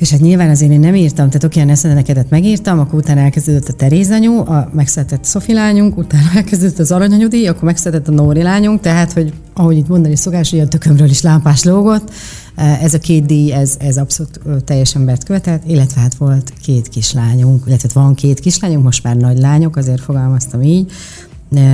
és 0.00 0.10
hát 0.10 0.20
nyilván 0.20 0.50
azért 0.50 0.72
én 0.72 0.80
nem 0.80 0.94
írtam, 0.94 1.26
tehát 1.26 1.44
oké, 1.44 1.60
a 1.60 1.64
neszedenekedet 1.64 2.30
megírtam, 2.30 2.78
akkor 2.78 2.98
utána 2.98 3.20
elkezdődött 3.20 3.68
a 3.68 3.72
Teréz 3.72 4.10
anyu, 4.10 4.38
a 4.38 4.70
megszületett 4.72 5.24
Szofi 5.24 5.52
lányunk, 5.52 5.96
utána 5.96 6.30
elkezdődött 6.36 6.78
az 6.78 6.92
aranyanyudi, 6.92 7.46
akkor 7.46 7.62
megszületett 7.62 8.08
a 8.08 8.12
Nóri 8.12 8.42
lányunk, 8.42 8.80
tehát, 8.80 9.12
hogy 9.12 9.32
ahogy 9.54 9.76
itt 9.76 9.88
mondani 9.88 10.16
szokás, 10.16 10.50
hogy 10.50 10.60
a 10.60 10.68
tökömről 10.68 11.08
is 11.08 11.22
lámpás 11.22 11.64
lógott. 11.64 12.12
Ez 12.56 12.94
a 12.94 12.98
két 12.98 13.26
díj, 13.26 13.52
ez, 13.52 13.76
ez 13.78 13.96
abszolút 13.96 14.40
teljes 14.64 14.94
embert 14.94 15.24
követett, 15.24 15.62
illetve 15.66 16.00
hát 16.00 16.14
volt 16.14 16.52
két 16.62 16.88
kislányunk, 16.88 17.62
illetve 17.66 17.88
van 17.92 18.14
két 18.14 18.40
kislányunk, 18.40 18.84
most 18.84 19.02
már 19.02 19.16
nagy 19.16 19.38
lányok, 19.38 19.76
azért 19.76 20.00
fogalmaztam 20.00 20.62
így, 20.62 20.92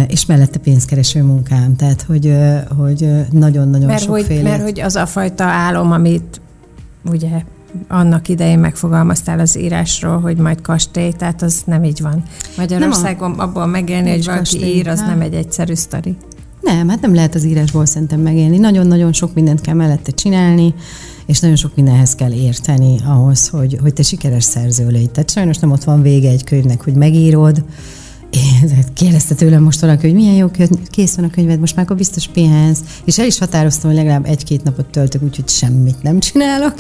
és 0.09 0.27
mellette 0.27 0.59
pénzkereső 0.59 1.23
munkám, 1.23 1.77
tehát 1.77 2.03
hogy, 2.03 2.37
hogy 2.77 3.09
nagyon-nagyon 3.31 3.87
mert 3.87 4.03
sokféle. 4.03 4.41
Hogy, 4.41 4.51
mert 4.51 4.63
hogy 4.63 4.81
az 4.81 4.97
a 4.97 5.07
fajta 5.07 5.45
álom, 5.45 5.93
amit 5.93 6.41
ugye 7.05 7.43
annak 7.89 8.29
idején 8.29 8.59
megfogalmaztál 8.59 9.39
az 9.39 9.59
írásról, 9.59 10.21
hogy 10.21 10.37
majd 10.37 10.61
kastély, 10.61 11.11
tehát 11.11 11.43
az 11.43 11.63
nem 11.65 11.85
így 11.85 12.01
van. 12.01 12.23
Magyarországon 12.57 13.31
nem 13.31 13.41
a, 13.41 13.43
abból 13.43 13.67
megélni, 13.67 14.11
hogy 14.11 14.25
valaki 14.25 14.43
kastély, 14.43 14.75
ír, 14.75 14.89
az 14.89 14.99
nem. 14.99 15.09
nem 15.09 15.21
egy 15.21 15.35
egyszerű 15.35 15.75
sztori. 15.75 16.17
Nem, 16.61 16.89
hát 16.89 17.01
nem 17.01 17.15
lehet 17.15 17.35
az 17.35 17.45
írásból 17.45 17.87
szerintem 17.87 18.21
megélni. 18.21 18.59
Nagyon-nagyon 18.59 19.13
sok 19.13 19.35
mindent 19.35 19.61
kell 19.61 19.75
mellette 19.75 20.13
csinálni, 20.13 20.75
és 21.27 21.41
nagyon 21.41 21.57
sok 21.57 21.77
mindenhez 21.77 22.15
kell 22.15 22.33
érteni 22.33 22.97
ahhoz, 23.05 23.49
hogy, 23.49 23.79
hogy 23.83 23.93
te 23.93 24.03
sikeres 24.03 24.45
szerző 24.45 24.87
légy. 24.87 25.11
Tehát 25.11 25.31
sajnos 25.31 25.59
nem 25.59 25.71
ott 25.71 25.85
van 25.85 26.03
vége 26.03 26.31
egy 26.31 26.45
könyvnek, 26.45 26.85
hogy 26.85 26.95
megírod, 26.95 27.65
kérdezte 28.95 29.35
tőlem 29.35 29.63
most 29.63 29.81
valaki, 29.81 30.07
hogy 30.07 30.17
milyen 30.17 30.35
jó, 30.35 30.51
kész 30.91 31.15
van 31.15 31.25
a 31.25 31.31
könyved, 31.31 31.61
most 31.61 31.77
már 31.77 31.85
akkor 31.85 31.97
biztos 31.97 32.29
pihensz. 32.29 32.81
És 33.05 33.19
el 33.19 33.27
is 33.27 33.39
határoztam, 33.39 33.91
hogy 33.91 33.99
legalább 33.99 34.27
egy-két 34.27 34.63
napot 34.63 34.87
töltök, 34.87 35.23
úgyhogy 35.23 35.49
semmit 35.49 36.03
nem 36.03 36.21
csinálok. 36.21 36.75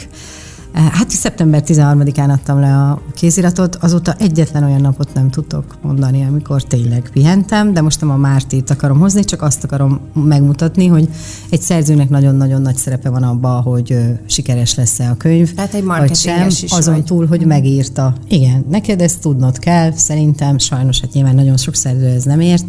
Hát 0.76 1.10
szeptember 1.10 1.62
13-án 1.66 2.30
adtam 2.30 2.60
le 2.60 2.76
a 2.76 3.02
kéziratot, 3.14 3.76
azóta 3.76 4.14
egyetlen 4.18 4.62
olyan 4.62 4.80
napot 4.80 5.14
nem 5.14 5.30
tudtok 5.30 5.76
mondani, 5.82 6.24
amikor 6.24 6.62
tényleg 6.62 7.08
pihentem, 7.12 7.72
de 7.72 7.80
most 7.80 8.00
nem 8.00 8.10
a 8.10 8.16
Mártit 8.16 8.70
akarom 8.70 8.98
hozni, 8.98 9.24
csak 9.24 9.42
azt 9.42 9.64
akarom 9.64 10.00
megmutatni, 10.12 10.86
hogy 10.86 11.08
egy 11.48 11.60
szerzőnek 11.60 12.08
nagyon-nagyon 12.08 12.62
nagy 12.62 12.76
szerepe 12.76 13.08
van 13.08 13.22
abban, 13.22 13.62
hogy 13.62 13.98
sikeres 14.26 14.74
lesz-e 14.74 15.10
a 15.10 15.16
könyv. 15.16 15.54
Tehát 15.54 15.74
egy 15.74 15.84
vagy 15.84 16.14
sem, 16.14 16.46
is 16.46 16.62
azon 16.62 16.94
vagy. 16.94 17.04
túl, 17.04 17.26
hogy 17.26 17.46
megírta. 17.46 18.14
Igen, 18.28 18.64
neked 18.68 19.00
ezt 19.00 19.20
tudnod 19.20 19.58
kell, 19.58 19.92
szerintem, 19.92 20.58
sajnos 20.58 21.00
hát 21.00 21.12
nyilván 21.12 21.34
nagyon 21.34 21.56
sok 21.56 21.74
szerző 21.74 22.06
ez 22.06 22.24
nem 22.24 22.40
ért, 22.40 22.64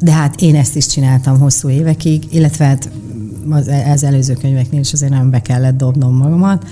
de 0.00 0.12
hát 0.12 0.40
én 0.40 0.54
ezt 0.54 0.76
is 0.76 0.86
csináltam 0.86 1.38
hosszú 1.38 1.68
évekig, 1.68 2.26
illetve 2.30 2.64
hát 2.64 2.90
az, 3.50 3.70
az 3.92 4.04
előző 4.04 4.34
könyveknél 4.34 4.80
is 4.80 4.92
azért 4.92 5.12
nem 5.12 5.30
be 5.30 5.42
kellett 5.42 5.76
dobnom 5.76 6.16
magamat, 6.16 6.64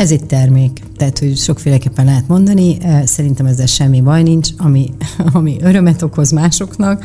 ez 0.00 0.10
egy 0.10 0.26
termék, 0.26 0.82
tehát 0.96 1.18
hogy 1.18 1.36
sokféleképpen 1.36 2.04
lehet 2.04 2.28
mondani, 2.28 2.78
szerintem 3.04 3.46
ezzel 3.46 3.66
semmi 3.66 4.00
baj 4.00 4.22
nincs, 4.22 4.48
ami, 4.56 4.92
ami 5.32 5.56
örömet 5.62 6.02
okoz 6.02 6.30
másoknak, 6.30 7.04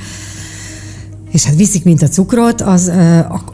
és 1.32 1.46
hát 1.46 1.56
viszik, 1.56 1.84
mint 1.84 2.02
a 2.02 2.08
cukrot, 2.08 2.62
az, 2.62 2.92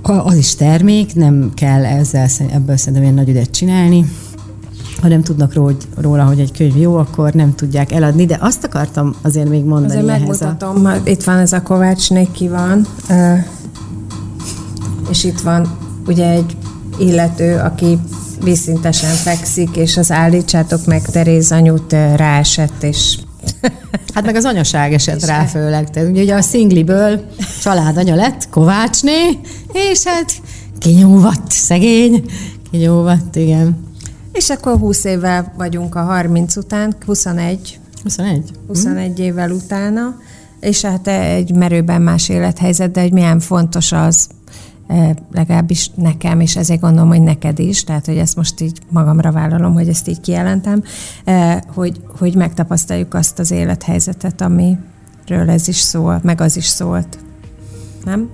az 0.01 0.35
is 0.35 0.55
termék, 0.55 1.15
nem 1.15 1.51
kell 1.55 1.85
ezzel, 1.85 2.27
ebből 2.51 2.77
szerintem 2.77 3.01
ilyen 3.01 3.13
nagy 3.13 3.29
ügyet 3.29 3.51
csinálni. 3.51 4.05
Ha 5.01 5.07
nem 5.07 5.21
tudnak 5.21 5.53
róla, 6.01 6.23
hogy 6.23 6.39
egy 6.39 6.51
könyv 6.51 6.77
jó, 6.77 6.95
akkor 6.95 7.33
nem 7.33 7.55
tudják 7.55 7.91
eladni, 7.91 8.25
de 8.25 8.37
azt 8.39 8.63
akartam 8.63 9.15
azért 9.21 9.49
még 9.49 9.63
mondani 9.63 9.91
azért 9.91 10.05
megmutatom, 10.05 10.85
a... 10.85 10.93
itt 11.03 11.23
van 11.23 11.37
ez 11.37 11.53
a 11.53 11.61
Kovács 11.61 12.09
Néki 12.09 12.47
van, 12.47 12.87
és 15.09 15.23
itt 15.23 15.39
van 15.39 15.77
ugye 16.07 16.29
egy 16.29 16.57
illető, 16.99 17.57
aki 17.57 17.99
vízszintesen 18.43 19.15
fekszik, 19.15 19.75
és 19.75 19.97
az 19.97 20.11
állítsátok 20.11 20.85
meg 20.85 21.01
Teréz 21.01 21.51
anyut 21.51 21.91
ráesett, 21.91 22.83
és 22.83 23.17
Hát 24.13 24.25
meg 24.25 24.35
az 24.35 24.45
anyaság 24.45 24.93
esett 24.93 25.25
rá 25.25 25.45
főleg. 25.45 25.89
Tehát 25.89 26.09
ugye 26.09 26.35
a 26.35 26.41
szingliből 26.41 27.21
családanya 27.61 28.15
lett, 28.15 28.49
Kovácsné, 28.49 29.39
és 29.73 30.03
hát 30.03 30.31
kinyúvatt, 30.79 31.51
szegény, 31.51 32.25
kinyúvatt, 32.71 33.35
igen. 33.35 33.89
És 34.31 34.49
akkor 34.49 34.77
20 34.77 35.03
évvel 35.03 35.53
vagyunk 35.57 35.95
a 35.95 36.01
30 36.01 36.55
után, 36.55 36.95
21. 37.05 37.79
21? 38.03 38.51
21 38.67 39.05
hmm. 39.15 39.25
évvel 39.25 39.51
utána, 39.51 40.15
és 40.59 40.81
hát 40.81 41.07
egy 41.07 41.55
merőben 41.55 42.01
más 42.01 42.29
élethelyzet, 42.29 42.91
de 42.91 43.01
hogy 43.01 43.11
milyen 43.11 43.39
fontos 43.39 43.91
az, 43.91 44.27
legalábbis 45.31 45.91
nekem, 45.95 46.39
és 46.39 46.55
ezért 46.55 46.79
gondolom, 46.79 47.09
hogy 47.09 47.21
neked 47.21 47.59
is, 47.59 47.83
tehát 47.83 48.05
hogy 48.05 48.17
ezt 48.17 48.35
most 48.35 48.61
így 48.61 48.79
magamra 48.89 49.31
vállalom, 49.31 49.73
hogy 49.73 49.87
ezt 49.87 50.07
így 50.07 50.19
kijelentem, 50.19 50.83
hogy, 51.73 52.01
hogy 52.19 52.35
megtapasztaljuk 52.35 53.13
azt 53.13 53.39
az 53.39 53.51
élethelyzetet, 53.51 54.41
amiről 54.41 55.49
ez 55.49 55.67
is 55.67 55.79
szól, 55.79 56.19
meg 56.23 56.41
az 56.41 56.57
is 56.57 56.65
szólt. 56.65 57.17
Nem? 58.05 58.29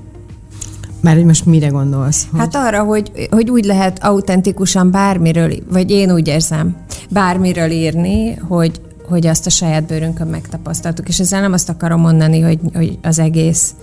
Már 1.02 1.16
hogy 1.16 1.26
most 1.26 1.46
mire 1.46 1.68
gondolsz? 1.68 2.28
Hogy... 2.32 2.40
Hát 2.40 2.56
arra, 2.56 2.84
hogy, 2.84 3.28
hogy 3.32 3.50
úgy 3.50 3.66
lehet 3.66 4.04
autentikusan 4.04 4.92
bármiről, 4.92 5.54
vagy 5.72 5.92
én 5.92 6.12
úgy 6.12 6.28
érzem, 6.28 6.76
bármiről 7.10 7.72
írni, 7.72 8.34
hogy, 8.34 8.82
hogy 9.08 9.28
azt 9.28 9.46
a 9.46 9.50
saját 9.50 9.84
bőrünkön 9.84 10.28
megtapasztaltuk. 10.28 11.08
És 11.08 11.20
ezzel 11.20 11.42
nem 11.42 11.54
azt 11.54 11.70
akarom 11.70 12.02
mondani, 12.02 12.42
hogy, 12.42 12.60
hogy 12.74 13.00
az 13.02 13.20
egész 13.20 13.74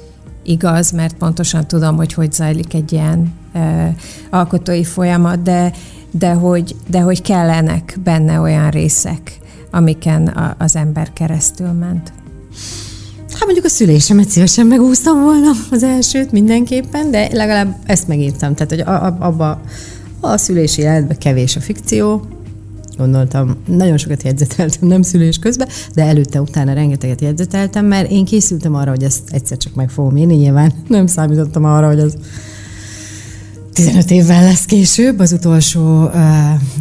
igaz, 0.44 0.90
mert 0.90 1.16
pontosan 1.16 1.66
tudom, 1.66 1.96
hogy 1.96 2.12
hogy 2.12 2.33
zajlik 2.33 2.74
egy 2.74 2.92
ilyen 2.92 3.33
ö, 3.54 3.87
alkotói 4.30 4.85
folyamat, 4.85 5.42
de, 5.42 5.72
de, 6.11 6.33
hogy, 6.33 6.76
de 6.88 7.00
hogy 7.00 7.22
kellenek 7.22 7.98
benne 8.04 8.40
olyan 8.40 8.70
részek, 8.70 9.38
amiken 9.70 10.26
a, 10.26 10.54
az 10.59 10.76
ember 10.76 11.12
keresztül 11.12 11.72
ment. 11.72 12.12
Hát 13.33 13.44
mondjuk 13.44 13.64
a 13.64 13.68
szülésemet 13.68 14.28
szívesen 14.28 14.66
megúsztam 14.66 15.22
volna 15.22 15.50
az 15.70 15.83
elsőt 15.83 16.33
mindenképpen, 16.33 17.11
de 17.11 17.28
legalább 17.33 17.76
ezt 17.87 18.09
megírtam. 18.09 18.54
Tehát, 18.54 18.70
hogy 18.70 18.80
abba 19.20 19.61
a 20.20 20.37
szülési 20.37 20.83
életben 20.83 21.18
kevés 21.18 21.57
a 21.57 21.61
fikció, 21.61 22.26
gondoltam, 22.96 23.57
nagyon 23.66 23.96
sokat 23.96 24.22
jegyzeteltem, 24.22 24.88
nem 24.88 25.02
szülés 25.02 25.38
közben, 25.38 25.68
de 25.94 26.02
előtte, 26.02 26.40
utána 26.40 26.72
rengeteget 26.72 27.20
jegyzeteltem, 27.20 27.87
mert 27.87 28.11
én 28.11 28.24
készültem 28.24 28.74
arra, 28.74 28.90
hogy 28.90 29.02
ezt 29.02 29.30
egyszer 29.30 29.57
csak 29.57 29.74
meg 29.74 29.90
fogom 29.90 30.16
írni, 30.16 30.35
nyilván 30.35 30.72
nem 30.88 31.07
számítottam 31.07 31.64
arra, 31.64 31.87
hogy 31.87 32.00
az 32.00 32.16
15 33.74 34.10
évvel 34.10 34.42
lesz 34.42 34.64
később, 34.64 35.18
az 35.18 35.32
utolsó 35.32 36.02
uh, 36.02 36.12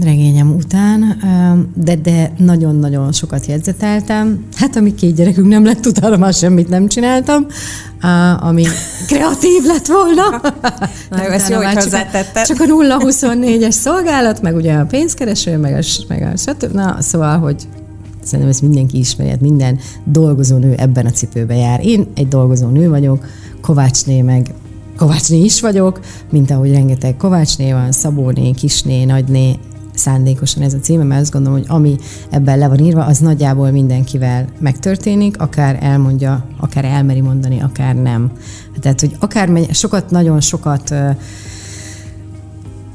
regényem 0.04 0.56
után, 0.56 1.02
uh, 1.02 1.84
de, 1.84 1.96
de 1.96 2.34
nagyon-nagyon 2.38 3.12
sokat 3.12 3.46
jegyzeteltem. 3.46 4.46
Hát, 4.56 4.76
ami 4.76 4.96
két 4.96 5.16
gyerekünk 5.16 5.48
nem 5.48 5.66
lett, 5.66 5.86
utána 5.86 6.18
már 6.18 6.34
semmit 6.34 6.70
nem 6.70 6.88
csináltam, 6.88 7.46
uh, 8.04 8.46
ami 8.48 8.64
kreatív 9.08 9.64
lett 9.64 9.86
volna. 9.86 10.42
Na 11.10 11.24
jó, 11.24 11.30
ezt 11.30 11.50
jó, 11.50 11.58
hogy 11.58 11.74
hozzátetted. 11.74 12.46
Csak, 12.46 12.60
a 12.60 12.66
0-24-es 12.66 13.72
szolgálat, 13.72 14.42
meg 14.42 14.56
ugye 14.56 14.74
a 14.74 14.86
pénzkereső, 14.86 15.58
meg 15.58 15.74
a, 15.74 16.06
meg 16.08 16.22
a 16.34 16.38
stb. 16.38 16.74
Na, 16.74 16.98
szóval, 17.00 17.38
hogy 17.40 17.68
szerintem 18.24 18.50
ezt 18.50 18.62
mindenki 18.62 18.98
ismeri, 18.98 19.30
hát 19.30 19.42
minden 19.42 19.80
dolgozónő 20.04 20.74
ebben 20.78 21.06
a 21.06 21.12
cipőben 21.12 21.58
jár. 21.58 21.86
Én 21.86 22.08
egy 22.16 22.28
dolgozó 22.28 22.68
nő 22.68 22.90
vagyok, 22.90 23.26
Kovácsné 23.62 24.22
meg 24.22 24.54
Kovácsné 24.98 25.40
is 25.40 25.62
vagyok, 25.62 26.00
mint 26.32 26.52
ahogy 26.52 26.72
rengeteg 26.72 27.18
Kovácsné 27.18 27.72
van, 27.72 27.92
Szabóné, 27.92 28.52
Kisné, 28.52 29.04
Nagyné, 29.04 29.60
szándékosan 29.94 30.64
ez 30.64 30.74
a 30.74 30.80
címe, 30.80 31.04
mert 31.04 31.22
azt 31.22 31.32
gondolom, 31.32 31.60
hogy 31.60 31.68
ami 31.70 31.96
ebben 32.30 32.58
le 32.58 32.68
van 32.68 32.80
írva, 32.80 33.06
az 33.06 33.20
nagyjából 33.20 33.72
mindenkivel 33.72 34.48
megtörténik, 34.60 35.42
akár 35.42 35.78
elmondja, 35.82 36.46
akár 36.60 36.86
elmeri 36.86 37.22
mondani, 37.22 37.62
akár 37.62 37.96
nem. 37.96 38.32
Tehát, 38.80 39.00
hogy 39.00 39.16
akár 39.20 39.50
sokat, 39.72 40.10
nagyon 40.10 40.42
sokat 40.42 40.94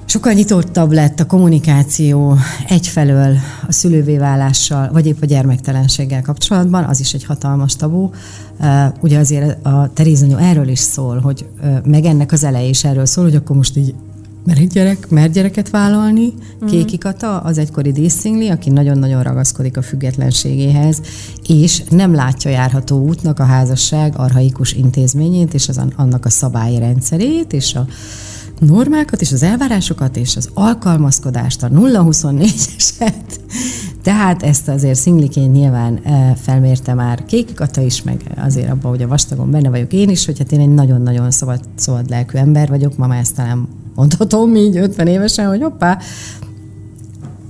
Sokkal 0.09 0.33
nyitottabb 0.33 0.93
lett 0.93 1.21
a 1.21 1.27
kommunikáció 1.27 2.37
egyfelől 2.69 3.37
a 3.67 3.73
szülővé 3.73 4.17
válással, 4.17 4.91
vagy 4.93 5.07
épp 5.07 5.23
a 5.23 5.27
gyermektelenséggel 5.27 6.23
kapcsolatban, 6.23 6.85
az 6.85 7.01
is 7.01 7.13
egy 7.13 7.25
hatalmas 7.25 7.77
tabu. 7.77 8.11
Ugye 9.01 9.19
azért 9.19 9.67
a 9.67 9.91
Terézanyó 9.95 10.37
erről 10.37 10.69
is 10.69 10.79
szól, 10.79 11.19
hogy 11.19 11.49
meg 11.85 12.05
ennek 12.05 12.33
az 12.33 12.45
eleje 12.45 12.69
is 12.69 12.85
erről 12.85 13.07
szól, 13.07 13.25
hogy 13.25 13.35
akkor 13.35 13.57
most 13.57 13.77
így 13.77 13.95
mert 14.45 14.59
egy 14.59 14.67
gyerek, 14.67 15.09
mer 15.09 15.31
gyereket 15.31 15.71
vállalni. 15.71 16.33
Mm. 16.65 16.67
Kéki 16.67 16.99
Kata 16.99 17.41
az 17.41 17.59
egykori 17.59 17.93
díszingli, 17.93 18.49
aki 18.49 18.71
nagyon-nagyon 18.71 19.23
ragaszkodik 19.23 19.77
a 19.77 19.83
függetlenségéhez, 19.83 21.01
és 21.47 21.83
nem 21.91 22.15
látja 22.15 22.51
járható 22.51 23.07
útnak 23.07 23.39
a 23.39 23.45
házasság 23.45 24.13
arhaikus 24.17 24.73
intézményét, 24.73 25.55
és 25.55 25.69
az, 25.69 25.81
annak 25.97 26.25
a 26.25 26.31
szabályi 26.31 26.79
rendszerét, 26.79 27.53
és 27.53 27.75
a 27.75 27.87
normákat, 28.61 29.21
és 29.21 29.33
az 29.33 29.43
elvárásokat, 29.43 30.17
és 30.17 30.37
az 30.37 30.49
alkalmazkodást, 30.55 31.63
a 31.63 31.69
0-24-eset. 31.69 33.15
Tehát 34.03 34.43
ezt 34.43 34.69
azért 34.69 34.99
szingliként 34.99 35.53
nyilván 35.53 36.01
e, 36.03 36.35
felmérte 36.35 36.95
már 36.95 37.25
Kéki 37.25 37.55
Kata 37.55 37.81
is, 37.81 38.03
meg 38.03 38.23
azért 38.37 38.71
abban, 38.71 38.91
hogy 38.91 39.03
a 39.03 39.09
vastagon 39.09 39.51
benne 39.51 39.69
vagyok 39.69 39.93
én 39.93 40.09
is, 40.09 40.25
hogy 40.25 40.39
hát 40.39 40.53
én 40.53 40.61
egy 40.61 40.75
nagyon-nagyon 40.75 41.31
szabad, 41.31 41.61
szabad 41.75 42.11
lelkű 42.11 42.39
ember 42.39 42.69
vagyok, 42.69 42.97
ma 42.97 43.07
már 43.07 43.21
ezt 43.21 43.35
talán 43.35 43.69
mondhatom 43.95 44.57
így 44.57 44.77
50 44.77 45.07
évesen, 45.07 45.49
hogy 45.49 45.63
hoppá, 45.63 45.99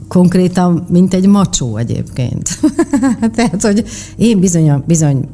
konkrétan, 0.08 0.86
mint 0.90 1.14
egy 1.14 1.26
macsó 1.26 1.76
egyébként. 1.76 2.60
Tehát, 3.36 3.62
hogy 3.62 3.84
én 4.16 4.40
bizony, 4.40 4.82
bizony 4.86 5.28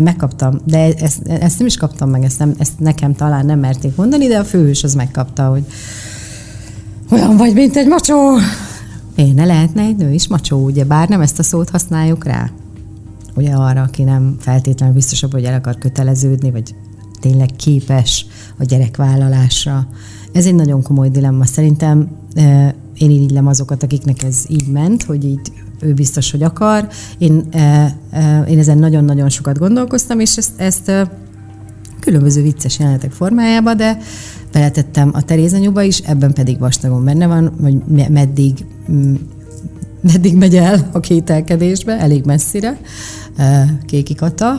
megkaptam, 0.00 0.60
de 0.64 0.94
ezt, 0.94 1.26
ezt 1.26 1.58
nem 1.58 1.66
is 1.66 1.76
kaptam 1.76 2.10
meg, 2.10 2.24
ezt, 2.24 2.38
nem, 2.38 2.54
ezt 2.58 2.78
nekem 2.78 3.14
talán 3.14 3.46
nem 3.46 3.58
merték 3.58 3.96
mondani, 3.96 4.26
de 4.26 4.38
a 4.38 4.44
főhős 4.44 4.84
az 4.84 4.94
megkapta, 4.94 5.48
hogy 5.48 5.64
olyan 7.10 7.36
vagy, 7.36 7.54
mint 7.54 7.76
egy 7.76 7.86
macsó. 7.88 8.36
Én 9.14 9.34
ne 9.34 9.44
lehetne 9.44 9.82
egy 9.82 9.96
nő 9.96 10.12
is 10.12 10.28
macsó, 10.28 10.64
ugye, 10.64 10.84
bár 10.84 11.08
nem 11.08 11.20
ezt 11.20 11.38
a 11.38 11.42
szót 11.42 11.70
használjuk 11.70 12.24
rá. 12.24 12.50
Ugye 13.34 13.54
arra, 13.54 13.82
aki 13.82 14.02
nem 14.02 14.36
feltétlenül 14.38 14.94
biztos, 14.94 15.24
hogy 15.30 15.44
el 15.44 15.54
akar 15.54 15.78
köteleződni, 15.78 16.50
vagy 16.50 16.74
tényleg 17.20 17.50
képes 17.56 18.26
a 18.58 18.64
gyerekvállalásra. 18.64 19.86
Ez 20.32 20.46
egy 20.46 20.54
nagyon 20.54 20.82
komoly 20.82 21.08
dilemma. 21.08 21.44
Szerintem 21.44 22.08
én 22.94 23.10
irigylem 23.10 23.46
azokat, 23.46 23.82
akiknek 23.82 24.22
ez 24.22 24.44
így 24.48 24.68
ment, 24.68 25.02
hogy 25.02 25.24
így 25.24 25.52
ő 25.86 25.92
biztos, 25.92 26.30
hogy 26.30 26.42
akar. 26.42 26.88
Én, 27.18 27.48
én 28.48 28.58
ezen 28.58 28.78
nagyon-nagyon 28.78 29.28
sokat 29.28 29.58
gondolkoztam, 29.58 30.20
és 30.20 30.36
ezt, 30.36 30.60
ezt 30.60 30.92
különböző 32.00 32.42
vicces 32.42 32.78
jelenetek 32.78 33.12
formájába, 33.12 33.74
de 33.74 33.98
beletettem 34.52 35.10
a 35.12 35.22
Terézanyúba 35.22 35.82
is, 35.82 35.98
ebben 35.98 36.32
pedig 36.32 36.58
vastagon 36.58 37.04
benne 37.04 37.26
van, 37.26 37.52
hogy 37.60 38.08
meddig, 38.08 38.64
meddig 40.00 40.36
megy 40.36 40.56
el 40.56 40.88
a 40.92 41.00
kételkedésbe, 41.00 41.98
elég 41.98 42.24
messzire 42.24 42.78
Kéki 43.86 44.16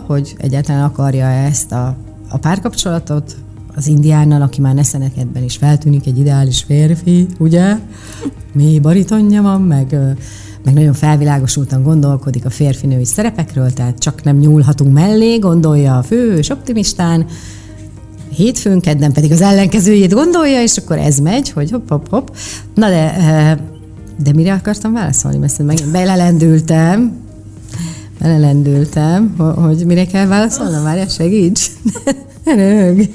hogy 0.07 0.35
egyáltalán 0.37 0.83
akarja 0.83 1.25
ezt 1.25 1.71
a, 1.71 1.97
a 2.29 2.37
párkapcsolatot, 2.37 3.35
az 3.75 3.87
indiánnal, 3.87 4.41
aki 4.41 4.61
már 4.61 4.73
neszenekedben 4.73 5.43
is 5.43 5.57
feltűnik, 5.57 6.07
egy 6.07 6.17
ideális 6.17 6.63
férfi, 6.63 7.27
ugye? 7.39 7.77
Mi 8.53 8.79
baritonja 8.79 9.41
van, 9.41 9.61
meg, 9.61 9.97
meg 10.67 10.75
nagyon 10.75 10.93
felvilágosultan 10.93 11.83
gondolkodik 11.83 12.45
a 12.45 12.49
férfinői 12.49 13.05
szerepekről, 13.05 13.73
tehát 13.73 13.99
csak 13.99 14.23
nem 14.23 14.37
nyúlhatunk 14.37 14.93
mellé, 14.93 15.37
gondolja 15.37 15.97
a 15.97 16.03
fős 16.03 16.49
optimistán, 16.49 17.25
hétfőn, 18.29 18.79
kedden 18.79 19.11
pedig 19.11 19.31
az 19.31 19.41
ellenkezőjét 19.41 20.13
gondolja, 20.13 20.61
és 20.61 20.77
akkor 20.77 20.97
ez 20.97 21.17
megy, 21.19 21.49
hogy 21.49 21.71
hopp, 21.71 21.89
hopp, 21.89 22.07
hopp. 22.09 22.27
Na 22.73 22.89
de, 22.89 23.13
de 24.23 24.33
mire 24.33 24.53
akartam 24.53 24.93
válaszolni? 24.93 25.37
Mert 25.37 25.63
megint 25.63 25.91
belelendültem, 25.91 27.17
belelendültem, 28.19 29.35
hogy 29.37 29.85
mire 29.85 30.05
kell 30.05 30.25
válaszolnom, 30.25 30.83
várjál, 30.83 31.07
segíts! 31.07 31.71
Rög. 32.55 33.09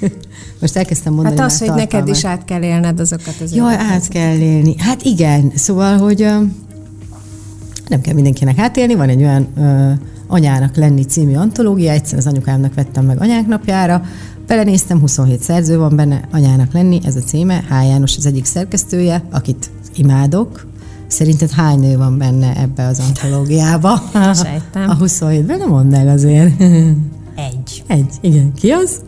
Most 0.60 0.76
elkezdtem 0.76 1.12
mondani. 1.12 1.36
Hát 1.36 1.46
az, 1.46 1.58
hogy 1.58 1.66
tartalmat. 1.66 1.92
neked 1.92 2.16
is 2.16 2.24
át 2.24 2.44
kell 2.44 2.62
élned 2.62 3.00
azokat 3.00 3.34
az 3.42 3.54
Jaj, 3.54 3.74
át 3.74 4.08
kell 4.08 4.36
élni. 4.36 4.74
Hát 4.78 5.02
igen, 5.02 5.52
szóval, 5.54 5.98
hogy 5.98 6.28
nem 7.92 8.00
kell 8.00 8.14
mindenkinek 8.14 8.58
átélni, 8.58 8.94
van 8.94 9.08
egy 9.08 9.22
olyan 9.22 9.46
ö, 9.56 9.90
anyának 10.26 10.76
lenni 10.76 11.02
című 11.02 11.34
antológia, 11.34 11.92
egyszer 11.92 12.18
az 12.18 12.26
anyukámnak 12.26 12.74
vettem 12.74 13.04
meg 13.04 13.20
anyák 13.20 13.46
napjára, 13.46 14.02
belenéztem, 14.46 15.00
27 15.00 15.40
szerző 15.40 15.78
van 15.78 15.96
benne, 15.96 16.28
anyának 16.32 16.72
lenni, 16.72 17.00
ez 17.04 17.16
a 17.16 17.20
címe, 17.20 17.64
H. 17.68 17.70
János 17.70 18.16
az 18.16 18.26
egyik 18.26 18.44
szerkesztője, 18.44 19.22
akit 19.30 19.70
imádok, 19.94 20.70
Szerinted 21.06 21.50
hány 21.50 21.78
nő 21.78 21.96
van 21.96 22.18
benne 22.18 22.56
ebbe 22.56 22.86
az 22.86 23.02
antológiába? 23.08 24.02
Sejtem. 24.12 24.90
A 24.90 24.96
27-ben 24.96 25.58
nem 25.58 25.68
mondd 25.68 25.90
meg 25.90 26.08
azért. 26.08 26.60
Egy. 27.36 27.84
Egy, 27.86 28.14
igen. 28.20 28.52
Ki 28.54 28.70
az? 28.70 29.00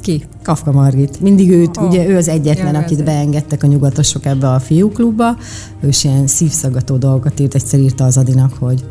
Ki? 0.00 0.24
Kafka 0.42 0.72
Margit. 0.72 1.20
Mindig 1.20 1.50
őt, 1.50 1.76
oh, 1.76 1.88
ugye 1.88 2.08
ő 2.08 2.16
az 2.16 2.28
egyetlen, 2.28 2.74
akit 2.74 2.90
ezért. 2.92 3.04
beengedtek 3.04 3.62
a 3.62 3.66
nyugatosok 3.66 4.24
ebbe 4.24 4.48
a 4.48 4.60
fiúklubba. 4.60 5.36
Ő 5.80 5.88
is 5.88 6.04
ilyen 6.04 6.26
szívszaggató 6.26 6.96
dolgokat 6.96 7.40
írt, 7.40 7.54
egyszer 7.54 7.80
írta 7.80 8.04
az 8.04 8.16
Adinak, 8.16 8.52
hogy 8.58 8.84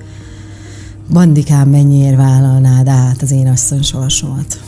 Bandikám, 1.09 1.69
mennyiért 1.69 2.15
vállalnád 2.15 2.87
át 2.87 3.21
az 3.21 3.31
én 3.31 3.47
asszony 3.47 3.81
sorsomat? 3.81 4.61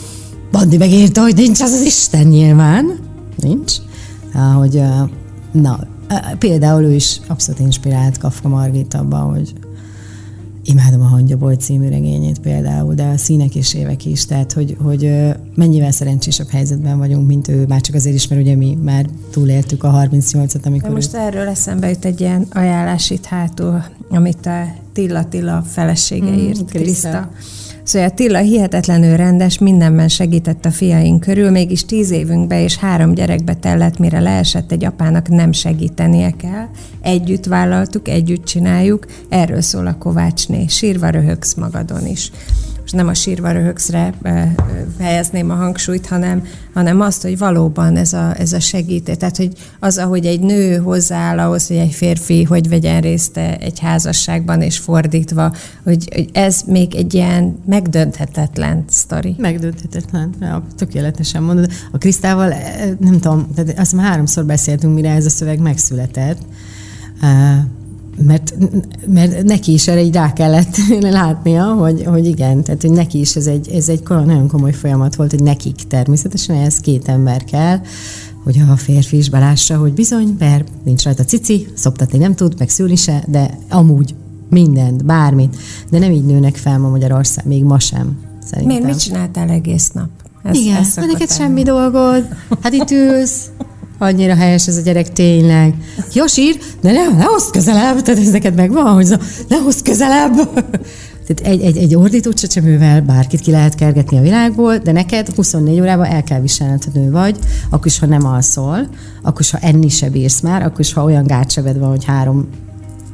Bandi 0.52 0.78
megírta, 0.78 1.22
hogy 1.22 1.36
nincs 1.36 1.62
az 1.62 1.72
az 1.72 1.82
Isten 1.82 2.28
nyilván. 2.28 3.00
Nincs. 3.36 3.74
Hogy, 4.56 4.84
na, 5.52 5.80
például 6.39 6.84
ő 6.84 6.93
is 6.93 7.19
abszolút 7.28 7.60
inspirált 7.60 8.17
Kafka 8.17 8.48
Margit 8.48 8.93
abban, 8.93 9.34
hogy 9.34 9.54
Imádom 10.65 11.02
a 11.02 11.06
Hangyaboly 11.06 11.56
című 11.56 11.88
regényét 11.88 12.39
például, 12.39 12.93
de 12.93 13.04
a 13.04 13.17
színek 13.17 13.56
és 13.56 13.73
évek 13.73 14.06
is, 14.06 14.26
tehát 14.26 14.54
hogy, 14.54 14.78
hogy 14.82 15.34
mennyivel 15.56 15.91
szerencsésebb 15.91 16.49
helyzetben 16.49 16.97
vagyunk, 16.97 17.28
mint 17.28 17.47
ő, 17.47 17.65
már 17.67 17.82
csak 17.82 17.95
azért 17.95 18.15
is, 18.15 18.28
mert 18.28 18.41
ugye 18.41 18.56
mi 18.56 18.78
már 18.82 19.06
túléltük 19.32 19.84
a 19.84 19.91
38-at, 19.91 20.63
amikor... 20.63 20.88
De 20.89 20.95
most 20.95 21.13
ő... 21.13 21.17
erről 21.17 21.47
eszembe 21.47 21.89
jut 21.89 22.06
egy 22.06 22.19
ilyen 22.19 22.45
ajánlás 22.52 23.10
itt 23.10 23.26
hátul, 23.26 23.84
amit 24.10 24.45
a 24.45 24.65
Tilla 24.93 25.28
Tilla 25.28 25.62
felesége 25.62 26.32
mm, 26.32 26.38
írt, 26.38 26.65
Kriszta. 26.65 27.32
Szóval 27.84 28.08
Attila 28.08 28.39
hihetetlenül 28.39 29.15
rendes, 29.15 29.58
mindenben 29.58 30.08
segített 30.08 30.65
a 30.65 30.72
fiaink 30.72 31.19
körül, 31.19 31.52
mégis 31.52 31.86
tíz 31.86 32.12
évünkbe 32.12 32.63
és 32.63 32.78
három 32.78 33.13
gyerekbe 33.13 33.54
tellett, 33.54 33.98
mire 33.98 34.19
leesett 34.19 34.72
egy 34.72 34.86
apának 34.86 35.30
nem 35.30 35.52
segítenie 35.52 36.32
kell. 36.32 36.67
Együtt 37.02 37.46
vállaltuk, 37.46 38.08
együtt 38.08 38.46
csináljuk, 38.46 39.06
erről 39.30 39.62
szól 39.62 39.88
a 39.88 39.98
Kovácsné. 39.98 40.65
Sírva 40.67 41.10
röhögsz 41.10 41.54
magadon 41.54 42.08
is 42.08 42.32
nem 42.91 43.08
a 43.08 43.13
sírva 43.13 43.52
röhögszre 43.52 44.13
helyezném 45.00 45.50
a 45.50 45.54
hangsúlyt, 45.54 46.08
hanem, 46.08 46.43
hanem 46.74 47.02
azt, 47.02 47.22
hogy 47.22 47.38
valóban 47.38 47.96
ez 47.96 48.13
a, 48.13 48.39
ez 48.39 48.54
a 48.54 48.60
segítő. 48.60 49.15
Tehát, 49.15 49.38
hogy 49.38 49.54
az, 49.80 49.98
ahogy 49.98 50.26
egy 50.26 50.39
nő 50.39 50.78
hozzááll 50.78 51.39
ahhoz, 51.39 51.67
hogy 51.67 51.78
egy 51.78 51.93
férfi 51.93 52.43
hogy 52.43 52.69
vegyen 52.69 53.02
részt 53.02 53.38
egy 53.38 53.80
házasságban, 53.80 54.62
és 54.62 54.78
fordítva, 54.78 55.54
hogy, 55.84 56.10
hogy 56.13 56.30
ez 56.34 56.62
még 56.65 56.96
egy 56.96 57.13
ilyen 57.13 57.60
megdönthetetlen 57.65 58.84
sztori. 58.89 59.36
Megdönthetetlen, 59.38 60.34
ja, 60.39 60.63
tökéletesen 60.78 61.43
mondod. 61.43 61.72
A 61.91 61.98
Krisztával, 61.98 62.54
nem 63.00 63.19
tudom, 63.19 63.48
tehát 63.56 63.80
azt 63.80 63.93
már 63.93 64.06
háromszor 64.06 64.46
beszéltünk, 64.46 64.93
mire 64.93 65.12
ez 65.12 65.26
a 65.26 65.30
szöveg 65.30 65.60
megszületett 65.60 66.38
mert, 68.17 68.54
mert 69.08 69.43
neki 69.43 69.73
is 69.73 69.88
erre 69.88 70.02
így 70.02 70.13
rá 70.13 70.34
kellett 70.34 70.78
látnia, 71.02 71.63
hogy, 71.63 72.04
hogy 72.06 72.26
igen, 72.26 72.63
tehát 72.63 72.82
hogy 72.82 72.91
neki 72.91 73.19
is 73.19 73.36
ez 73.36 73.47
egy, 73.47 73.69
ez 73.69 73.89
egy 73.89 74.04
nagyon 74.08 74.47
komoly 74.47 74.73
folyamat 74.73 75.15
volt, 75.15 75.32
hogy 75.32 75.43
nekik 75.43 75.76
természetesen 75.88 76.56
ez 76.56 76.80
két 76.80 77.08
ember 77.08 77.43
kell, 77.43 77.80
hogy 78.43 78.62
a 78.69 78.76
férfi 78.76 79.17
is 79.17 79.30
belássa, 79.30 79.78
hogy 79.78 79.93
bizony, 79.93 80.36
mert 80.39 80.67
nincs 80.84 81.04
rajta 81.04 81.23
cici, 81.23 81.67
szoptatni 81.73 82.17
nem 82.17 82.36
tud, 82.36 82.56
meg 82.58 82.69
szülni 82.69 82.95
se, 82.95 83.23
de 83.28 83.58
amúgy 83.69 84.15
mindent, 84.49 85.06
bármit, 85.06 85.58
de 85.89 85.99
nem 85.99 86.12
így 86.12 86.26
nőnek 86.26 86.56
fel 86.56 86.80
ma 86.80 86.89
Magyarország, 86.89 87.45
még 87.45 87.63
ma 87.63 87.80
sem. 87.80 88.17
Szerintem. 88.45 88.78
Miért 88.78 88.84
mit 88.84 89.04
csináltál 89.04 89.49
egész 89.49 89.91
nap? 89.91 90.10
Ez, 90.43 90.56
Igen, 90.56 90.78
ez 90.78 90.95
neked 90.95 91.32
semmi 91.32 91.63
dolgod. 91.63 92.28
Hát 92.62 92.73
itt 92.73 92.91
ülsz, 92.91 93.49
annyira 94.04 94.36
helyes 94.36 94.68
ez 94.68 94.78
a 94.78 94.82
gyerek 94.82 95.13
tényleg. 95.13 95.74
Jó 96.13 96.26
sír, 96.26 96.58
de 96.82 96.92
ne, 96.92 97.18
ne 97.18 97.24
hozd 97.24 97.52
közelebb, 97.52 98.02
tehát 98.02 98.22
ez 98.22 98.32
neked 98.32 98.56
megvan, 98.56 98.94
hogy 98.94 99.16
ne 99.48 99.58
hozd 99.58 99.82
közelebb. 99.84 100.34
Tehát 101.28 101.54
egy, 101.54 101.62
egy, 101.62 101.78
egy 101.78 101.96
ordító 101.96 102.32
csecsemővel 102.32 103.02
bárkit 103.02 103.39
ki 103.39 103.52
lehet 103.52 103.76
kergetni 103.76 104.18
a 104.18 104.22
világból, 104.22 104.78
de 104.78 104.92
neked 104.92 105.30
24 105.36 105.80
órában 105.80 106.06
el 106.06 106.24
kell 106.24 106.42
viselned, 106.42 106.84
hogy 106.84 106.94
nő 106.94 107.12
vagy, 107.12 107.38
akkor 107.70 107.86
is, 107.86 108.00
ha 108.00 108.06
nem 108.06 108.26
alszol, 108.26 108.88
akkor 109.22 109.42
is, 109.42 109.52
ha 109.52 109.58
enni 109.58 109.89
se 109.89 110.10
bírsz 110.10 110.39
már, 110.39 110.62
akkor 110.62 110.80
is, 110.80 110.94
ha 110.94 111.04
olyan 111.04 111.26
gátsebed 111.26 111.80
van, 111.80 111.89
hogy 111.89 112.06
három, 112.06 112.50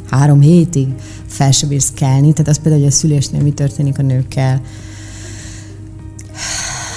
három 0.10 0.42
hétig 0.42 0.88
fel 1.28 1.52
se 1.52 1.68
bírsz 1.68 1.92
kelni. 1.96 2.32
Tehát 2.32 2.48
az 2.48 2.58
például, 2.58 2.84
hogy 2.84 2.92
a 2.92 2.96
szülésnél 2.96 3.42
mi 3.42 3.52
történik 3.52 4.00
a 4.00 4.02
nőkkel. 4.02 4.62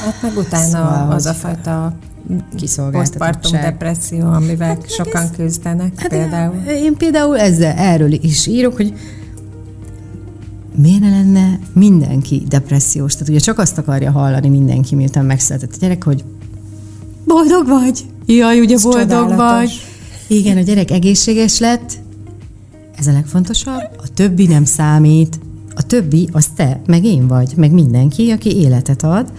Hát 0.05 0.23
meg 0.23 0.37
utána 0.37 0.67
szóval, 0.67 1.11
az 1.11 1.27
a 1.27 1.33
fajta 1.33 1.95
Posztpartum 2.91 3.53
depresszió, 3.61 4.27
amivel 4.27 4.69
hát 4.69 4.91
sokan 4.91 5.23
ez, 5.23 5.31
küzdenek 5.37 6.01
hát 6.01 6.09
például. 6.09 6.55
Én, 6.69 6.77
én 6.77 6.97
például 6.97 7.39
ezzel 7.39 7.77
erről 7.77 8.13
is 8.13 8.47
írok, 8.47 8.77
hogy 8.77 8.95
miért 10.77 11.01
ne 11.01 11.11
lenne 11.11 11.59
mindenki 11.73 12.43
depressziós? 12.49 13.13
Tehát 13.13 13.29
ugye 13.29 13.39
csak 13.39 13.59
azt 13.59 13.79
akarja 13.79 14.11
hallani 14.11 14.49
mindenki, 14.49 14.95
miután 14.95 15.25
megszületett 15.25 15.73
a 15.73 15.77
gyerek, 15.81 16.05
hogy 16.05 16.25
boldog 17.25 17.67
vagy? 17.67 18.05
Jaj, 18.27 18.61
ugye 18.61 18.75
Ez 18.75 18.83
boldog 18.83 19.01
csodálatos. 19.01 19.37
vagy? 19.37 19.71
Igen, 20.27 20.57
a 20.57 20.61
gyerek 20.61 20.91
egészséges 20.91 21.59
lett, 21.59 21.93
ez 22.99 23.07
a 23.07 23.13
legfontosabb, 23.13 23.91
a 23.97 24.09
többi 24.15 24.47
nem 24.47 24.65
számít, 24.65 25.39
a 25.75 25.83
többi 25.83 26.29
az 26.33 26.47
te, 26.57 26.81
meg 26.87 27.05
én 27.05 27.27
vagy, 27.27 27.53
meg 27.57 27.71
mindenki, 27.73 28.31
aki 28.31 28.57
életet 28.57 29.03
ad. 29.03 29.33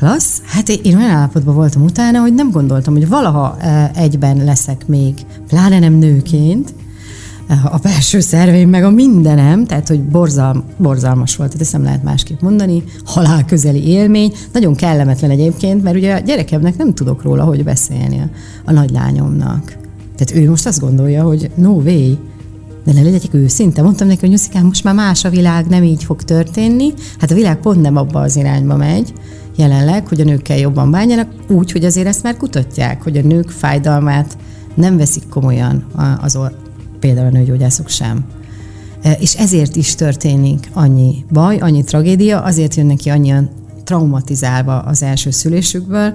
Klassz. 0.00 0.42
Hát 0.44 0.68
én 0.68 0.96
olyan 0.96 1.10
állapotban 1.10 1.54
voltam 1.54 1.82
utána, 1.82 2.20
hogy 2.20 2.34
nem 2.34 2.50
gondoltam, 2.50 2.94
hogy 2.94 3.08
valaha 3.08 3.56
egyben 3.94 4.44
leszek 4.44 4.86
még, 4.86 5.14
pláne 5.48 5.78
nem 5.78 5.92
nőként, 5.92 6.74
a 7.64 7.78
belső 7.82 8.20
szerveim, 8.20 8.68
meg 8.68 8.84
a 8.84 8.90
mindenem, 8.90 9.66
tehát 9.66 9.88
hogy 9.88 10.02
borzal, 10.02 10.64
borzalmas 10.76 11.36
volt, 11.36 11.48
tehát 11.50 11.64
ezt 11.64 11.72
nem 11.72 11.82
lehet 11.82 12.02
másképp 12.02 12.40
mondani, 12.40 12.84
halál 13.04 13.44
közeli 13.44 13.86
élmény, 13.86 14.32
nagyon 14.52 14.74
kellemetlen 14.74 15.30
egyébként, 15.30 15.82
mert 15.82 15.96
ugye 15.96 16.14
a 16.14 16.18
gyerekemnek 16.18 16.76
nem 16.76 16.94
tudok 16.94 17.22
róla, 17.22 17.44
hogy 17.44 17.64
beszélni 17.64 18.18
a, 18.18 18.28
a 18.64 18.72
nagylányomnak. 18.72 19.76
Tehát 20.16 20.44
ő 20.44 20.50
most 20.50 20.66
azt 20.66 20.80
gondolja, 20.80 21.22
hogy 21.22 21.50
no 21.54 21.70
way, 21.70 22.14
de 22.84 22.92
ne 22.92 23.02
legyek 23.02 23.34
őszinte. 23.34 23.82
Mondtam 23.82 24.06
neki, 24.06 24.20
hogy 24.20 24.28
Nyuszikám, 24.28 24.66
most 24.66 24.84
már 24.84 24.94
más 24.94 25.24
a 25.24 25.30
világ, 25.30 25.66
nem 25.66 25.82
így 25.82 26.04
fog 26.04 26.22
történni. 26.22 26.92
Hát 27.18 27.30
a 27.30 27.34
világ 27.34 27.56
pont 27.56 27.80
nem 27.80 27.96
abba 27.96 28.20
az 28.20 28.36
irányba 28.36 28.76
megy 28.76 29.12
jelenleg, 29.60 30.06
hogy 30.06 30.20
a 30.20 30.24
nőkkel 30.24 30.58
jobban 30.58 30.90
bánjanak, 30.90 31.28
úgy, 31.48 31.72
hogy 31.72 31.84
azért 31.84 32.06
ezt 32.06 32.22
már 32.22 32.36
kutatják, 32.36 33.02
hogy 33.02 33.16
a 33.16 33.22
nők 33.22 33.50
fájdalmát 33.50 34.36
nem 34.74 34.96
veszik 34.96 35.28
komolyan 35.28 35.86
az, 36.20 36.38
például 37.00 37.26
a 37.26 37.30
nőgyógyászok 37.30 37.88
sem. 37.88 38.24
E, 39.02 39.12
és 39.12 39.34
ezért 39.34 39.76
is 39.76 39.94
történik 39.94 40.70
annyi 40.72 41.24
baj, 41.32 41.56
annyi 41.58 41.84
tragédia, 41.84 42.42
azért 42.42 42.74
jönnek 42.74 42.96
ki 42.96 43.08
annyian 43.08 43.50
traumatizálva 43.84 44.78
az 44.78 45.02
első 45.02 45.30
szülésükből, 45.30 46.14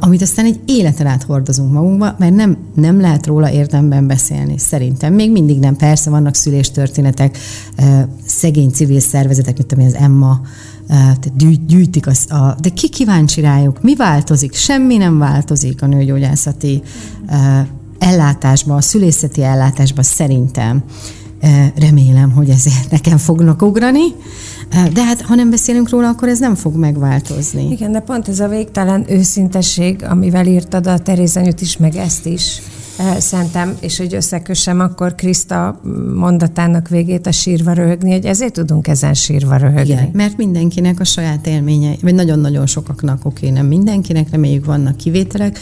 amit 0.00 0.22
aztán 0.22 0.44
egy 0.44 0.60
életen 0.64 1.06
át 1.06 1.22
hordozunk 1.22 1.72
magunkba, 1.72 2.14
mert 2.18 2.34
nem, 2.34 2.56
nem 2.74 3.00
lehet 3.00 3.26
róla 3.26 3.50
érdemben 3.50 4.06
beszélni. 4.06 4.58
Szerintem 4.58 5.14
még 5.14 5.32
mindig 5.32 5.58
nem. 5.58 5.76
Persze 5.76 6.10
vannak 6.10 6.34
szüléstörténetek, 6.34 7.38
e, 7.76 8.08
szegény 8.26 8.70
civil 8.70 9.00
szervezetek, 9.00 9.56
mint 9.56 9.72
amilyen 9.72 9.92
az 9.94 9.98
Emma, 10.00 10.40
gyűjtik 11.66 12.06
azt, 12.06 12.30
a, 12.30 12.56
de 12.60 12.68
ki 12.68 12.88
kíváncsi 12.88 13.40
rájuk? 13.40 13.82
Mi 13.82 13.94
változik? 13.94 14.54
Semmi 14.54 14.96
nem 14.96 15.18
változik 15.18 15.82
a 15.82 15.86
nőgyógyászati 15.86 16.82
ellátásba, 17.98 18.74
a 18.74 18.80
szülészeti 18.80 19.42
ellátásba 19.42 20.02
szerintem 20.02 20.84
remélem, 21.78 22.30
hogy 22.30 22.50
ezért 22.50 22.90
nekem 22.90 23.18
fognak 23.18 23.62
ugrani, 23.62 24.04
de 24.92 25.04
hát 25.04 25.20
ha 25.20 25.34
nem 25.34 25.50
beszélünk 25.50 25.88
róla, 25.88 26.08
akkor 26.08 26.28
ez 26.28 26.38
nem 26.38 26.54
fog 26.54 26.76
megváltozni. 26.76 27.70
Igen, 27.70 27.92
de 27.92 28.00
pont 28.00 28.28
ez 28.28 28.40
a 28.40 28.48
végtelen 28.48 29.04
őszintesség, 29.08 30.04
amivel 30.04 30.46
írtad 30.46 30.86
a 30.86 30.98
Terézenyőt 30.98 31.60
is, 31.60 31.76
meg 31.76 31.96
ezt 31.96 32.26
is, 32.26 32.62
szentem, 33.18 33.76
és 33.80 33.98
hogy 33.98 34.14
összekössem 34.14 34.80
akkor 34.80 35.14
Kriszta 35.14 35.80
mondatának 36.14 36.88
végét 36.88 37.26
a 37.26 37.32
sírva 37.32 37.72
röhögni, 37.72 38.12
hogy 38.12 38.24
ezért 38.24 38.52
tudunk 38.52 38.88
ezen 38.88 39.14
sírva 39.14 39.56
röhögni. 39.56 39.92
Igen, 39.92 40.10
mert 40.12 40.36
mindenkinek 40.36 41.00
a 41.00 41.04
saját 41.04 41.46
élményei, 41.46 41.98
vagy 42.02 42.14
nagyon-nagyon 42.14 42.66
sokaknak, 42.66 43.24
oké, 43.24 43.50
nem 43.50 43.66
mindenkinek, 43.66 44.30
reméljük 44.30 44.64
vannak 44.64 44.96
kivételek, 44.96 45.58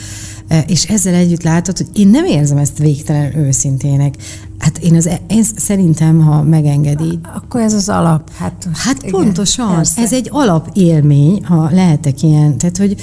és 0.67 0.85
ezzel 0.85 1.15
együtt 1.15 1.43
látod, 1.43 1.77
hogy 1.77 1.89
én 1.95 2.09
nem 2.09 2.25
érzem 2.25 2.57
ezt 2.57 2.79
végtelen 2.79 3.37
őszintének. 3.37 4.15
Hát 4.59 4.79
én, 4.79 4.95
az, 4.95 5.11
én 5.27 5.43
szerintem, 5.57 6.21
ha 6.21 6.43
megengedi. 6.43 7.19
Akkor 7.35 7.61
ez 7.61 7.73
az 7.73 7.89
alap. 7.89 8.31
Hát, 8.37 8.69
hát 8.73 9.03
igen, 9.03 9.11
pontosan. 9.11 9.75
Persze. 9.75 10.03
Ez 10.03 10.13
egy 10.13 10.29
alapélmény, 10.33 11.45
ha 11.45 11.71
lehetek 11.73 12.23
ilyen. 12.23 12.59
Tehát, 12.59 12.77
hogy 12.77 12.97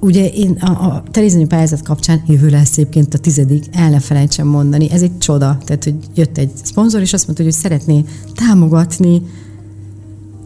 Ugye 0.00 0.28
én 0.28 0.50
a, 0.50 0.70
a 0.70 1.02
Terézanyi 1.10 1.46
pályázat 1.46 1.82
kapcsán 1.82 2.22
jövő 2.26 2.48
lesz 2.48 2.72
egyébként 2.72 3.14
a 3.14 3.18
tizedik, 3.18 3.64
el 3.72 3.90
ne 3.90 4.00
felejtsem 4.00 4.46
mondani, 4.46 4.90
ez 4.90 5.02
egy 5.02 5.18
csoda. 5.18 5.58
Tehát, 5.64 5.84
hogy 5.84 5.94
jött 6.14 6.38
egy 6.38 6.50
szponzor, 6.62 7.00
és 7.00 7.12
azt 7.12 7.26
mondta, 7.26 7.44
hogy 7.44 7.52
szeretné 7.52 8.04
támogatni 8.34 9.22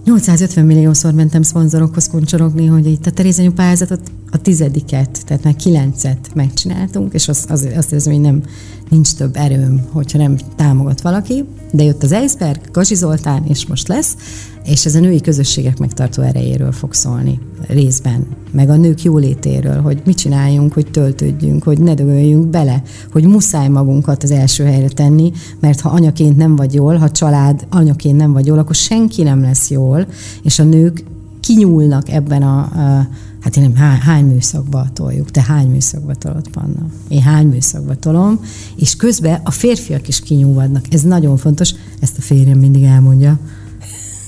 850 0.05 0.67
milliószor 0.67 1.13
mentem 1.13 1.43
szponzorokhoz 1.43 2.09
kuncsorogni, 2.09 2.67
hogy 2.67 2.87
itt 2.87 3.07
a 3.07 3.11
Terézanyi 3.11 3.53
pályázatot 3.53 4.01
a 4.31 4.39
tizediket, 4.39 5.25
tehát 5.27 5.45
már 5.45 5.57
kilencet 5.57 6.31
megcsináltunk, 6.35 7.15
és 7.15 7.29
azt, 7.29 7.51
az, 7.51 7.69
azt 7.77 7.93
érzem, 7.93 8.13
hogy 8.13 8.23
nem, 8.23 8.43
nincs 8.93 9.15
több 9.15 9.37
erőm, 9.37 9.85
hogyha 9.93 10.19
nem 10.19 10.37
támogat 10.57 11.01
valaki, 11.01 11.45
de 11.71 11.83
jött 11.83 12.03
az 12.03 12.13
Eisberg, 12.13 12.61
Gazi 12.73 12.95
Zoltán, 12.95 13.45
és 13.47 13.67
most 13.67 13.89
lesz, 13.89 14.17
és 14.65 14.87
ez 14.87 14.95
a 14.95 15.01
női 15.01 15.21
közösségek 15.21 15.79
megtartó 15.79 16.23
erejéről 16.23 16.73
fog 16.73 16.95
szólni 16.95 17.39
részben, 17.69 18.27
meg 18.51 18.69
a 18.69 18.77
nők 18.77 19.03
jólétéről, 19.03 19.81
hogy 19.81 20.03
mit 20.05 20.17
csináljunk, 20.17 20.73
hogy 20.73 20.91
töltődjünk, 20.91 21.63
hogy 21.63 21.81
ne 21.81 21.95
dögöljünk 21.95 22.47
bele, 22.47 22.83
hogy 23.13 23.25
muszáj 23.25 23.69
magunkat 23.69 24.23
az 24.23 24.31
első 24.31 24.65
helyre 24.65 24.89
tenni, 24.89 25.33
mert 25.61 25.81
ha 25.81 25.89
anyaként 25.89 26.37
nem 26.37 26.57
vagy 26.57 26.75
jól, 26.75 26.97
ha 26.97 27.11
család 27.11 27.67
anyaként 27.71 28.17
nem 28.17 28.33
vagy 28.33 28.47
jól, 28.47 28.59
akkor 28.59 28.75
senki 28.75 29.23
nem 29.23 29.41
lesz 29.41 29.71
jól, 29.71 30.07
és 30.43 30.59
a 30.59 30.65
nők 30.65 31.05
kinyúlnak 31.41 32.09
ebben 32.09 32.43
a, 32.43 32.59
a 32.59 33.09
Hát 33.43 33.57
én 33.57 33.63
nem, 33.63 33.75
hány, 33.75 33.99
hány 33.99 34.25
műszakba 34.25 34.87
toljuk? 34.93 35.31
Te 35.31 35.43
hány 35.43 35.69
műszakba 35.71 36.15
tolod, 36.15 36.49
Panna? 36.49 36.87
Én 37.09 37.23
hány 37.23 37.47
műszakba 37.47 37.95
tolom, 37.95 38.41
és 38.77 38.97
közben 38.97 39.41
a 39.45 39.51
férfiak 39.51 40.09
is 40.09 40.21
kinyúlvadnak. 40.21 40.85
Ez 40.91 41.03
nagyon 41.03 41.37
fontos, 41.37 41.75
ezt 42.01 42.19
a 42.19 42.21
férjem 42.21 42.59
mindig 42.59 42.83
elmondja. 42.83 43.39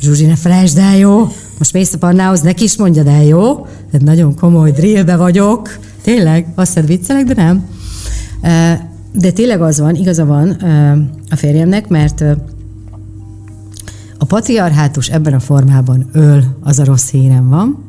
Zsuzsi, 0.01 0.27
ne 0.27 0.37
felejtsd 0.37 0.79
el, 0.79 0.97
jó? 0.97 1.29
Most 1.59 1.73
mész 1.73 1.93
a 1.93 1.99
Pannához, 1.99 2.41
neki 2.41 2.65
is 2.65 2.77
mondjad 2.77 3.07
el, 3.07 3.25
jó? 3.25 3.67
Ez 3.91 4.01
nagyon 4.01 4.35
komoly 4.35 4.71
drillbe 4.71 5.17
vagyok. 5.17 5.79
Tényleg? 6.03 6.53
Azt 6.55 6.75
hiszed 6.75 6.89
viccelek, 6.89 7.25
de 7.25 7.35
nem. 7.35 7.67
De 9.13 9.31
tényleg 9.31 9.63
az 9.63 9.81
van, 9.81 9.95
igaza 9.95 10.25
van 10.25 10.51
a 11.31 11.37
férjemnek, 11.37 11.89
mert 11.89 12.25
a 14.19 14.25
patriarhátus 14.25 15.09
ebben 15.09 15.35
a 15.35 15.41
formában 15.41 16.09
öl, 16.13 16.45
az 16.61 16.79
a 16.79 16.85
rossz 16.85 17.11
hírem 17.11 17.49
van, 17.49 17.85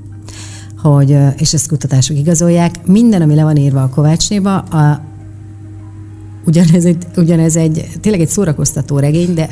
hogy, 0.90 1.18
és 1.38 1.54
ezt 1.54 1.68
kutatások 1.68 2.18
igazolják, 2.18 2.88
minden, 2.88 3.22
ami 3.22 3.36
le 3.36 3.44
van 3.44 3.56
írva 3.56 3.84
a 3.84 3.90
Kovácsnéba, 3.90 4.58
a, 4.58 5.02
ugyanez 6.46 6.86
egy, 6.86 7.06
ugyanez 7.18 7.56
egy, 7.56 7.88
tényleg 8.02 8.22
egy 8.22 8.30
szórakoztató 8.30 9.00
regény, 9.00 9.34
de 9.34 9.50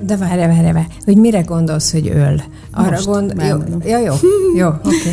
de 0.00 0.16
várj, 0.16 0.40
várj, 0.40 0.72
várj, 0.72 0.86
hogy 1.04 1.16
mire 1.16 1.40
gondolsz, 1.40 1.92
hogy 1.92 2.08
öl? 2.08 2.42
Arra 2.70 2.90
Most, 2.90 3.06
gond... 3.06 3.34
Jó, 3.38 3.56
jó, 3.90 3.98
jó, 4.04 4.14
jó, 4.56 4.68
oké. 4.68 4.78
Okay. 4.86 5.12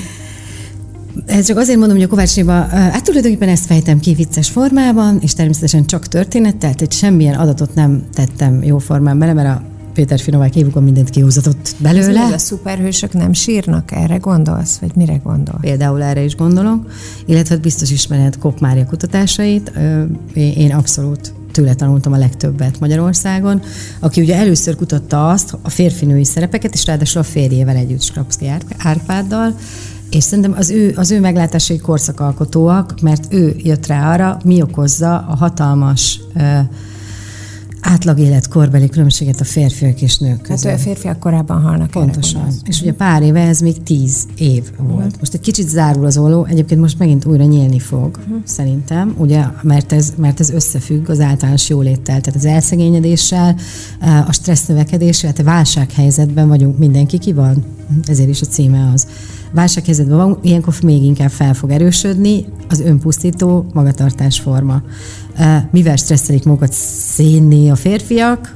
Ez 1.26 1.46
csak 1.46 1.58
azért 1.58 1.78
mondom, 1.78 1.98
hogy 1.98 2.06
a 2.06 2.10
Kovács 2.10 2.46
hát 2.70 3.04
tulajdonképpen 3.04 3.50
ezt 3.50 3.66
fejtem 3.66 4.00
ki 4.00 4.14
vicces 4.14 4.50
formában, 4.50 5.18
és 5.22 5.34
természetesen 5.34 5.86
csak 5.86 6.08
történettel, 6.08 6.74
tehát 6.74 6.94
semmilyen 6.94 7.36
adatot 7.36 7.76
nem 7.76 8.04
tettem 8.14 8.64
jó 8.64 8.78
formán 8.78 9.20
bele, 9.20 9.34
mert 9.34 9.48
a 9.48 9.62
Péter 9.96 10.20
Finovák 10.20 10.56
évukon 10.56 10.84
mindent 10.84 11.10
kihúzatott 11.10 11.76
belőle. 11.78 12.20
Ez 12.20 12.32
a 12.32 12.38
szuperhősök 12.38 13.14
nem 13.14 13.34
sírnak? 13.34 13.92
Erre 13.92 14.18
gondolsz? 14.18 14.78
Vagy 14.78 14.92
mire 14.96 15.16
gondolsz? 15.24 15.62
Például 15.62 16.04
erre 16.04 16.24
is 16.24 16.36
gondolok. 16.36 16.92
Illetve 17.26 17.58
biztos 17.58 17.92
ismered 17.92 18.38
Kopp 18.38 18.60
Mária 18.60 18.86
kutatásait. 18.86 19.72
Én 20.34 20.74
abszolút 20.74 21.34
tőle 21.52 21.74
tanultam 21.74 22.14
a 22.14 22.18
legtöbbet 22.18 22.80
Magyarországon, 22.80 23.62
aki 24.00 24.22
ugye 24.22 24.36
először 24.36 24.76
kutatta 24.76 25.30
azt, 25.30 25.58
a 25.62 25.70
férfinői 25.70 26.26
szerepeket, 26.26 26.74
és 26.74 26.86
ráadásul 26.86 27.22
a 27.22 27.24
férjével 27.24 27.76
együtt, 27.76 28.02
Skrapszki 28.02 28.52
Árpáddal, 28.78 29.56
és 30.10 30.24
szerintem 30.24 30.54
az 30.58 30.70
ő, 30.70 30.94
az 30.96 31.12
ő 31.12 31.20
meglátásai 31.20 31.78
korszakalkotóak, 31.78 33.02
mert 33.02 33.34
ő 33.34 33.56
jött 33.58 33.86
rá 33.86 34.14
arra, 34.14 34.38
mi 34.44 34.62
okozza 34.62 35.26
a 35.30 35.36
hatalmas 35.36 36.20
uh, 36.36 36.60
átlag 37.86 38.20
életkorbeli 38.20 38.90
különbséget 38.90 39.40
a 39.40 39.44
férfiak 39.44 40.02
és 40.02 40.18
nők 40.18 40.42
között. 40.42 40.70
Hát 40.70 40.80
a 40.80 40.82
férfiak 40.82 41.20
korábban 41.20 41.62
halnak. 41.62 41.92
Pontosan. 41.92 42.48
És 42.64 42.82
ugye 42.82 42.94
pár 42.94 43.22
éve 43.22 43.40
ez 43.40 43.60
még 43.60 43.84
tíz 43.84 44.26
év 44.38 44.64
volt. 44.78 45.06
Uh-huh. 45.06 45.20
Most 45.20 45.34
egy 45.34 45.40
kicsit 45.40 45.70
zárul 45.70 46.06
az 46.06 46.18
olló, 46.18 46.46
egyébként 46.46 46.82
most 46.82 47.00
megint 47.00 47.26
újra 47.26 47.44
nyílni 47.44 47.80
fog, 47.80 48.20
uh-huh. 48.20 48.38
szerintem, 48.44 49.16
ugye, 49.18 49.44
mert 49.62 49.92
ez, 49.92 50.14
mert 50.18 50.40
ez 50.40 50.50
összefügg 50.50 51.10
az 51.10 51.20
általános 51.20 51.70
jóléttel, 51.70 52.22
tehát 52.22 52.40
az 52.40 52.46
elszegényedéssel, 52.46 53.56
a 54.28 54.32
stressz 54.32 54.66
növekedéssel, 54.66 55.34
tehát 55.34 55.52
a 55.52 55.56
válsághelyzetben 55.56 56.48
vagyunk, 56.48 56.78
mindenki 56.78 57.18
ki 57.18 57.34
van, 57.34 57.64
ezért 58.06 58.30
is 58.30 58.42
a 58.42 58.46
címe 58.46 58.92
az. 58.94 59.08
Válsághelyzetben 59.52 60.18
van, 60.18 60.38
ilyenkor 60.42 60.74
még 60.84 61.04
inkább 61.04 61.30
fel 61.30 61.54
fog 61.54 61.70
erősödni 61.70 62.46
az 62.70 62.80
önpusztító 62.80 63.66
magatartás 63.74 64.40
forma 64.40 64.82
mivel 65.72 65.96
stresszelik 65.96 66.44
magukat 66.44 66.74
szénni 66.74 67.70
a 67.70 67.76
férfiak, 67.76 68.56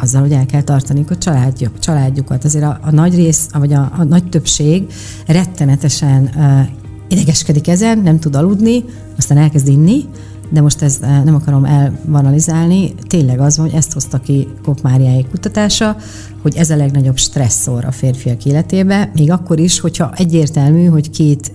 azzal, 0.00 0.20
hogy 0.20 0.32
el 0.32 0.46
kell 0.46 0.62
tartani 0.62 1.04
a 1.08 1.18
családjuk, 1.18 1.78
családjukat. 1.78 2.44
Azért 2.44 2.64
a, 2.64 2.78
a 2.82 2.90
nagy 2.90 3.14
rész, 3.14 3.48
vagy 3.52 3.72
a, 3.72 3.92
a 3.98 4.04
nagy 4.04 4.28
többség 4.28 4.86
rettenetesen 5.26 6.30
uh, 6.36 6.60
idegeskedik 7.08 7.68
ezen, 7.68 7.98
nem 7.98 8.18
tud 8.18 8.36
aludni, 8.36 8.84
aztán 9.16 9.38
elkezd 9.38 9.68
inni, 9.68 10.04
de 10.50 10.60
most 10.60 10.82
ezt 10.82 11.00
nem 11.00 11.34
akarom 11.34 11.64
elvanalizálni, 11.64 12.94
tényleg 13.06 13.40
az, 13.40 13.56
hogy 13.56 13.72
ezt 13.74 13.92
hozta 13.92 14.18
ki 14.18 14.48
Kopmáriáik 14.62 15.28
kutatása, 15.30 15.96
hogy 16.42 16.56
ez 16.56 16.70
a 16.70 16.76
legnagyobb 16.76 17.16
stresszor 17.16 17.84
a 17.84 17.92
férfiak 17.92 18.44
életébe, 18.44 19.10
még 19.14 19.30
akkor 19.30 19.58
is, 19.58 19.80
hogyha 19.80 20.12
egyértelmű, 20.16 20.84
hogy 20.84 21.10
két 21.10 21.52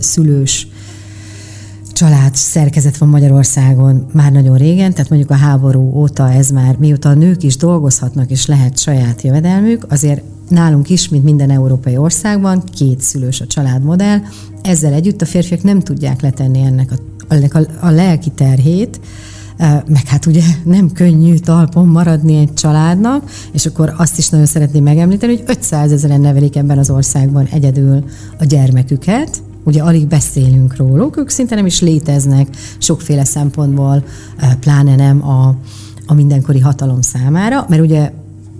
szülős 0.00 0.68
család 1.98 2.34
szerkezet 2.34 2.96
van 2.98 3.08
Magyarországon 3.08 4.06
már 4.12 4.32
nagyon 4.32 4.56
régen, 4.56 4.92
tehát 4.92 5.10
mondjuk 5.10 5.30
a 5.30 5.34
háború 5.34 5.92
óta 5.94 6.32
ez 6.32 6.50
már, 6.50 6.76
mióta 6.76 7.08
a 7.08 7.14
nők 7.14 7.42
is 7.42 7.56
dolgozhatnak 7.56 8.30
és 8.30 8.46
lehet 8.46 8.78
saját 8.78 9.22
jövedelmük, 9.22 9.86
azért 9.88 10.22
nálunk 10.48 10.90
is, 10.90 11.08
mint 11.08 11.24
minden 11.24 11.50
európai 11.50 11.96
országban, 11.96 12.62
két 12.74 13.00
szülős 13.00 13.40
a 13.40 13.46
családmodell. 13.46 14.18
Ezzel 14.62 14.92
együtt 14.92 15.22
a 15.22 15.26
férfiak 15.26 15.62
nem 15.62 15.80
tudják 15.80 16.20
letenni 16.20 16.60
ennek 16.60 16.92
a, 16.92 16.94
ennek 17.34 17.54
a, 17.54 17.60
a 17.80 17.90
lelki 17.90 18.30
terhét, 18.30 19.00
meg 19.86 20.06
hát 20.06 20.26
ugye 20.26 20.42
nem 20.64 20.92
könnyű 20.92 21.34
talpon 21.34 21.86
maradni 21.86 22.36
egy 22.36 22.54
családnak, 22.54 23.30
és 23.52 23.66
akkor 23.66 23.94
azt 23.96 24.18
is 24.18 24.28
nagyon 24.28 24.46
szeretném 24.46 24.82
megemlíteni, 24.82 25.36
hogy 25.36 25.44
500 25.46 25.92
ezeren 25.92 26.20
nevelik 26.20 26.56
ebben 26.56 26.78
az 26.78 26.90
országban 26.90 27.46
egyedül 27.46 28.04
a 28.38 28.44
gyermeküket, 28.44 29.42
ugye 29.64 29.82
alig 29.82 30.06
beszélünk 30.06 30.76
róluk, 30.76 31.16
ők 31.16 31.28
szinte 31.28 31.54
nem 31.54 31.66
is 31.66 31.80
léteznek 31.80 32.48
sokféle 32.78 33.24
szempontból, 33.24 34.04
pláne 34.60 34.96
nem 34.96 35.28
a, 35.28 35.56
a 36.06 36.14
mindenkori 36.14 36.60
hatalom 36.60 37.00
számára, 37.00 37.66
mert 37.68 37.82
ugye 37.82 38.10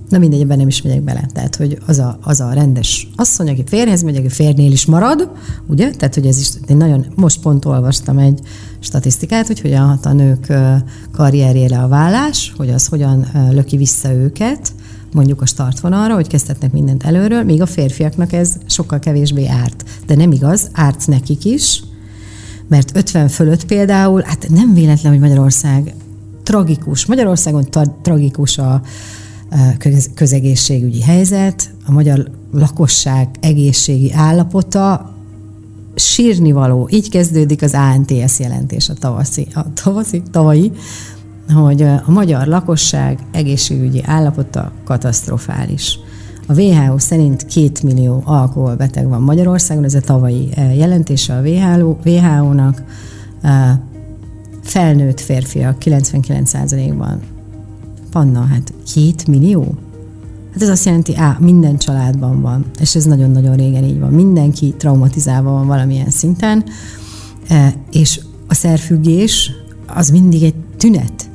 Na 0.08 0.18
mindegy, 0.18 0.40
ebben 0.40 0.58
nem 0.58 0.68
is 0.68 0.82
megyek 0.82 1.02
bele. 1.02 1.28
Tehát, 1.32 1.56
hogy 1.56 1.78
az 1.86 1.98
a, 1.98 2.18
az 2.22 2.40
a 2.40 2.52
rendes 2.52 3.08
asszony, 3.16 3.48
aki 3.48 3.64
férjhez 3.66 4.02
megy, 4.02 4.16
aki 4.16 4.28
férnél 4.28 4.72
is 4.72 4.86
marad, 4.86 5.30
ugye? 5.66 5.90
Tehát, 5.90 6.14
hogy 6.14 6.26
ez 6.26 6.38
is, 6.38 6.50
én 6.66 6.76
nagyon, 6.76 7.06
most 7.14 7.40
pont 7.40 7.64
olvastam 7.64 8.18
egy 8.18 8.40
statisztikát, 8.78 9.46
hogy 9.46 9.60
hogyan 9.60 9.88
hat 9.88 10.06
a 10.06 10.12
nők 10.12 10.52
karrierjére 11.12 11.78
a 11.78 11.88
vállás, 11.88 12.52
hogy 12.56 12.70
az 12.70 12.86
hogyan 12.86 13.26
löki 13.50 13.76
vissza 13.76 14.12
őket, 14.12 14.72
mondjuk 15.12 15.40
a 15.40 15.46
startvonalra, 15.46 16.14
hogy 16.14 16.26
kezdhetnek 16.26 16.72
mindent 16.72 17.02
előről, 17.02 17.42
míg 17.42 17.60
a 17.62 17.66
férfiaknak 17.66 18.32
ez 18.32 18.56
sokkal 18.66 18.98
kevésbé 18.98 19.46
árt. 19.46 19.84
De 20.06 20.14
nem 20.14 20.32
igaz, 20.32 20.68
árt 20.72 21.06
nekik 21.06 21.44
is, 21.44 21.82
mert 22.68 22.96
50 22.96 23.28
fölött 23.28 23.64
például, 23.64 24.22
hát 24.22 24.48
nem 24.48 24.74
véletlen, 24.74 25.12
hogy 25.12 25.20
Magyarország 25.20 25.94
tragikus. 26.42 27.06
Magyarországon 27.06 27.64
tra- 27.64 27.90
tragikus 28.02 28.58
a, 28.58 28.82
közegészségügyi 30.14 31.02
helyzet, 31.02 31.70
a 31.86 31.92
magyar 31.92 32.30
lakosság 32.52 33.28
egészségi 33.40 34.12
állapota 34.12 35.12
sírni 35.94 36.52
való. 36.52 36.88
Így 36.90 37.10
kezdődik 37.10 37.62
az 37.62 37.74
ANTS 37.74 38.38
jelentés 38.38 38.88
a 38.88 38.94
tavaszi, 38.94 39.46
a 39.54 39.72
tavaszi, 39.72 40.22
tavalyi, 40.30 40.72
hogy 41.54 41.82
a 41.82 42.02
magyar 42.06 42.46
lakosság 42.46 43.18
egészségügyi 43.32 44.02
állapota 44.06 44.72
katasztrofális. 44.84 45.98
A 46.46 46.60
WHO 46.60 46.98
szerint 46.98 47.46
két 47.46 47.82
millió 47.82 48.22
alkoholbeteg 48.24 49.08
van 49.08 49.22
Magyarországon, 49.22 49.84
ez 49.84 49.94
a 49.94 50.00
tavalyi 50.00 50.50
jelentése 50.76 51.36
a 51.36 51.42
WHO-nak. 52.04 52.82
Felnőtt 54.62 55.20
férfiak 55.20 55.76
99%-ban 55.84 57.20
Panna, 58.10 58.44
hát 58.44 58.72
két 58.94 59.26
millió? 59.26 59.74
Hát 60.52 60.62
ez 60.62 60.68
azt 60.68 60.84
jelenti, 60.84 61.16
á, 61.16 61.36
minden 61.40 61.76
családban 61.76 62.40
van, 62.40 62.64
és 62.80 62.94
ez 62.94 63.04
nagyon-nagyon 63.04 63.56
régen 63.56 63.84
így 63.84 64.00
van. 64.00 64.10
Mindenki 64.10 64.74
traumatizálva 64.78 65.50
van 65.50 65.66
valamilyen 65.66 66.10
szinten, 66.10 66.64
és 67.90 68.20
a 68.46 68.54
szerfüggés 68.54 69.52
az 69.86 70.08
mindig 70.08 70.42
egy 70.42 70.54
tünet. 70.76 71.27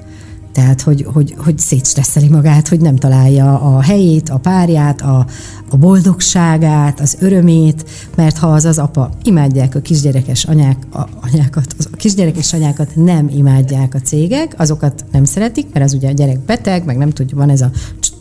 Tehát, 0.53 0.81
hogy, 0.81 1.05
hogy, 1.13 1.35
hogy 1.37 1.57
szétstresszeli 1.57 2.29
magát, 2.29 2.67
hogy 2.67 2.79
nem 2.79 2.95
találja 2.95 3.59
a 3.59 3.81
helyét, 3.81 4.29
a 4.29 4.37
párját, 4.37 5.01
a, 5.01 5.25
a 5.69 5.77
boldogságát, 5.77 6.99
az 6.99 7.17
örömét, 7.19 7.89
mert 8.15 8.37
ha 8.37 8.47
az 8.47 8.65
az 8.65 8.77
apa, 8.77 9.09
imádják 9.23 9.75
a 9.75 9.79
kisgyerekes 9.79 10.43
anyák, 10.43 10.77
a, 10.91 11.07
anyákat, 11.21 11.75
az, 11.77 11.87
a 11.91 11.95
kisgyerekes 11.95 12.53
anyákat 12.53 12.95
nem 12.95 13.29
imádják 13.35 13.93
a 13.93 13.99
cégek, 13.99 14.55
azokat 14.57 15.05
nem 15.11 15.23
szeretik, 15.23 15.67
mert 15.73 15.85
az 15.85 15.93
ugye 15.93 16.07
a 16.07 16.11
gyerek 16.11 16.39
beteg, 16.39 16.85
meg 16.85 16.97
nem 16.97 17.09
tudja, 17.09 17.37
van 17.37 17.49
ez 17.49 17.61
a 17.61 17.71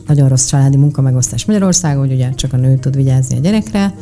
nagyon 0.07 0.29
rossz 0.29 0.47
családi 0.47 0.77
munkamegosztás 0.77 1.45
Magyarországon, 1.45 2.07
hogy 2.07 2.15
ugye 2.15 2.31
csak 2.31 2.53
a 2.53 2.57
nő 2.57 2.77
tud 2.77 2.97
vigyázni 2.97 3.37
a 3.37 3.41
gyerekre. 3.41 3.95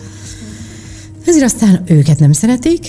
Ezért 1.26 1.44
aztán 1.44 1.82
őket 1.86 2.18
nem 2.18 2.32
szeretik, 2.32 2.86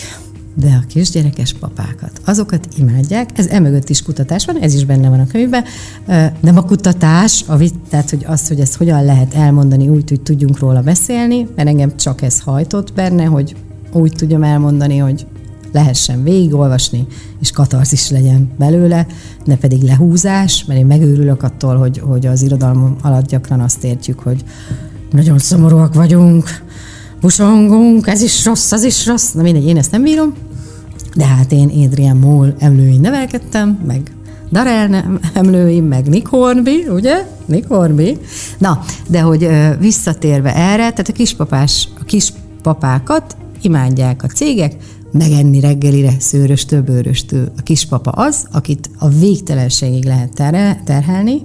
de 0.56 0.80
a 0.84 0.88
kisgyerekes 0.88 1.54
papákat, 1.54 2.22
azokat 2.26 2.68
imádják, 2.78 3.30
ez 3.38 3.48
emögött 3.48 3.90
is 3.90 4.02
kutatás 4.02 4.46
van, 4.46 4.58
ez 4.58 4.74
is 4.74 4.86
benne 4.86 5.10
van 5.10 5.20
a 5.20 5.28
könyvben, 5.28 5.64
nem 6.40 6.58
a 6.58 6.62
kutatás, 6.62 7.44
a 7.48 7.58
vit, 7.58 7.76
tehát 7.90 8.10
hogy 8.10 8.26
az, 8.28 8.48
hogy 8.48 8.60
ezt 8.60 8.76
hogyan 8.76 9.06
lehet 9.06 9.34
elmondani 9.34 9.88
úgy, 9.88 10.10
hogy 10.10 10.22
tudjunk 10.22 10.60
róla 10.60 10.82
beszélni, 10.82 11.48
mert 11.56 11.68
engem 11.68 11.98
csak 11.98 12.22
ez 12.22 12.40
hajtott 12.40 12.94
benne, 12.94 13.24
hogy 13.24 13.56
úgy 13.94 14.12
tudjam 14.12 14.44
elmondani, 14.44 14.98
hogy 14.98 15.26
lehessen 15.72 16.24
végigolvasni, 16.24 17.08
és 17.40 17.52
katarzis 17.52 18.10
legyen 18.10 18.52
belőle, 18.58 19.06
ne 19.46 19.58
pedig 19.58 19.82
lehúzás, 19.82 20.66
mert 20.66 20.80
én 20.80 20.86
megőrülök 20.86 21.44
attól, 21.44 21.76
hogy, 21.76 22.00
hogy 22.00 22.26
az 22.26 22.42
irodalom 22.42 22.96
alatt 23.02 23.28
gyakran 23.28 23.60
azt 23.60 23.84
értjük, 23.84 24.20
hogy 24.20 24.44
nagyon 25.12 25.38
szomorúak 25.38 25.94
vagyunk, 25.94 26.50
busongunk, 27.22 28.08
ez 28.08 28.22
is 28.22 28.46
rossz, 28.46 28.72
az 28.72 28.84
is 28.84 29.06
rossz. 29.06 29.32
Na 29.32 29.42
mindegy, 29.42 29.68
én 29.68 29.78
ezt 29.78 29.92
nem 29.92 30.04
bírom, 30.04 30.34
de 31.16 31.26
hát 31.26 31.52
én 31.52 31.70
Adrian 31.86 32.18
Moll 32.18 32.56
emlőin 32.60 33.00
nevelkedtem, 33.00 33.80
meg 33.88 34.12
Darrell 34.52 35.04
emlőim, 35.34 35.86
meg 35.86 36.08
Nick 36.08 36.28
Hornby, 36.28 36.86
ugye? 36.90 37.28
Nick 37.46 37.68
Hornby. 37.68 38.18
Na, 38.58 38.84
de 39.08 39.22
hogy 39.22 39.48
visszatérve 39.80 40.56
erre, 40.56 40.78
tehát 40.78 41.10
a 41.10 41.14
kispapás, 41.14 41.88
a 42.00 42.04
kispapákat 42.04 43.38
imádják 43.62 44.24
a 44.24 44.28
cégek, 44.28 44.76
megenni 45.12 45.60
reggelire 45.60 46.14
szőröstől, 46.20 46.82
bőröstől. 46.82 47.52
A 47.58 47.62
kispapa 47.62 48.12
az, 48.12 48.48
akit 48.52 48.90
a 48.98 49.08
végtelenségig 49.08 50.06
lehet 50.06 50.34
terhelni, 50.86 51.42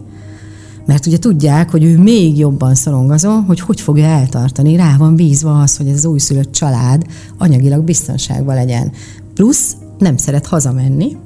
mert 0.87 1.07
ugye 1.07 1.19
tudják, 1.19 1.71
hogy 1.71 1.85
ő 1.85 1.99
még 1.99 2.39
jobban 2.39 2.75
szorong 2.75 3.11
azon, 3.11 3.43
hogy 3.43 3.61
hogy 3.61 3.81
fogja 3.81 4.05
eltartani, 4.05 4.77
rá 4.77 4.97
van 4.99 5.17
bízva 5.17 5.61
az, 5.61 5.77
hogy 5.77 5.89
ez 5.89 5.97
az 5.97 6.05
újszülött 6.05 6.53
család 6.53 7.07
anyagilag 7.39 7.85
biztonságban 7.85 8.55
legyen. 8.55 8.93
Plusz 9.35 9.77
nem 9.99 10.17
szeret 10.17 10.47
hazamenni, 10.47 11.17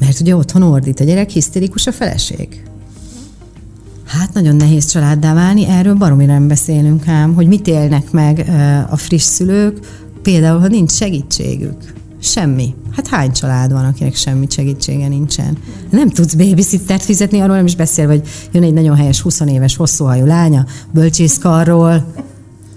mert 0.00 0.20
ugye 0.20 0.36
otthon 0.36 0.62
ordít 0.62 1.00
a 1.00 1.04
gyerek, 1.04 1.30
hisztérikus 1.30 1.86
a 1.86 1.92
feleség. 1.92 2.62
Hát 4.04 4.32
nagyon 4.32 4.56
nehéz 4.56 4.86
családdá 4.86 5.34
válni, 5.34 5.66
erről 5.66 5.94
baromi 5.94 6.24
nem 6.24 6.48
beszélünk 6.48 7.08
ám, 7.08 7.34
hogy 7.34 7.46
mit 7.46 7.66
élnek 7.66 8.10
meg 8.10 8.50
a 8.90 8.96
friss 8.96 9.22
szülők, 9.22 9.78
például, 10.22 10.60
ha 10.60 10.68
nincs 10.68 10.92
segítségük. 10.92 11.92
Semmi. 12.22 12.74
Hát 12.96 13.08
hány 13.08 13.32
család 13.32 13.72
van, 13.72 13.84
akinek 13.84 14.14
semmi 14.14 14.46
segítsége 14.50 15.08
nincsen? 15.08 15.56
Nem 15.90 16.08
tudsz 16.08 16.34
babysittert 16.34 17.02
fizetni, 17.02 17.40
arról 17.40 17.56
nem 17.56 17.66
is 17.66 17.76
beszél, 17.76 18.06
hogy 18.06 18.22
jön 18.52 18.62
egy 18.62 18.72
nagyon 18.72 18.96
helyes 18.96 19.20
20 19.20 19.40
éves 19.40 19.76
hosszúhajú 19.76 20.24
lánya, 20.24 20.66
bölcsészkarról. 20.90 22.12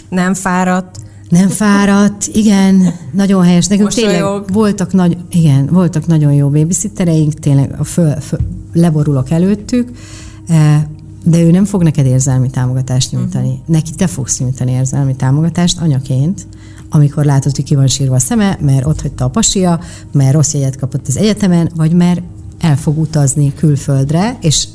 Nem 0.09 0.33
fáradt. 0.33 0.97
Nem 1.29 1.47
fáradt, 1.47 2.27
igen, 2.33 2.93
nagyon 3.11 3.43
helyes. 3.43 3.67
Nekünk 3.67 3.93
tényleg 3.93 4.23
voltak, 4.53 4.93
nagy, 4.93 5.17
igen, 5.29 5.65
voltak 5.65 6.07
nagyon 6.07 6.33
jó 6.33 6.49
babysittereink, 6.49 7.33
tényleg 7.33 7.75
a 7.79 7.83
föl, 7.83 8.15
föl, 8.19 8.39
leborulok 8.73 9.31
előttük, 9.31 9.89
eh, 10.47 10.83
de 11.23 11.41
ő 11.41 11.51
nem 11.51 11.65
fog 11.65 11.83
neked 11.83 12.05
érzelmi 12.05 12.49
támogatást 12.49 13.11
nyújtani. 13.11 13.49
Uh-huh. 13.49 13.63
Neki 13.65 13.91
te 13.91 14.07
fogsz 14.07 14.39
nyújtani 14.39 14.71
érzelmi 14.71 15.15
támogatást 15.15 15.79
anyaként, 15.79 16.47
amikor 16.89 17.25
látod, 17.25 17.55
hogy 17.55 17.65
ki 17.65 17.75
van 17.75 17.87
sírva 17.87 18.15
a 18.15 18.19
szeme, 18.19 18.57
mert 18.61 18.85
ott 18.85 19.01
hagyta 19.01 19.25
a 19.25 19.29
pasia, 19.29 19.79
mert 20.11 20.33
rossz 20.33 20.53
jegyet 20.53 20.77
kapott 20.77 21.07
az 21.07 21.17
egyetemen, 21.17 21.71
vagy 21.75 21.93
mert 21.93 22.21
el 22.59 22.77
fog 22.77 22.97
utazni 22.97 23.53
külföldre, 23.53 24.37
és 24.41 24.67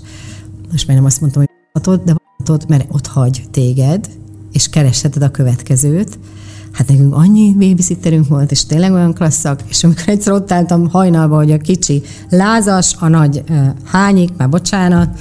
most 0.70 0.86
már 0.86 0.96
nem 0.96 1.06
azt 1.06 1.20
mondtam, 1.20 1.42
hogy 1.42 1.50
hatod, 1.72 2.02
de 2.04 2.14
hatod, 2.38 2.64
mert 2.68 2.86
ott 2.88 3.06
hagy 3.06 3.44
téged, 3.50 4.08
és 4.52 4.68
keresheted 4.68 5.22
a 5.22 5.30
következőt. 5.30 6.18
Hát 6.72 6.88
nekünk 6.88 7.14
annyi 7.14 7.54
babysitterünk 7.58 8.28
volt, 8.28 8.50
és 8.50 8.66
tényleg 8.66 8.92
olyan 8.92 9.14
klasszak, 9.14 9.60
és 9.68 9.84
amikor 9.84 10.08
egyszer 10.08 10.32
ott 10.32 10.52
álltam 10.52 10.88
hajnalba, 10.88 11.36
hogy 11.36 11.50
a 11.50 11.58
kicsi 11.58 12.02
lázas, 12.28 12.94
a 12.98 13.08
nagy 13.08 13.44
hányik, 13.84 14.36
már 14.36 14.48
bocsánat, 14.48 15.18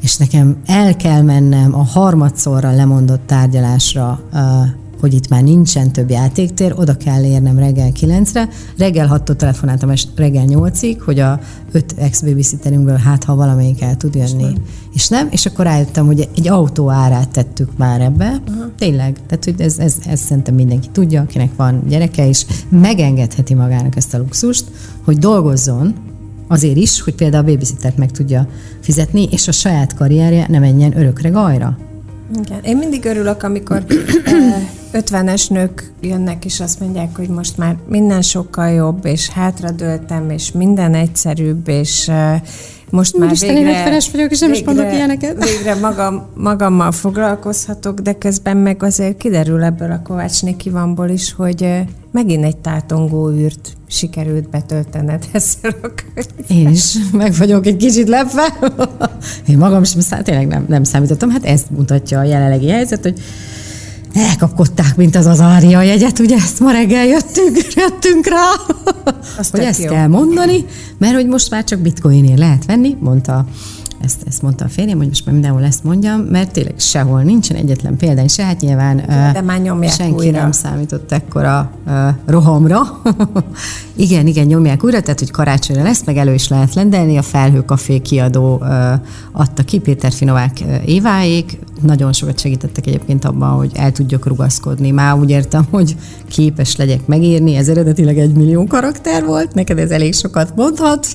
és 0.00 0.16
nekem 0.16 0.56
el 0.66 0.96
kell 0.96 1.22
mennem 1.22 1.74
a 1.74 1.84
harmadszorra 1.84 2.70
lemondott 2.70 3.26
tárgyalásra 3.26 4.20
hogy 5.00 5.14
itt 5.14 5.28
már 5.28 5.42
nincsen 5.42 5.92
több 5.92 6.10
játéktér, 6.10 6.72
oda 6.76 6.96
kell 6.96 7.24
érnem 7.24 7.58
reggel 7.58 7.90
9-re. 8.00 8.48
Reggel 8.78 9.22
6-tól 9.24 9.36
telefonáltam 9.36 9.90
és 9.90 10.06
reggel 10.16 10.44
8-ig, 10.48 10.96
hogy 11.04 11.18
a 11.18 11.40
5 11.72 11.94
ex 11.98 12.20
babysitterünkből 12.20 12.96
hát, 12.96 13.24
ha 13.24 13.34
valamelyik 13.34 13.82
el 13.82 13.96
tud 13.96 14.14
jönni. 14.14 14.26
És 14.26 14.52
nem. 14.52 14.62
És 14.94 15.08
nem, 15.08 15.28
és 15.30 15.46
akkor 15.46 15.64
rájöttem, 15.64 16.06
hogy 16.06 16.28
egy 16.36 16.48
autó 16.48 16.90
árát 16.90 17.28
tettük 17.28 17.76
már 17.76 18.00
ebbe. 18.00 18.40
Uh-huh. 18.48 18.64
Tényleg, 18.78 19.16
tehát 19.26 19.44
hogy 19.44 19.60
ez, 19.60 19.78
ez, 19.78 19.96
ez 20.06 20.20
szerintem 20.20 20.54
mindenki 20.54 20.88
tudja, 20.92 21.20
akinek 21.20 21.50
van 21.56 21.82
gyereke, 21.88 22.28
és 22.28 22.46
megengedheti 22.68 23.54
magának 23.54 23.96
ezt 23.96 24.14
a 24.14 24.18
luxust, 24.18 24.64
hogy 25.04 25.18
dolgozzon, 25.18 25.94
azért 26.48 26.76
is, 26.76 27.00
hogy 27.00 27.14
például 27.14 27.46
a 27.46 27.50
babysittert 27.50 27.96
meg 27.96 28.10
tudja 28.10 28.48
fizetni, 28.80 29.28
és 29.30 29.48
a 29.48 29.52
saját 29.52 29.94
karrierje 29.94 30.46
ne 30.48 30.58
menjen 30.58 30.98
örökre 30.98 31.28
gajra. 31.28 31.78
Igen. 32.44 32.62
Én 32.62 32.76
mindig 32.76 33.04
örülök, 33.04 33.42
amikor 33.42 33.84
50-es 34.94 35.50
nők 35.50 35.92
jönnek, 36.00 36.44
és 36.44 36.60
azt 36.60 36.80
mondják, 36.80 37.16
hogy 37.16 37.28
most 37.28 37.56
már 37.56 37.76
minden 37.88 38.22
sokkal 38.22 38.70
jobb, 38.70 39.04
és 39.04 39.28
hátradőltem, 39.28 40.30
és 40.30 40.52
minden 40.52 40.94
egyszerűbb, 40.94 41.68
és 41.68 42.10
most 42.90 43.18
már 43.18 43.32
Isten, 43.32 43.54
végre... 43.54 43.70
Én 43.70 44.00
vagyok, 44.12 44.30
és 44.30 44.38
nem 44.38 44.50
végre, 44.50 44.70
is 44.70 44.76
mondok 44.76 44.94
ilyeneket. 44.94 45.44
Végre 45.54 45.74
magam, 45.74 46.26
magammal 46.34 46.92
foglalkozhatok, 46.92 48.00
de 48.00 48.12
közben 48.12 48.56
meg 48.56 48.82
azért 48.82 49.16
kiderül 49.16 49.62
ebből 49.62 49.90
a 49.90 50.00
Kovács 50.02 50.42
Nikivamból 50.42 51.08
is, 51.08 51.32
hogy 51.32 51.84
megint 52.12 52.44
egy 52.44 52.56
tátongó 52.56 53.30
űrt 53.30 53.76
sikerült 53.86 54.50
betöltened 54.50 55.24
ezzel 55.32 55.74
a 55.82 55.88
könyvvel. 55.94 56.44
Én 56.48 56.68
is 56.68 56.96
meg 57.12 57.34
vagyok 57.38 57.66
egy 57.66 57.76
kicsit 57.76 58.08
lepve. 58.08 58.58
Én 59.48 59.58
magam 59.58 59.82
is 59.82 59.92
tényleg 60.22 60.46
nem, 60.46 60.64
nem 60.68 60.84
számítottam. 60.84 61.30
Hát 61.30 61.44
ezt 61.44 61.70
mutatja 61.70 62.18
a 62.18 62.22
jelenlegi 62.22 62.68
helyzet, 62.68 63.02
hogy 63.02 63.20
elkapkodták, 64.14 64.96
mint 64.96 65.16
az 65.16 65.26
az 65.26 65.40
Ária 65.40 65.82
jegyet, 65.82 66.18
ugye 66.18 66.36
ezt 66.36 66.60
ma 66.60 66.70
reggel 66.70 67.06
jöttünk, 67.06 67.56
jöttünk 67.74 68.26
rá, 68.26 68.74
Azt 69.38 69.50
hogy 69.50 69.60
ezt 69.60 69.82
jó. 69.82 69.90
kell 69.92 70.06
mondani, 70.06 70.64
mert 70.98 71.14
hogy 71.14 71.26
most 71.26 71.50
már 71.50 71.64
csak 71.64 71.78
bitcoinért 71.78 72.38
lehet 72.38 72.66
venni, 72.66 72.96
mondta 73.00 73.46
ezt, 74.04 74.22
ezt 74.26 74.42
mondta 74.42 74.64
a 74.64 74.68
férjem, 74.68 74.98
hogy 74.98 75.08
most 75.08 75.24
már 75.24 75.34
mindenhol 75.34 75.64
ezt 75.64 75.84
mondjam, 75.84 76.20
mert 76.20 76.52
tényleg 76.52 76.74
sehol 76.76 77.22
nincsen 77.22 77.56
egyetlen 77.56 77.96
példány, 77.96 78.28
se 78.28 78.44
hát 78.44 78.60
nyilván 78.60 78.96
De 79.32 79.40
már 79.40 79.90
senki 79.90 80.26
újra. 80.26 80.40
nem 80.40 80.52
számított 80.52 81.12
ekkora 81.12 81.70
uh, 81.86 82.08
rohamra. 82.26 83.02
igen, 83.96 84.26
igen, 84.26 84.46
nyomják 84.46 84.84
újra, 84.84 85.00
tehát 85.00 85.18
hogy 85.18 85.30
karácsonyra 85.30 85.82
lesz, 85.82 86.02
meg 86.04 86.16
elő 86.16 86.34
is 86.34 86.48
lehet 86.48 86.74
lendelni, 86.74 87.16
a 87.16 87.22
Felhőkafé 87.22 87.98
kiadó 87.98 88.56
uh, 88.56 88.68
adta 89.32 89.62
ki 89.62 89.78
Péter 89.78 90.12
Finovák 90.12 90.56
uh, 90.64 90.88
Éváék, 90.88 91.58
nagyon 91.84 92.12
sokat 92.12 92.38
segítettek 92.38 92.86
egyébként 92.86 93.24
abban, 93.24 93.50
hogy 93.50 93.70
el 93.74 93.92
tudjak 93.92 94.26
rugaszkodni. 94.26 94.90
Már 94.90 95.14
úgy 95.14 95.30
értem, 95.30 95.66
hogy 95.70 95.96
képes 96.28 96.76
legyek 96.76 97.06
megírni, 97.06 97.54
ez 97.54 97.68
eredetileg 97.68 98.18
egy 98.18 98.32
millió 98.32 98.66
karakter 98.66 99.24
volt, 99.24 99.54
neked 99.54 99.78
ez 99.78 99.90
elég 99.90 100.14
sokat 100.14 100.56
mondhat. 100.56 101.06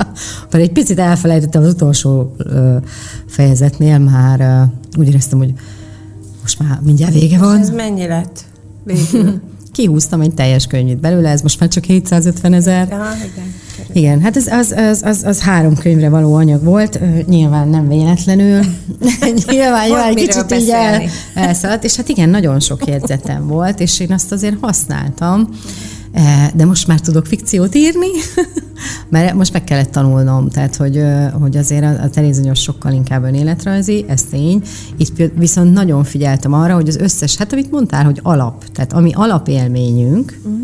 Pedig 0.50 0.66
egy 0.66 0.72
picit 0.72 0.98
elfelejtettem 0.98 1.62
az 1.62 1.72
utolsó 1.72 2.36
fejezetnél, 3.26 3.98
már 3.98 4.68
úgy 4.98 5.08
éreztem, 5.08 5.38
hogy 5.38 5.52
most 6.40 6.58
már 6.58 6.80
mindjárt 6.82 7.12
vége 7.12 7.38
van. 7.38 7.60
Ez 7.60 7.70
mennyi 7.70 8.06
lett 8.06 8.44
végül? 8.84 9.40
Kihúztam 9.72 10.20
egy 10.20 10.34
teljes 10.34 10.66
könyvét 10.66 11.00
belőle, 11.00 11.30
ez 11.30 11.42
most 11.42 11.60
már 11.60 11.68
csak 11.68 11.84
750 11.84 12.52
ezer. 12.52 12.88
Ja, 12.88 13.04
igen. 13.32 13.57
Igen, 13.92 14.20
hát 14.20 14.36
ez 14.36 14.46
az, 14.46 14.70
az, 14.76 15.02
az, 15.02 15.22
az 15.24 15.40
három 15.40 15.76
könyvre 15.76 16.08
való 16.08 16.34
anyag 16.34 16.64
volt, 16.64 17.00
nyilván 17.26 17.68
nem 17.68 17.88
véletlenül. 17.88 18.60
nyilván, 19.50 19.86
nyilván 19.86 20.14
kicsit 20.14 20.54
így 20.54 20.70
el, 20.70 21.02
elszaladt, 21.34 21.84
és 21.84 21.96
hát 21.96 22.08
igen, 22.08 22.28
nagyon 22.28 22.60
sok 22.60 22.86
jegyzetem 22.86 23.46
volt, 23.46 23.80
és 23.80 24.00
én 24.00 24.12
azt 24.12 24.32
azért 24.32 24.56
használtam. 24.60 25.48
De 26.54 26.64
most 26.64 26.86
már 26.86 27.00
tudok 27.00 27.26
fikciót 27.26 27.74
írni, 27.74 28.06
mert 29.10 29.34
most 29.34 29.52
meg 29.52 29.64
kellett 29.64 29.90
tanulnom, 29.90 30.48
tehát 30.48 30.76
hogy, 30.76 31.02
hogy 31.40 31.56
azért 31.56 31.84
a, 31.84 32.02
a 32.02 32.10
terézanyos 32.10 32.60
sokkal 32.60 32.92
inkább 32.92 33.22
önéletrajzi, 33.22 34.04
ez 34.08 34.22
tény. 34.22 34.62
Itt 34.96 35.32
viszont 35.36 35.72
nagyon 35.72 36.04
figyeltem 36.04 36.52
arra, 36.52 36.74
hogy 36.74 36.88
az 36.88 36.96
összes, 36.96 37.36
hát 37.36 37.52
amit 37.52 37.70
mondtál, 37.70 38.04
hogy 38.04 38.20
alap, 38.22 38.64
tehát 38.72 38.92
ami 38.92 39.12
alapélményünk, 39.14 40.38
uh-huh. 40.42 40.60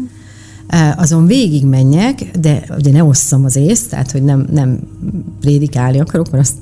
Azon 0.97 1.27
végig 1.27 1.67
menjek, 1.67 2.31
de 2.41 2.65
ugye 2.79 2.93
ne 2.93 3.05
osszam 3.05 3.45
az 3.45 3.57
észt, 3.57 3.91
tehát 3.91 4.11
hogy 4.11 4.23
nem, 4.23 4.47
nem 4.53 4.79
prédikálni 5.41 6.01
akarok, 6.01 6.31
mert 6.31 6.43
azt 6.43 6.57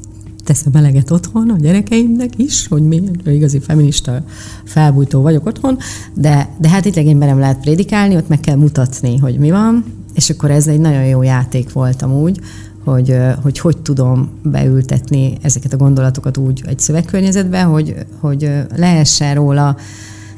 teszem 0.44 0.74
eleget 0.74 1.10
otthon 1.10 1.50
a 1.50 1.58
gyerekeimnek 1.58 2.38
is, 2.38 2.66
hogy 2.66 2.82
mi 2.82 3.02
igazi 3.24 3.60
feminista 3.60 4.24
felbújtó 4.64 5.20
vagyok 5.20 5.46
otthon, 5.46 5.78
de, 6.14 6.48
de 6.58 6.68
hát 6.68 6.84
itt 6.84 6.94
legényben 6.94 7.28
nem 7.28 7.38
lehet 7.38 7.60
prédikálni, 7.60 8.16
ott 8.16 8.28
meg 8.28 8.40
kell 8.40 8.56
mutatni, 8.56 9.18
hogy 9.18 9.38
mi 9.38 9.50
van, 9.50 9.84
és 10.14 10.30
akkor 10.30 10.50
ez 10.50 10.66
egy 10.66 10.80
nagyon 10.80 11.04
jó 11.04 11.22
játék 11.22 11.72
volt 11.72 12.02
amúgy, 12.02 12.40
hogy, 12.84 13.16
hogy 13.42 13.58
hogy 13.58 13.78
tudom 13.78 14.30
beültetni 14.42 15.36
ezeket 15.42 15.72
a 15.72 15.76
gondolatokat 15.76 16.36
úgy 16.36 16.62
egy 16.66 16.78
szövegkörnyezetbe, 16.78 17.62
hogy, 17.62 17.94
hogy 18.20 18.50
lehessen 18.76 19.34
róla, 19.34 19.76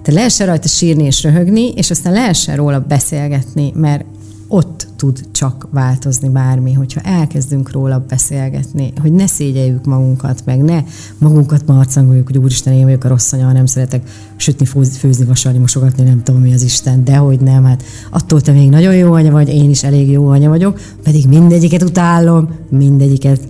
tehát 0.05 0.21
lehessen 0.21 0.47
rajta 0.47 0.69
sírni 0.69 1.05
és 1.05 1.23
röhögni, 1.23 1.73
és 1.73 1.91
aztán 1.91 2.13
lehessen 2.13 2.57
róla 2.57 2.81
beszélgetni, 2.81 3.73
mert 3.75 4.05
ott 4.49 4.87
tud 4.97 5.21
csak 5.33 5.69
változni 5.71 6.29
bármi, 6.29 6.73
hogyha 6.73 7.01
elkezdünk 7.01 7.73
róla 7.73 8.05
beszélgetni, 8.09 8.93
hogy 9.01 9.13
ne 9.13 9.27
szégyeljük 9.27 9.85
magunkat, 9.85 10.43
meg 10.45 10.63
ne 10.63 10.83
magunkat 11.19 11.67
marcangoljuk, 11.67 12.27
hogy 12.27 12.39
úristen, 12.39 12.73
én 12.73 12.85
vagyok 12.85 13.05
a 13.05 13.09
rossz 13.09 13.33
anya, 13.33 13.53
nem 13.53 13.67
szeretek 13.67 14.09
sütni, 14.37 14.67
főzni, 14.67 15.25
vasalni, 15.25 15.59
mosogatni, 15.59 16.05
nem 16.05 16.23
tudom 16.23 16.41
mi 16.41 16.55
az 16.55 16.63
Isten, 16.63 17.05
de 17.05 17.17
hogy 17.17 17.41
nem, 17.41 17.65
hát 17.65 17.83
attól 18.11 18.41
te 18.41 18.53
még 18.53 18.71
nagyon 18.71 18.95
jó 18.95 19.13
anya 19.13 19.31
vagy, 19.31 19.49
én 19.49 19.71
is 19.71 19.85
elég 19.85 20.11
jó 20.11 20.27
anya 20.27 20.49
vagyok, 20.49 20.81
pedig 21.03 21.27
mindegyiket 21.29 21.83
utálom, 21.83 22.49
mindegyiket 22.69 23.41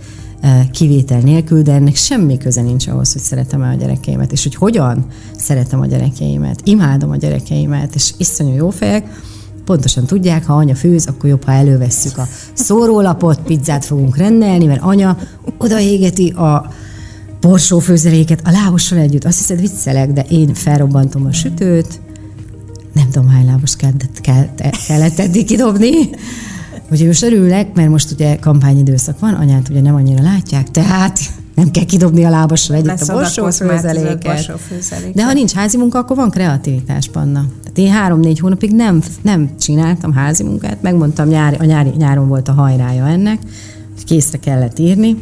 kivétel 0.72 1.20
nélkül, 1.20 1.62
de 1.62 1.72
ennek 1.72 1.96
semmi 1.96 2.38
köze 2.38 2.62
nincs 2.62 2.86
ahhoz, 2.86 3.12
hogy 3.12 3.22
szeretem 3.22 3.62
el 3.62 3.72
a 3.72 3.76
gyerekeimet, 3.76 4.32
és 4.32 4.42
hogy 4.42 4.54
hogyan 4.54 5.06
szeretem 5.36 5.80
a 5.80 5.86
gyerekeimet, 5.86 6.60
imádom 6.64 7.10
a 7.10 7.16
gyerekeimet, 7.16 7.94
és 7.94 8.12
iszonyú 8.16 8.54
jó 8.54 8.70
fejek, 8.70 9.22
pontosan 9.64 10.06
tudják, 10.06 10.46
ha 10.46 10.54
anya 10.54 10.74
főz, 10.74 11.06
akkor 11.06 11.30
jobb, 11.30 11.44
ha 11.44 11.52
elővesszük 11.52 12.18
a 12.18 12.28
szórólapot, 12.52 13.40
pizzát 13.40 13.84
fogunk 13.84 14.16
rendelni, 14.16 14.64
mert 14.64 14.82
anya 14.82 15.18
odaégeti 15.58 16.28
a 16.28 16.72
borsó 17.40 17.78
főzeléket 17.78 18.40
a 18.44 18.50
lábossal 18.50 18.98
együtt. 18.98 19.24
Azt 19.24 19.38
hiszed 19.38 19.60
viccelek, 19.60 20.12
de 20.12 20.24
én 20.28 20.54
felrobbantom 20.54 21.26
a 21.26 21.32
sütőt, 21.32 22.00
nem 22.92 23.10
tudom, 23.10 23.28
hány 23.28 23.60
kellett, 23.80 24.20
kellett 24.86 25.18
eddig 25.18 25.46
kidobni. 25.46 26.10
Úgyhogy 26.90 27.06
most 27.06 27.22
örülök, 27.22 27.74
mert 27.74 27.88
most 27.88 28.10
ugye 28.10 28.36
kampányidőszak 28.36 29.18
van, 29.18 29.34
anyát 29.34 29.68
ugye 29.68 29.80
nem 29.80 29.94
annyira 29.94 30.22
látják, 30.22 30.70
tehát 30.70 31.18
nem 31.54 31.70
kell 31.70 31.84
kidobni 31.84 32.24
a 32.24 32.30
lábasra 32.30 32.74
egyet 32.74 33.00
a 33.00 33.12
borsófőzeléket. 33.12 34.52
De 35.14 35.24
ha 35.24 35.32
nincs 35.32 35.52
házi 35.52 35.76
munka, 35.76 35.98
akkor 35.98 36.16
van 36.16 36.30
kreativitás, 36.30 37.08
Panna. 37.08 37.44
Tehát 37.62 37.78
én 37.78 37.90
három-négy 37.90 38.38
hónapig 38.38 38.70
nem, 38.74 39.02
nem 39.22 39.50
csináltam 39.60 40.12
házi 40.12 40.42
munkát, 40.42 40.82
megmondtam, 40.82 41.28
nyári, 41.28 41.56
a 41.56 41.64
nyári, 41.64 41.92
nyáron 41.96 42.28
volt 42.28 42.48
a 42.48 42.52
hajrája 42.52 43.06
ennek, 43.06 43.38
készre 44.06 44.38
kellett 44.38 44.78
írni, 44.78 45.16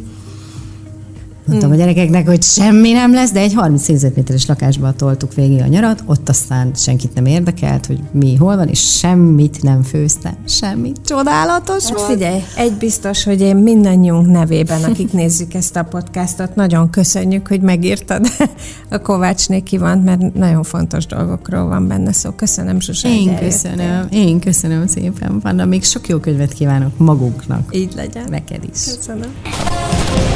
Mondtam 1.47 1.71
hmm. 1.71 1.79
a 1.79 1.83
gyerekeknek, 1.83 2.27
hogy 2.27 2.43
semmi 2.43 2.93
nem 2.93 3.13
lesz, 3.13 3.33
de 3.33 3.41
egy 3.41 3.55
30 3.55 3.87
négyzetméteres 3.87 4.47
lakásba 4.47 4.93
toltuk 4.93 5.35
végig 5.35 5.61
a 5.61 5.67
nyarat, 5.67 6.03
ott 6.07 6.29
aztán 6.29 6.71
senkit 6.75 7.15
nem 7.15 7.27
érdekelt, 7.27 7.87
hogy 7.87 8.01
mi 8.13 8.37
hol 8.37 8.57
van, 8.57 8.69
és 8.69 8.81
semmit 8.99 9.63
nem 9.63 9.83
főztem. 9.83 10.37
Semmit. 10.47 10.97
Csodálatos 11.05 11.85
hát 11.85 11.93
volt. 11.95 12.11
Figyelj, 12.11 12.41
egy 12.57 12.73
biztos, 12.73 13.25
hogy 13.25 13.41
én 13.41 13.57
mindannyiunk 13.57 14.27
nevében, 14.27 14.85
akik 14.85 15.13
nézzük 15.23 15.55
ezt 15.55 15.77
a 15.77 15.83
podcastot, 15.83 16.55
nagyon 16.55 16.91
köszönjük, 16.91 17.49
hogy 17.49 17.61
megírtad 17.61 18.27
a 18.91 18.99
Kovács 18.99 19.47
van, 19.71 19.99
mert 19.99 20.35
nagyon 20.35 20.63
fontos 20.63 21.07
dolgokról 21.07 21.67
van 21.67 21.89
benne 21.89 22.13
szó. 22.13 22.31
Köszönöm, 22.31 22.81
Zsuzsa. 22.81 23.09
Én 23.09 23.39
köszönöm, 23.39 24.07
én 24.11 24.41
köszönöm 24.41 24.87
szépen, 24.87 25.39
Panna. 25.43 25.65
Még 25.65 25.85
sok 25.85 26.09
jó 26.09 26.19
könyvet 26.19 26.53
kívánok 26.53 26.99
magunknak. 26.99 27.77
Így 27.77 27.93
legyen. 27.97 28.25
Neked 28.31 28.65
is. 28.73 28.85
Köszönöm. 28.97 29.31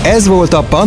Ez 0.05 0.27
volt 0.27 0.53
a 0.53 0.63